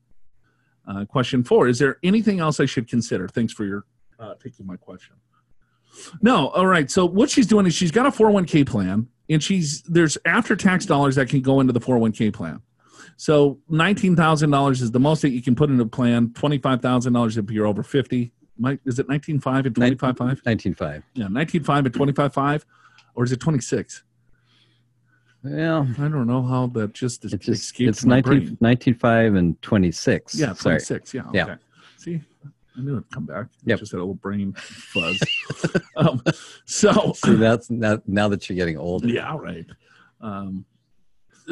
Uh, 0.87 1.05
question 1.05 1.45
four 1.45 1.68
Is 1.68 1.79
there 1.79 1.99
anything 2.03 2.40
else 2.40 2.59
I 2.59 2.66
should 2.66 2.88
consider? 2.88 3.29
Thanks 3.29 3.53
for 3.53 3.64
your 3.64 3.85
uh, 4.18 4.35
taking 4.42 4.66
my 4.66 4.77
question. 4.77 5.14
No, 6.21 6.49
all 6.49 6.66
right. 6.66 6.90
So, 6.90 7.07
what 7.07 7.31
she's 7.31 7.47
doing 7.47 7.66
is 7.66 7.75
she's 7.75 7.90
got 7.90 8.07
a 8.07 8.11
401k 8.11 8.67
plan, 8.67 9.09
and 9.29 9.42
she's 9.42 9.83
there's 9.83 10.19
after 10.25 10.56
tax 10.56 10.85
dollars 10.85 11.15
that 11.17 11.29
can 11.29 11.40
go 11.40 11.61
into 11.61 11.73
the 11.73 11.81
401k 11.81 12.33
plan. 12.33 12.61
So, 13.17 13.58
$19,000 13.71 14.73
is 14.73 14.90
the 14.90 15.00
most 15.00 15.23
that 15.23 15.31
you 15.31 15.42
can 15.42 15.54
put 15.54 15.71
in 15.71 15.81
a 15.81 15.87
plan, 15.87 16.29
$25,000 16.29 17.38
if 17.38 17.50
you're 17.50 17.67
over 17.67 17.83
50, 17.83 18.33
Mike, 18.58 18.81
is 18.85 18.98
it 18.98 19.08
19.5 19.08 19.67
and 19.67 19.75
25.5? 19.75 20.42
19.5. 20.42 21.02
Yeah, 21.15 21.27
19.5 21.27 21.79
and 21.87 21.92
25.5, 21.92 22.65
or 23.15 23.25
is 23.25 23.33
it 23.33 23.40
26? 23.40 24.04
Well, 25.44 25.88
I 25.98 26.02
don't 26.02 26.27
know 26.27 26.42
how 26.42 26.69
that 26.69 26.92
just 26.92 27.25
it's 27.25 27.35
just 27.44 27.81
it's 27.81 28.04
my 28.04 28.21
19, 28.21 28.56
brain. 28.56 28.77
19.5 28.77 29.38
and 29.38 29.60
26. 29.63 30.37
Yeah, 30.37 30.52
26. 30.52 31.15
Yeah. 31.15 31.23
Yeah. 31.33 31.56
See, 31.96 32.21
I 32.77 32.81
knew 32.81 32.92
it'd 32.92 33.10
come 33.10 33.27
back. 33.27 33.46
Yep. 33.65 33.81
Just 33.81 33.92
had 33.92 33.98
a 33.98 34.02
little 34.02 34.15
brain 34.15 34.52
fuzz. 34.52 35.21
um, 35.96 36.23
so, 36.65 37.13
See, 37.17 37.35
that's 37.35 37.71
now, 37.71 38.00
now 38.06 38.29
that 38.29 38.48
you're 38.48 38.56
getting 38.56 38.79
older. 38.79 39.08
yeah, 39.08 39.37
right. 39.37 39.67
Um, 40.21 40.65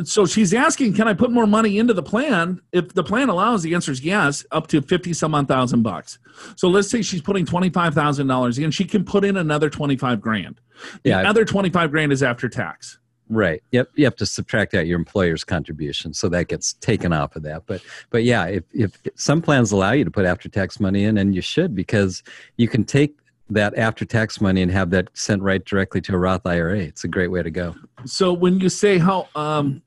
so 0.04 0.26
she's 0.26 0.54
asking, 0.54 0.94
can 0.94 1.08
I 1.08 1.14
put 1.14 1.30
more 1.30 1.46
money 1.46 1.78
into 1.78 1.94
the 1.94 2.02
plan? 2.02 2.60
If 2.72 2.94
the 2.94 3.04
plan 3.04 3.28
allows, 3.28 3.62
the 3.62 3.74
answer 3.74 3.92
is 3.92 4.02
yes, 4.02 4.44
up 4.52 4.66
to 4.68 4.80
50 4.82 5.12
some 5.12 5.34
odd 5.34 5.48
thousand 5.48 5.82
bucks. 5.82 6.18
So 6.56 6.68
let's 6.68 6.88
say 6.88 7.02
she's 7.02 7.22
putting 7.22 7.44
$25,000 7.46 8.62
in, 8.62 8.70
she 8.70 8.84
can 8.84 9.04
put 9.04 9.24
in 9.24 9.36
another 9.36 9.70
25 9.70 10.20
grand. 10.20 10.60
The 11.02 11.10
Yeah. 11.10 11.28
other 11.28 11.44
25 11.44 11.90
grand 11.90 12.12
is 12.12 12.22
after 12.22 12.48
tax. 12.48 12.98
Right. 13.28 13.62
Yep. 13.70 13.90
You 13.94 14.04
have 14.06 14.16
to 14.16 14.26
subtract 14.26 14.74
out 14.74 14.88
your 14.88 14.98
employer's 14.98 15.44
contribution, 15.44 16.12
so 16.12 16.28
that 16.30 16.48
gets 16.48 16.72
taken 16.74 17.12
off 17.12 17.36
of 17.36 17.44
that. 17.44 17.62
But 17.64 17.80
but 18.10 18.24
yeah, 18.24 18.46
if 18.46 18.64
if 18.74 18.98
some 19.14 19.40
plans 19.40 19.70
allow 19.70 19.92
you 19.92 20.04
to 20.04 20.10
put 20.10 20.24
after 20.24 20.48
tax 20.48 20.80
money 20.80 21.04
in, 21.04 21.16
and 21.16 21.32
you 21.32 21.40
should 21.40 21.72
because 21.72 22.24
you 22.56 22.66
can 22.66 22.82
take 22.82 23.19
that 23.50 23.76
after 23.76 24.04
tax 24.04 24.40
money 24.40 24.62
and 24.62 24.70
have 24.70 24.90
that 24.90 25.08
sent 25.14 25.42
right 25.42 25.64
directly 25.64 26.00
to 26.02 26.14
a 26.14 26.18
Roth 26.18 26.46
IRA. 26.46 26.78
It's 26.78 27.04
a 27.04 27.08
great 27.08 27.28
way 27.28 27.42
to 27.42 27.50
go. 27.50 27.74
So 28.04 28.32
when 28.32 28.60
you 28.60 28.68
say 28.68 28.98
how 28.98 29.28
um, 29.34 29.82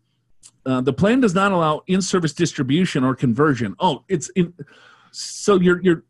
uh, 0.66 0.82
the 0.82 0.94
plan 0.94 1.22
does 1.22 1.34
not 1.34 1.52
allow 1.52 1.82
in-service 1.88 2.34
distribution 2.34 3.04
or 3.04 3.16
conversion, 3.16 3.76
oh, 3.80 4.04
it's 4.08 4.30
in. 4.30 4.54
So 5.12 5.60
your 5.60 5.82
your 5.82 6.04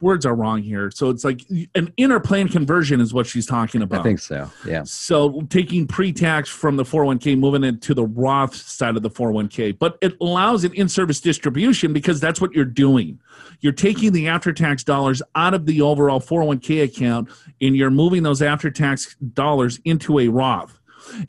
words 0.00 0.26
are 0.26 0.34
wrong 0.34 0.62
here. 0.62 0.90
So 0.90 1.10
it's 1.10 1.24
like 1.24 1.42
an 1.74 1.92
inner 1.96 2.20
plan 2.20 2.48
conversion 2.48 3.00
is 3.00 3.14
what 3.14 3.26
she's 3.26 3.46
talking 3.46 3.82
about. 3.82 4.00
I 4.00 4.02
think 4.02 4.20
so. 4.20 4.50
Yeah. 4.66 4.82
So 4.84 5.42
taking 5.50 5.86
pre-tax 5.86 6.48
from 6.48 6.76
the 6.76 6.84
401k, 6.84 7.38
moving 7.38 7.64
it 7.64 7.82
to 7.82 7.94
the 7.94 8.04
Roth 8.04 8.54
side 8.54 8.96
of 8.96 9.02
the 9.02 9.10
401k, 9.10 9.78
but 9.78 9.98
it 10.00 10.16
allows 10.20 10.64
an 10.64 10.72
in-service 10.74 11.20
distribution 11.20 11.92
because 11.92 12.20
that's 12.20 12.40
what 12.40 12.52
you're 12.52 12.64
doing. 12.64 13.20
You're 13.60 13.72
taking 13.72 14.12
the 14.12 14.28
after-tax 14.28 14.84
dollars 14.84 15.22
out 15.34 15.54
of 15.54 15.66
the 15.66 15.80
overall 15.80 16.20
401k 16.20 16.84
account 16.84 17.30
and 17.60 17.76
you're 17.76 17.90
moving 17.90 18.22
those 18.22 18.42
after-tax 18.42 19.16
dollars 19.34 19.80
into 19.84 20.18
a 20.18 20.28
Roth. 20.28 20.80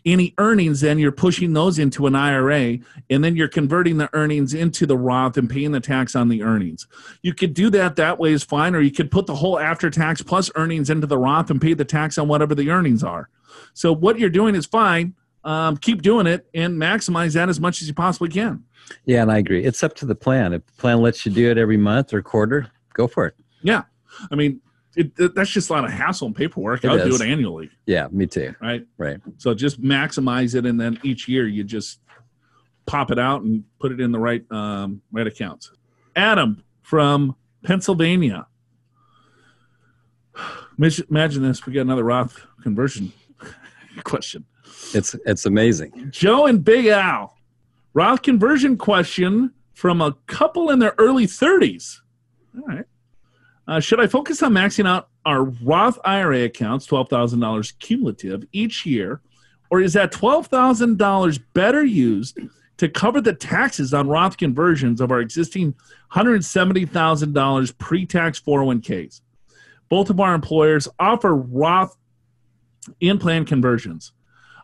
Any 0.06 0.34
earnings, 0.38 0.82
then 0.82 1.00
you're 1.00 1.12
pushing 1.12 1.54
those 1.54 1.80
into 1.80 2.08
an 2.08 2.16
IRA, 2.16 2.80
and 3.10 3.24
then 3.24 3.36
you're 3.36 3.48
converting 3.48 3.98
the 3.98 4.10
earnings 4.14 4.54
into 4.54 4.86
the 4.86 4.98
Roth 4.98 5.38
and 5.38 5.50
paying 5.50 5.72
the 5.72 5.80
tax 5.80 6.16
on 6.16 6.30
the 6.30 6.44
earnings. 6.44 6.88
You 7.22 7.34
could 7.34 7.54
do 7.54 7.70
that 7.72 7.96
that 7.98 8.20
way 8.20 8.34
is 8.34 8.44
fine, 8.44 8.76
or 8.76 8.82
you 8.82 8.92
could 8.92 9.12
put 9.12 9.26
the 9.26 9.36
whole 9.36 9.60
after 9.60 9.90
tax 9.90 10.22
plus 10.22 10.50
earnings 10.56 10.90
into 10.90 11.08
the 11.08 11.18
Roth 11.18 11.50
and 11.50 11.62
pay 11.62 11.74
the 11.74 11.86
tax 11.86 12.18
on 12.18 12.28
whatever 12.28 12.56
the 12.56 12.70
earnings 12.70 13.04
are. 13.04 13.30
So 13.74 13.94
what 13.94 14.20
you're 14.20 14.30
doing 14.30 14.56
is 14.56 14.66
fine. 14.66 15.16
Um, 15.44 15.78
keep 15.78 16.02
doing 16.02 16.26
it 16.26 16.48
and 16.56 16.76
maximize 16.76 17.34
that 17.36 17.50
as 17.50 17.60
much 17.60 17.82
as 17.82 17.88
you 17.88 17.94
possibly 17.94 18.30
can. 18.30 18.64
Yeah, 19.06 19.22
and 19.22 19.32
I 19.32 19.38
agree. 19.38 19.64
It's 19.64 19.84
up 19.84 19.96
to 19.96 20.06
the 20.06 20.16
plan. 20.16 20.54
If 20.54 20.66
the 20.66 20.74
plan 20.74 21.02
lets 21.02 21.26
you 21.26 21.32
do 21.32 21.52
it 21.52 21.58
every 21.58 21.78
month 21.78 22.14
or 22.14 22.22
quarter, 22.22 22.72
go 22.94 23.08
for 23.08 23.28
it. 23.28 23.36
Yeah, 23.62 23.84
I 24.32 24.36
mean 24.36 24.62
it, 24.96 25.36
that's 25.36 25.50
just 25.50 25.70
a 25.70 25.74
lot 25.74 25.84
of 25.86 25.92
hassle 25.92 26.28
and 26.28 26.36
paperwork. 26.36 26.84
It 26.84 26.90
I'll 26.90 27.04
do 27.04 27.16
it 27.16 27.22
annually, 27.22 27.70
Yeah, 27.86 28.08
me 28.12 28.26
too. 28.28 28.56
right? 28.62 28.86
Right. 28.98 29.20
So 29.38 29.54
just 29.54 29.82
maximize 29.82 30.56
it, 30.56 30.66
and 30.66 30.80
then 30.80 31.00
each 31.04 31.28
year 31.28 31.48
you 31.48 31.64
just 31.64 32.00
pop 32.86 33.12
it 33.12 33.20
out 33.20 33.42
and 33.42 33.64
put 33.80 33.92
it 33.92 34.00
in 34.00 34.12
the 34.12 34.20
right 34.20 34.50
um, 34.52 35.02
right 35.12 35.28
accounts. 35.28 35.72
Adam 36.16 36.64
from 36.82 37.36
Pennsylvania. 37.64 38.48
Imagine 40.78 41.44
this: 41.44 41.66
we 41.66 41.74
got 41.74 41.82
another 41.82 42.04
Roth 42.04 42.46
conversion 42.62 43.14
question. 44.04 44.46
It's 44.94 45.16
it's 45.26 45.46
amazing. 45.46 46.10
Joe 46.12 46.46
and 46.48 46.64
Big 46.64 46.88
Al, 46.88 47.38
Roth 47.94 48.22
conversion 48.22 48.78
question 48.78 49.52
from 49.74 50.02
a 50.02 50.14
couple 50.28 50.70
in 50.70 50.80
their 50.80 50.94
early 50.98 51.26
30s. 51.28 52.00
All 52.58 52.64
right. 52.68 52.86
Uh, 53.68 53.80
should 53.80 54.00
I 54.00 54.08
focus 54.08 54.44
on 54.44 54.54
maxing 54.54 54.88
out 54.88 55.10
our 55.26 55.44
Roth 55.44 55.98
IRA 56.06 56.44
accounts, 56.44 56.86
$12,000 56.88 57.80
cumulative 57.80 58.44
each 58.52 58.86
year, 58.86 59.22
or 59.72 59.82
is 59.82 59.94
that 59.94 60.12
$12,000 60.12 61.44
better 61.54 61.84
used 61.84 62.38
to 62.78 62.90
cover 62.90 63.22
the 63.22 63.34
taxes 63.34 63.94
on 63.94 64.08
Roth 64.08 64.38
conversions 64.38 65.02
of 65.02 65.12
our 65.12 65.20
existing 65.20 65.74
$170,000 66.14 67.78
pre 67.78 68.06
tax 68.06 68.40
401ks? 68.40 69.22
Both 69.90 70.10
of 70.10 70.20
our 70.20 70.36
employers 70.36 70.88
offer 71.00 71.36
Roth 71.36 71.96
in 73.00 73.18
plan 73.18 73.46
conversions. 73.46 74.12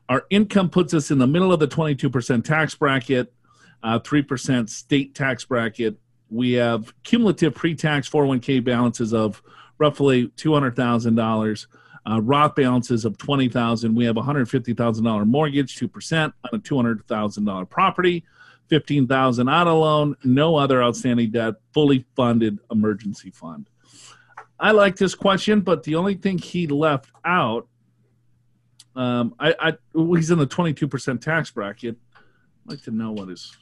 Our 0.10 0.26
income 0.30 0.70
puts 0.70 0.94
us 0.94 1.10
in 1.10 1.18
the 1.18 1.28
middle 1.28 1.54
of 1.54 1.60
the 1.60 1.68
22% 1.68 2.44
tax 2.44 2.76
bracket, 2.76 3.34
uh, 3.82 4.00
3% 4.00 4.70
state 4.70 5.16
tax 5.16 5.46
bracket. 5.46 5.98
We 6.32 6.54
have 6.54 6.94
cumulative 7.04 7.54
pre 7.54 7.76
tax 7.76 8.10
401k 8.10 8.64
balances 8.64 9.14
of 9.14 9.44
roughly 9.78 10.28
$200,000, 10.38 11.68
uh, 12.10 12.22
Roth 12.22 12.56
balances 12.56 13.06
of 13.06 13.18
20000 13.18 13.94
We 13.94 14.06
have 14.06 14.16
$150,000 14.16 15.28
mortgage, 15.28 15.78
2% 15.78 16.24
on 16.24 16.34
a 16.54 16.58
$200,000 16.58 17.70
property, 17.70 18.24
15000 18.70 19.50
auto 19.50 19.80
loan, 19.80 20.16
no 20.24 20.56
other 20.56 20.82
outstanding 20.82 21.32
debt, 21.32 21.56
fully 21.74 22.06
funded 22.16 22.60
emergency 22.72 23.30
fund. 23.30 23.70
I 24.58 24.72
like 24.72 24.96
this 24.96 25.14
question, 25.14 25.62
but 25.62 25.84
the 25.84 25.96
only 25.96 26.16
thing 26.16 26.38
he 26.38 26.68
left 26.68 27.12
out 27.26 27.68
um, 28.96 29.36
I, 29.40 29.56
I 29.60 29.74
he's 29.94 30.32
in 30.32 30.40
the 30.40 30.46
twenty 30.46 30.74
two 30.74 30.88
percent 30.88 31.22
tax 31.22 31.50
bracket. 31.50 31.98
I'd 32.16 32.72
like 32.72 32.82
to 32.84 32.92
know 32.92 33.12
what 33.12 33.30
his 33.30 33.56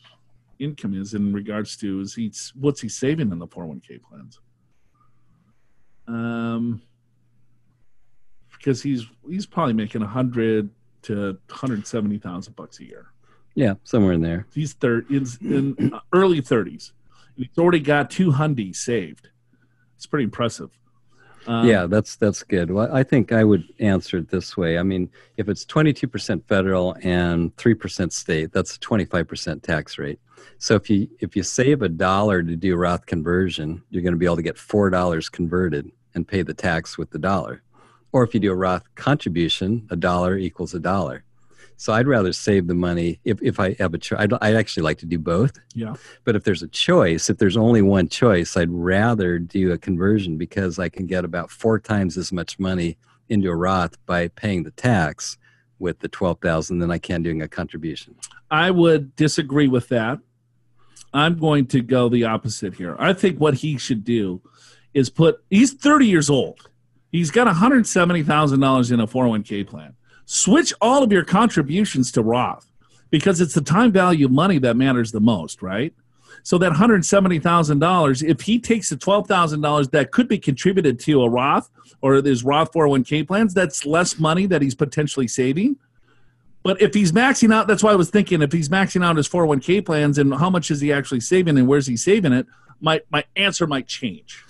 income 0.60 0.94
is 0.94 1.14
in 1.14 1.34
regards 1.34 1.78
to 1.78 2.02
is 2.02 2.14
he 2.14 2.32
what's 2.56 2.82
he 2.82 2.90
saving 2.90 3.32
in 3.32 3.40
the 3.40 3.48
four 3.48 3.64
hundred 3.64 3.70
one 3.70 3.82
k 3.82 3.98
plans? 3.98 4.40
Um, 6.08 6.82
because 8.52 8.82
he's 8.82 9.06
he's 9.28 9.46
probably 9.46 9.74
making 9.74 10.02
a 10.02 10.08
hundred 10.08 10.70
to 11.04 11.38
hundred 11.50 11.88
seventy 11.88 12.18
thousand 12.18 12.56
bucks 12.56 12.80
a 12.80 12.86
year. 12.86 13.08
Yeah, 13.56 13.76
somewhere 13.84 14.14
in 14.14 14.22
there. 14.22 14.48
He's 14.54 14.74
third 14.74 15.10
in, 15.10 15.26
in 15.42 15.92
early 16.14 16.42
thirties. 16.42 16.94
He's 17.36 17.58
already 17.58 17.80
got 17.80 18.12
two 18.12 18.32
hundies 18.32 18.78
saved. 18.78 19.30
It's 19.96 20.06
pretty 20.06 20.26
impressive. 20.26 20.72
Um, 21.50 21.68
yeah, 21.68 21.88
that's 21.88 22.16
that's 22.16 22.44
good. 22.44 22.70
Well, 22.70 22.94
I 22.94 23.02
think 23.02 23.32
I 23.32 23.44
would 23.44 23.64
answer 23.80 24.18
it 24.18 24.30
this 24.30 24.56
way. 24.56 24.78
I 24.78 24.84
mean, 24.84 25.10
if 25.38 25.50
it's 25.50 25.66
22% 25.66 26.44
federal 26.48 26.96
and 27.02 27.56
3% 27.56 28.12
state, 28.12 28.54
that's 28.54 28.76
a 28.76 28.80
25% 28.80 29.64
tax 29.64 29.98
rate. 29.98 30.20
So 30.60 30.76
if 30.76 30.92
you 30.92 31.08
if 31.20 31.36
you 31.36 31.42
save 31.42 31.82
a 31.82 31.90
dollar 31.90 32.44
to 32.44 32.56
do 32.56 32.76
Roth 32.76 33.08
conversion, 33.08 33.82
you're 33.90 34.04
going 34.04 34.14
to 34.14 34.20
be 34.20 34.26
able 34.26 34.36
to 34.36 34.44
get 34.44 34.60
four 34.60 34.92
dollars 34.92 35.28
converted 35.28 35.92
and 36.14 36.28
pay 36.28 36.44
the 36.44 36.54
tax 36.54 37.00
with 37.00 37.10
the 37.10 37.20
dollar. 37.20 37.64
Or 38.12 38.24
if 38.24 38.36
you 38.36 38.40
do 38.40 38.52
a 38.52 38.56
Roth 38.56 38.84
contribution, 38.94 39.88
a 39.90 39.96
dollar 39.96 40.38
equals 40.38 40.76
a 40.76 40.80
dollar. 40.80 41.24
So 41.80 41.94
I'd 41.94 42.08
rather 42.08 42.34
save 42.34 42.68
the 42.68 42.76
money 42.76 43.22
if, 43.24 43.42
if 43.42 43.58
I 43.58 43.74
have 43.80 43.94
a 43.94 43.98
choice. 43.98 44.20
I'd, 44.20 44.34
I'd 44.42 44.56
actually 44.56 44.84
like 44.84 44.98
to 44.98 45.06
do 45.06 45.18
both. 45.18 45.58
Yeah. 45.74 45.94
But 46.26 46.36
if 46.36 46.44
there's 46.44 46.62
a 46.62 46.68
choice, 46.68 47.30
if 47.30 47.38
there's 47.38 47.56
only 47.56 47.82
one 47.82 48.10
choice, 48.10 48.58
I'd 48.58 48.70
rather 48.70 49.40
do 49.40 49.72
a 49.72 49.78
conversion 49.78 50.38
because 50.38 50.78
I 50.78 50.90
can 50.90 51.06
get 51.06 51.24
about 51.24 51.50
four 51.50 51.80
times 51.80 52.18
as 52.18 52.34
much 52.34 52.60
money 52.60 52.98
into 53.30 53.50
a 53.50 53.56
Roth 53.56 53.96
by 54.06 54.28
paying 54.28 54.64
the 54.64 54.72
tax 54.72 55.38
with 55.80 56.00
the 56.00 56.10
12,000 56.10 56.80
than 56.80 56.92
I 56.92 56.98
can 56.98 57.24
doing 57.24 57.42
a 57.42 57.48
contribution. 57.48 58.14
I 58.52 58.72
would 58.72 59.16
disagree 59.16 59.70
with 59.70 59.88
that. 59.88 60.20
I'm 61.14 61.40
going 61.40 61.66
to 61.68 61.80
go 61.80 62.10
the 62.10 62.26
opposite 62.26 62.74
here. 62.74 62.98
I 63.00 63.14
think 63.14 63.40
what 63.40 63.54
he 63.54 63.78
should 63.78 64.04
do 64.04 64.42
is 64.94 65.10
put, 65.10 65.42
he's 65.50 65.72
30 65.72 66.08
years 66.08 66.30
old. 66.30 66.60
He's 67.10 67.32
got 67.32 67.48
$170,000 67.48 68.92
in 68.92 69.00
a 69.00 69.08
401k 69.08 69.66
plan. 69.66 69.96
Switch 70.32 70.72
all 70.80 71.02
of 71.02 71.12
your 71.12 71.24
contributions 71.24 72.12
to 72.12 72.22
Roth 72.22 72.68
because 73.10 73.42
it's 73.42 73.56
the 73.56 73.62
time 73.62 73.92
value 73.92 74.28
of 74.28 74.32
money 74.32 74.60
that 74.60 74.78
matters 74.78 75.12
the 75.12 75.20
most, 75.20 75.64
right? 75.64 75.92
So 76.44 76.60
that 76.60 76.72
$170,000, 76.72 78.24
if 78.24 78.42
he 78.42 78.60
takes 78.60 78.92
the 78.92 78.96
$12,000 78.96 79.90
that 79.90 80.12
could 80.12 80.28
be 80.28 80.38
contributed 80.38 81.00
to 81.00 81.24
a 81.24 81.30
Roth 81.30 81.72
or 82.02 82.22
there's 82.22 82.44
Roth 82.44 82.72
401k 82.74 83.28
plans, 83.28 83.56
that's 83.56 83.88
less 83.88 84.20
money 84.20 84.46
that 84.46 84.62
he's 84.62 84.76
potentially 84.76 85.28
saving. 85.28 85.78
But 86.62 86.80
if 86.80 86.94
he's 86.94 87.12
maxing 87.12 87.52
out, 87.52 87.66
that's 87.66 87.82
why 87.82 87.94
I 87.94 87.96
was 87.96 88.12
thinking 88.12 88.44
if 88.44 88.52
he's 88.52 88.70
maxing 88.70 89.04
out 89.04 89.18
his 89.18 89.28
401k 89.28 89.84
plans 89.84 90.20
and 90.20 90.32
how 90.36 90.52
much 90.52 90.70
is 90.70 90.80
he 90.80 90.94
actually 90.94 91.22
saving 91.22 91.58
and 91.58 91.68
where's 91.68 91.88
he 91.88 91.98
saving 91.98 92.34
it, 92.34 92.46
my, 92.80 93.02
my 93.10 93.24
answer 93.36 93.66
might 93.66 93.88
change. 93.88 94.46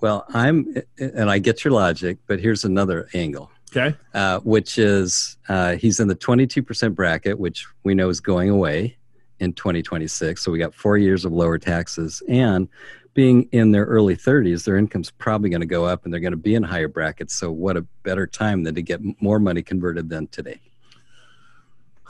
Well, 0.00 0.24
I'm, 0.28 0.76
and 1.00 1.28
I 1.28 1.40
get 1.40 1.64
your 1.64 1.72
logic, 1.72 2.18
but 2.28 2.38
here's 2.38 2.62
another 2.62 3.08
angle. 3.12 3.50
Okay. 3.76 3.96
uh, 4.14 4.40
which 4.40 4.78
is 4.78 5.36
uh, 5.48 5.76
he's 5.76 6.00
in 6.00 6.08
the 6.08 6.16
22% 6.16 6.94
bracket, 6.94 7.38
which 7.38 7.66
we 7.84 7.94
know 7.94 8.08
is 8.08 8.20
going 8.20 8.48
away 8.48 8.96
in 9.38 9.52
2026. 9.52 10.42
So 10.42 10.50
we 10.50 10.58
got 10.58 10.74
four 10.74 10.96
years 10.96 11.24
of 11.24 11.32
lower 11.32 11.58
taxes. 11.58 12.22
And 12.28 12.68
being 13.12 13.48
in 13.52 13.72
their 13.72 13.84
early 13.84 14.16
30s, 14.16 14.64
their 14.64 14.76
income's 14.76 15.10
probably 15.10 15.50
going 15.50 15.60
to 15.60 15.66
go 15.66 15.84
up 15.84 16.04
and 16.04 16.12
they're 16.12 16.20
going 16.20 16.32
to 16.32 16.36
be 16.36 16.54
in 16.54 16.62
higher 16.62 16.88
brackets. 16.88 17.34
So, 17.34 17.50
what 17.50 17.76
a 17.76 17.82
better 18.02 18.26
time 18.26 18.62
than 18.62 18.74
to 18.74 18.82
get 18.82 19.00
more 19.20 19.38
money 19.38 19.62
converted 19.62 20.10
than 20.10 20.26
today. 20.28 20.60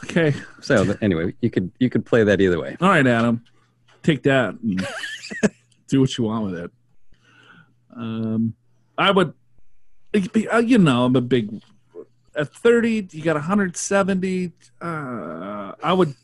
Okay. 0.04 0.34
So, 0.60 0.96
anyway, 1.00 1.32
you 1.40 1.48
could 1.48 1.70
you 1.78 1.88
could 1.88 2.04
play 2.04 2.24
that 2.24 2.40
either 2.40 2.60
way. 2.60 2.76
All 2.80 2.88
right, 2.88 3.06
Adam. 3.06 3.44
Take 4.02 4.24
that. 4.24 4.56
do 5.88 6.00
what 6.00 6.18
you 6.18 6.24
want 6.24 6.44
with 6.44 6.54
it. 6.56 6.70
Um, 7.96 8.54
I 8.98 9.10
would, 9.10 9.32
you 10.14 10.78
know, 10.78 11.04
I'm 11.04 11.16
a 11.16 11.20
big. 11.20 11.60
At 12.36 12.54
30, 12.54 13.08
you 13.12 13.22
got 13.22 13.36
170. 13.36 14.52
Uh, 14.80 15.72
I 15.82 15.92
would, 15.92 16.14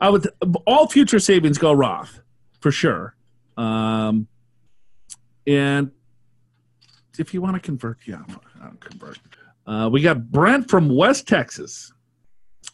I 0.00 0.10
would. 0.10 0.28
All 0.66 0.86
future 0.86 1.18
savings 1.18 1.56
go 1.56 1.72
Roth, 1.72 2.20
for 2.60 2.70
sure. 2.70 3.14
Um, 3.56 4.28
and 5.46 5.90
if 7.18 7.32
you 7.32 7.40
want 7.40 7.54
to 7.54 7.60
convert, 7.60 7.98
yeah, 8.06 8.22
I'll 8.62 8.72
convert. 8.80 9.18
Uh, 9.66 9.88
we 9.90 10.02
got 10.02 10.30
Brent 10.30 10.68
from 10.68 10.94
West 10.94 11.26
Texas. 11.26 11.92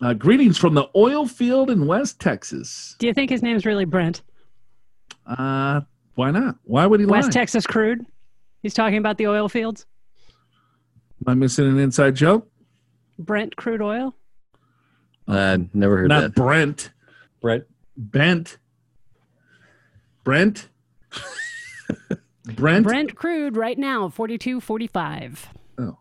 Uh, 0.00 0.14
greetings 0.14 0.56
from 0.56 0.74
the 0.74 0.88
oil 0.96 1.26
field 1.26 1.70
in 1.70 1.86
West 1.86 2.18
Texas. 2.20 2.96
Do 2.98 3.06
you 3.06 3.12
think 3.12 3.30
his 3.30 3.42
name's 3.42 3.66
really 3.66 3.84
Brent? 3.84 4.22
Uh, 5.26 5.82
why 6.14 6.30
not? 6.30 6.56
Why 6.64 6.86
would 6.86 7.00
he 7.00 7.06
West 7.06 7.28
lie? 7.28 7.32
Texas 7.32 7.66
crude? 7.66 8.04
He's 8.62 8.74
talking 8.74 8.98
about 8.98 9.18
the 9.18 9.26
oil 9.26 9.48
fields? 9.48 9.86
Am 11.26 11.30
I 11.30 11.34
missing 11.34 11.66
an 11.66 11.78
inside 11.78 12.16
joke? 12.16 12.48
Brent 13.18 13.56
crude 13.56 13.82
oil? 13.82 14.14
Uh, 15.28 15.58
never 15.74 15.98
heard 15.98 16.10
that. 16.10 16.14
Not 16.14 16.20
that. 16.22 16.34
Brent. 16.34 16.90
Brett, 17.40 17.62
Bent. 17.96 18.58
Brent. 20.24 20.68
Brent. 22.44 22.84
Brent 22.84 23.14
crude 23.14 23.56
right 23.56 23.78
now, 23.78 24.08
42.45. 24.08 25.38
Oh, 25.78 25.98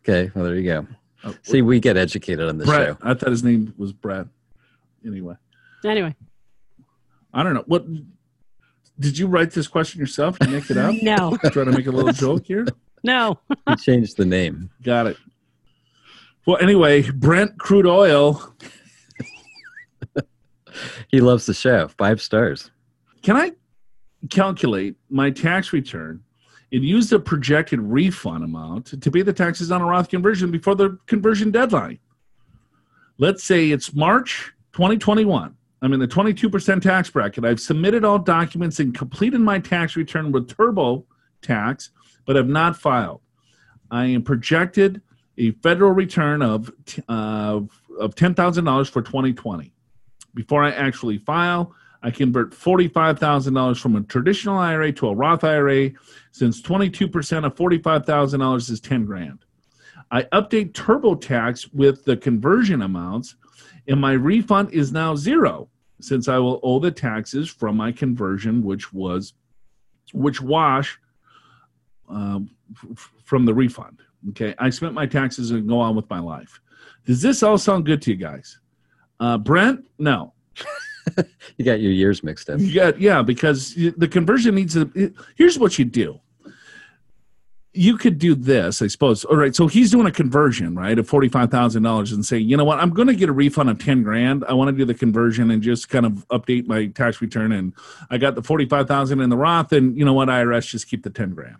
okay, 0.00 0.30
well 0.34 0.44
there 0.44 0.54
you 0.56 0.64
go. 0.64 0.86
oh, 1.24 1.34
See, 1.42 1.62
we 1.62 1.78
get 1.80 1.96
educated 1.96 2.48
on 2.48 2.58
this 2.58 2.66
Brett. 2.66 2.88
show. 2.88 2.98
I 3.02 3.14
thought 3.14 3.30
his 3.30 3.44
name 3.44 3.74
was 3.76 3.92
Brad. 3.92 4.28
Anyway, 5.06 5.34
Anyway, 5.84 6.14
I 7.32 7.42
don't 7.42 7.54
know 7.54 7.64
what. 7.66 7.84
Did 8.98 9.18
you 9.18 9.26
write 9.26 9.50
this 9.50 9.66
question 9.68 10.00
yourself? 10.00 10.36
You 10.40 10.48
make 10.48 10.70
it 10.70 10.76
up? 10.78 10.94
no, 11.02 11.36
Try 11.50 11.64
to 11.64 11.72
make 11.72 11.86
a 11.86 11.90
little 11.90 12.12
joke 12.14 12.46
here. 12.46 12.66
No. 13.04 13.38
He 13.68 13.76
changed 13.76 14.16
the 14.16 14.24
name. 14.24 14.70
Got 14.82 15.06
it. 15.06 15.16
Well, 16.46 16.58
anyway, 16.60 17.02
Brent 17.10 17.58
crude 17.58 17.86
oil. 17.86 18.54
He 21.08 21.20
loves 21.20 21.46
the 21.46 21.54
show. 21.54 21.86
Five 21.86 22.20
stars. 22.20 22.72
Can 23.22 23.36
I 23.36 23.52
calculate 24.30 24.96
my 25.08 25.30
tax 25.30 25.72
return 25.72 26.22
and 26.72 26.82
use 26.82 27.08
the 27.08 27.20
projected 27.20 27.80
refund 27.80 28.42
amount 28.42 29.00
to 29.00 29.10
pay 29.10 29.22
the 29.22 29.32
taxes 29.32 29.70
on 29.70 29.80
a 29.80 29.84
Roth 29.84 30.08
conversion 30.08 30.50
before 30.50 30.74
the 30.74 30.98
conversion 31.06 31.52
deadline? 31.52 32.00
Let's 33.18 33.44
say 33.44 33.70
it's 33.70 33.94
March 33.94 34.52
2021. 34.72 35.54
I'm 35.82 35.92
in 35.92 36.00
the 36.00 36.08
22% 36.08 36.82
tax 36.82 37.10
bracket. 37.10 37.44
I've 37.44 37.60
submitted 37.60 38.04
all 38.04 38.18
documents 38.18 38.80
and 38.80 38.94
completed 38.94 39.40
my 39.40 39.58
tax 39.58 39.96
return 39.96 40.32
with 40.32 40.48
TurboTax, 40.48 41.90
but 42.26 42.36
have 42.36 42.48
not 42.48 42.76
filed. 42.76 43.20
I 43.90 44.06
am 44.06 44.22
projected 44.22 45.02
a 45.38 45.52
federal 45.52 45.92
return 45.92 46.42
of 46.42 46.70
uh, 47.08 47.60
of 47.98 48.14
ten 48.14 48.34
thousand 48.34 48.64
dollars 48.64 48.88
for 48.88 49.02
2020. 49.02 49.72
Before 50.34 50.64
I 50.64 50.70
actually 50.70 51.18
file, 51.18 51.74
I 52.02 52.10
convert 52.10 52.54
forty-five 52.54 53.18
thousand 53.18 53.54
dollars 53.54 53.80
from 53.80 53.96
a 53.96 54.02
traditional 54.02 54.58
IRA 54.58 54.92
to 54.92 55.08
a 55.08 55.14
Roth 55.14 55.44
IRA. 55.44 55.90
Since 56.32 56.60
twenty-two 56.62 57.08
percent 57.08 57.46
of 57.46 57.56
forty-five 57.56 58.06
thousand 58.06 58.40
dollars 58.40 58.68
is 58.68 58.80
ten 58.80 59.04
grand, 59.04 59.44
I 60.10 60.22
update 60.24 60.72
TurboTax 60.72 61.74
with 61.74 62.04
the 62.04 62.16
conversion 62.16 62.82
amounts, 62.82 63.36
and 63.88 64.00
my 64.00 64.12
refund 64.12 64.72
is 64.72 64.92
now 64.92 65.14
zero 65.14 65.68
since 66.00 66.28
I 66.28 66.38
will 66.38 66.60
owe 66.62 66.78
the 66.78 66.90
taxes 66.90 67.48
from 67.48 67.76
my 67.76 67.90
conversion, 67.92 68.62
which 68.62 68.92
was 68.92 69.34
which 70.12 70.40
wash 70.40 70.98
um, 72.08 72.50
f- 72.92 73.12
from 73.24 73.44
the 73.44 73.54
refund. 73.54 74.00
Okay, 74.30 74.54
I 74.58 74.70
spent 74.70 74.94
my 74.94 75.06
taxes 75.06 75.50
and 75.50 75.68
go 75.68 75.78
on 75.80 75.94
with 75.94 76.08
my 76.08 76.18
life. 76.18 76.60
Does 77.06 77.20
this 77.20 77.42
all 77.42 77.58
sound 77.58 77.84
good 77.86 78.00
to 78.02 78.10
you 78.10 78.16
guys? 78.16 78.58
Uh, 79.20 79.38
Brent, 79.38 79.84
no. 79.98 80.32
You 81.58 81.66
got 81.66 81.80
your 81.80 81.92
years 81.92 82.22
mixed 82.24 82.48
up. 82.48 82.58
You 82.60 82.72
got 82.74 82.98
yeah, 82.98 83.20
because 83.20 83.74
the 83.74 84.08
conversion 84.08 84.54
needs 84.54 84.72
to. 84.72 84.90
it- 84.94 85.12
Here's 85.36 85.58
what 85.58 85.78
you 85.78 85.84
do. 85.84 86.18
You 87.76 87.98
could 87.98 88.18
do 88.18 88.34
this, 88.36 88.80
I 88.80 88.86
suppose. 88.86 89.24
All 89.24 89.36
right, 89.36 89.54
so 89.54 89.66
he's 89.66 89.90
doing 89.90 90.06
a 90.06 90.10
conversion, 90.12 90.76
right, 90.76 90.96
of 90.98 91.06
forty 91.08 91.28
five 91.28 91.50
thousand 91.50 91.82
dollars, 91.82 92.12
and 92.12 92.24
say, 92.24 92.38
you 92.38 92.56
know 92.56 92.64
what, 92.64 92.78
I'm 92.78 92.90
going 92.90 93.08
to 93.08 93.14
get 93.14 93.28
a 93.28 93.32
refund 93.32 93.68
of 93.68 93.78
ten 93.78 94.02
grand. 94.02 94.44
I 94.48 94.54
want 94.54 94.68
to 94.68 94.76
do 94.76 94.84
the 94.84 94.94
conversion 94.94 95.50
and 95.50 95.60
just 95.60 95.88
kind 95.88 96.06
of 96.06 96.26
update 96.28 96.66
my 96.68 96.86
tax 96.86 97.20
return, 97.20 97.52
and 97.52 97.74
I 98.10 98.16
got 98.16 98.34
the 98.36 98.42
forty 98.42 98.64
five 98.64 98.86
thousand 98.88 99.20
in 99.20 99.28
the 99.28 99.36
Roth, 99.36 99.72
and 99.72 99.98
you 99.98 100.04
know 100.04 100.12
what, 100.14 100.28
IRS 100.28 100.68
just 100.68 100.86
keep 100.88 101.02
the 101.02 101.10
ten 101.10 101.34
grand. 101.34 101.56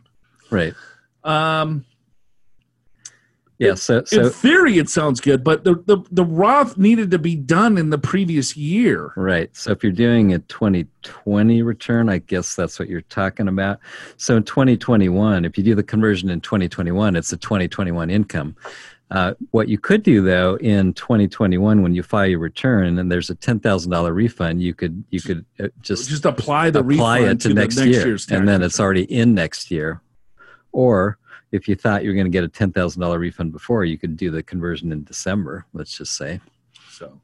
Right. 0.54 0.74
Um, 1.24 1.84
Yeah. 3.58 3.74
So, 3.74 4.02
in 4.12 4.30
theory, 4.30 4.78
it 4.78 4.88
sounds 4.88 5.20
good, 5.20 5.44
but 5.44 5.64
the, 5.64 5.74
the 5.86 5.98
the 6.10 6.24
Roth 6.24 6.76
needed 6.76 7.10
to 7.12 7.18
be 7.18 7.36
done 7.36 7.78
in 7.78 7.90
the 7.90 7.98
previous 7.98 8.56
year. 8.56 9.12
Right. 9.16 9.54
So 9.56 9.70
if 9.70 9.82
you're 9.82 9.92
doing 9.92 10.34
a 10.34 10.40
2020 10.40 11.62
return, 11.62 12.08
I 12.08 12.18
guess 12.18 12.56
that's 12.56 12.78
what 12.78 12.88
you're 12.88 13.02
talking 13.02 13.48
about. 13.48 13.78
So 14.16 14.36
in 14.36 14.42
2021, 14.42 15.44
if 15.44 15.56
you 15.56 15.64
do 15.64 15.74
the 15.74 15.84
conversion 15.84 16.30
in 16.30 16.40
2021, 16.40 17.16
it's 17.16 17.32
a 17.32 17.36
2021 17.36 18.10
income. 18.10 18.56
Uh, 19.10 19.34
what 19.52 19.68
you 19.68 19.78
could 19.78 20.02
do 20.02 20.22
though 20.22 20.56
in 20.56 20.92
2021, 20.94 21.82
when 21.82 21.94
you 21.94 22.02
file 22.02 22.26
your 22.26 22.40
return 22.40 22.98
and 22.98 23.12
there's 23.12 23.30
a 23.30 23.36
$10,000 23.36 24.14
refund, 24.14 24.62
you 24.62 24.74
could 24.74 25.04
you 25.10 25.20
could 25.20 25.44
uh, 25.60 25.68
just, 25.80 26.08
Just 26.08 26.24
apply 26.24 26.70
the 26.70 26.80
apply 26.80 27.18
refund 27.18 27.30
it 27.30 27.40
to, 27.42 27.48
the 27.48 27.54
next, 27.54 27.76
year, 27.78 28.06
year's 28.06 28.28
and 28.30 28.48
then 28.48 28.62
it's 28.62 28.80
already 28.80 29.04
in 29.04 29.34
next 29.34 29.70
year. 29.70 30.00
Or 30.74 31.18
if 31.52 31.68
you 31.68 31.76
thought 31.76 32.02
you 32.02 32.10
were 32.10 32.14
going 32.14 32.26
to 32.26 32.30
get 32.30 32.44
a 32.44 32.48
$10,000 32.48 33.18
refund 33.18 33.52
before, 33.52 33.84
you 33.84 33.96
could 33.96 34.16
do 34.16 34.30
the 34.30 34.42
conversion 34.42 34.90
in 34.92 35.04
December. 35.04 35.64
Let's 35.72 35.96
just 35.96 36.16
say. 36.16 36.40
so. 36.90 37.20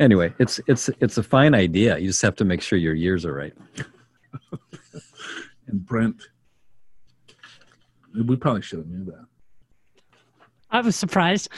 Anyway, 0.00 0.32
it's 0.38 0.58
it's 0.66 0.88
it's 1.00 1.18
a 1.18 1.22
fine 1.22 1.54
idea. 1.54 1.98
You 1.98 2.06
just 2.06 2.22
have 2.22 2.34
to 2.36 2.44
make 2.46 2.62
sure 2.62 2.78
your 2.78 2.94
years 2.94 3.26
are 3.26 3.34
right. 3.34 3.52
And 5.66 5.86
Brent, 5.86 6.16
we 8.26 8.34
probably 8.34 8.62
should 8.62 8.80
have 8.80 8.88
knew 8.88 9.04
that. 9.04 9.24
I 10.70 10.80
was 10.80 10.96
surprised. 10.96 11.48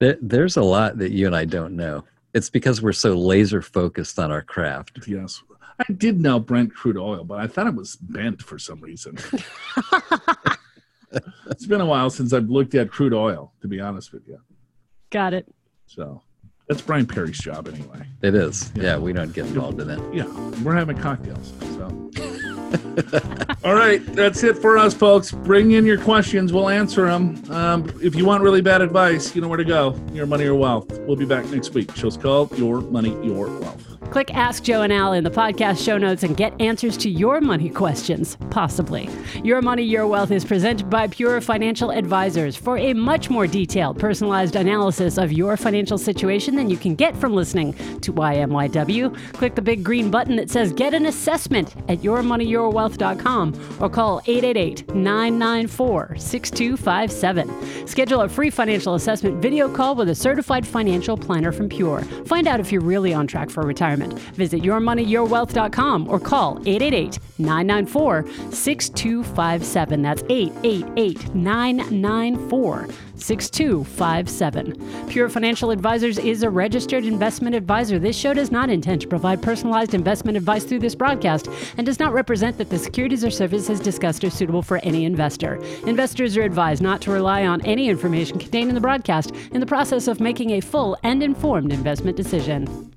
There, 0.00 0.18
there's 0.20 0.56
a 0.56 0.62
lot 0.62 0.98
that 0.98 1.12
you 1.12 1.26
and 1.26 1.36
I 1.36 1.44
don't 1.44 1.76
know. 1.76 2.04
It's 2.34 2.50
because 2.50 2.82
we're 2.82 2.92
so 2.92 3.14
laser 3.14 3.62
focused 3.62 4.18
on 4.18 4.32
our 4.32 4.42
craft. 4.42 5.06
Yes, 5.06 5.42
I 5.88 5.92
did 5.92 6.20
know 6.20 6.38
Brent 6.38 6.74
crude 6.74 6.96
oil, 6.96 7.24
but 7.24 7.40
I 7.40 7.46
thought 7.46 7.66
it 7.66 7.74
was 7.74 7.96
bent 7.96 8.42
for 8.42 8.58
some 8.58 8.80
reason. 8.80 9.16
it's 11.46 11.66
been 11.66 11.80
a 11.80 11.86
while 11.86 12.10
since 12.10 12.32
I've 12.32 12.48
looked 12.48 12.74
at 12.74 12.90
crude 12.90 13.14
oil, 13.14 13.52
to 13.62 13.68
be 13.68 13.80
honest 13.80 14.12
with 14.12 14.26
you. 14.28 14.38
Got 15.10 15.34
it. 15.34 15.52
So 15.86 16.22
that's 16.68 16.80
Brian 16.80 17.06
Perry's 17.06 17.38
job 17.38 17.68
anyway. 17.68 18.06
It 18.22 18.34
is. 18.34 18.72
Yeah, 18.74 18.96
we 18.96 19.12
don't 19.12 19.32
get 19.32 19.46
involved 19.46 19.80
in 19.80 19.88
that. 19.88 20.14
Yeah, 20.14 20.26
we're 20.62 20.74
having 20.74 20.96
cocktails. 20.98 21.52
So. 21.60 22.10
All 23.64 23.74
right, 23.74 24.04
that's 24.14 24.42
it 24.44 24.56
for 24.58 24.78
us, 24.78 24.94
folks. 24.94 25.32
Bring 25.32 25.72
in 25.72 25.84
your 25.84 25.98
questions. 25.98 26.52
We'll 26.52 26.68
answer 26.68 27.06
them. 27.06 27.42
Um, 27.50 27.92
if 28.02 28.14
you 28.14 28.24
want 28.24 28.42
really 28.42 28.62
bad 28.62 28.80
advice, 28.80 29.34
you 29.34 29.42
know 29.42 29.48
where 29.48 29.58
to 29.58 29.64
go. 29.64 30.00
Your 30.12 30.26
money 30.26 30.44
or 30.44 30.54
wealth. 30.54 30.90
We'll 31.00 31.16
be 31.16 31.26
back 31.26 31.44
next 31.50 31.74
week. 31.74 31.94
Show's 31.96 32.16
called 32.16 32.56
Your 32.56 32.80
Money, 32.80 33.10
Your 33.24 33.48
Wealth. 33.58 33.91
Click 34.12 34.34
Ask 34.34 34.64
Joe 34.64 34.82
and 34.82 34.92
Al 34.92 35.14
in 35.14 35.24
the 35.24 35.30
podcast 35.30 35.82
show 35.82 35.96
notes 35.96 36.22
and 36.22 36.36
get 36.36 36.52
answers 36.60 36.98
to 36.98 37.08
your 37.08 37.40
money 37.40 37.70
questions, 37.70 38.36
possibly. 38.50 39.08
Your 39.42 39.62
Money, 39.62 39.84
Your 39.84 40.06
Wealth 40.06 40.30
is 40.30 40.44
presented 40.44 40.90
by 40.90 41.06
Pure 41.06 41.40
Financial 41.40 41.90
Advisors. 41.90 42.54
For 42.54 42.76
a 42.76 42.92
much 42.92 43.30
more 43.30 43.46
detailed, 43.46 43.98
personalized 43.98 44.54
analysis 44.54 45.16
of 45.16 45.32
your 45.32 45.56
financial 45.56 45.96
situation 45.96 46.56
than 46.56 46.68
you 46.68 46.76
can 46.76 46.94
get 46.94 47.16
from 47.16 47.32
listening 47.32 47.72
to 48.00 48.12
YMYW, 48.12 49.32
click 49.32 49.54
the 49.54 49.62
big 49.62 49.82
green 49.82 50.10
button 50.10 50.36
that 50.36 50.50
says 50.50 50.74
Get 50.74 50.92
an 50.92 51.06
Assessment 51.06 51.74
at 51.88 52.00
yourmoneyyourwealth.com 52.00 53.78
or 53.80 53.88
call 53.88 54.20
888 54.26 54.94
994 54.94 56.16
6257. 56.18 57.86
Schedule 57.88 58.20
a 58.20 58.28
free 58.28 58.50
financial 58.50 58.94
assessment 58.94 59.40
video 59.40 59.74
call 59.74 59.94
with 59.94 60.10
a 60.10 60.14
certified 60.14 60.66
financial 60.66 61.16
planner 61.16 61.50
from 61.50 61.70
Pure. 61.70 62.02
Find 62.26 62.46
out 62.46 62.60
if 62.60 62.70
you're 62.70 62.82
really 62.82 63.14
on 63.14 63.26
track 63.26 63.48
for 63.48 63.62
retirement 63.62 64.01
retirement. 64.02 64.36
Visit 64.36 64.62
yourmoneyyourwealth.com 64.62 66.08
or 66.08 66.20
call 66.20 66.58
888 66.66 67.18
994 67.38 68.26
6257. 68.50 70.02
That's 70.02 70.22
888 70.28 71.34
994 71.34 72.88
6257. 73.16 75.06
Pure 75.08 75.28
Financial 75.28 75.70
Advisors 75.70 76.18
is 76.18 76.42
a 76.42 76.50
registered 76.50 77.04
investment 77.04 77.54
advisor. 77.54 77.98
This 77.98 78.16
show 78.16 78.34
does 78.34 78.50
not 78.50 78.68
intend 78.68 79.00
to 79.02 79.06
provide 79.06 79.40
personalized 79.40 79.94
investment 79.94 80.36
advice 80.36 80.64
through 80.64 80.80
this 80.80 80.94
broadcast 80.94 81.48
and 81.76 81.86
does 81.86 82.00
not 82.00 82.12
represent 82.12 82.58
that 82.58 82.70
the 82.70 82.78
securities 82.78 83.24
or 83.24 83.30
services 83.30 83.78
discussed 83.80 84.24
are 84.24 84.30
suitable 84.30 84.62
for 84.62 84.78
any 84.78 85.04
investor. 85.04 85.62
Investors 85.86 86.36
are 86.36 86.42
advised 86.42 86.82
not 86.82 87.00
to 87.02 87.12
rely 87.12 87.46
on 87.46 87.60
any 87.62 87.88
information 87.88 88.38
contained 88.38 88.68
in 88.68 88.74
the 88.74 88.80
broadcast 88.80 89.30
in 89.52 89.60
the 89.60 89.66
process 89.66 90.08
of 90.08 90.20
making 90.20 90.50
a 90.50 90.60
full 90.60 90.96
and 91.02 91.22
informed 91.22 91.72
investment 91.72 92.16
decision. 92.16 92.92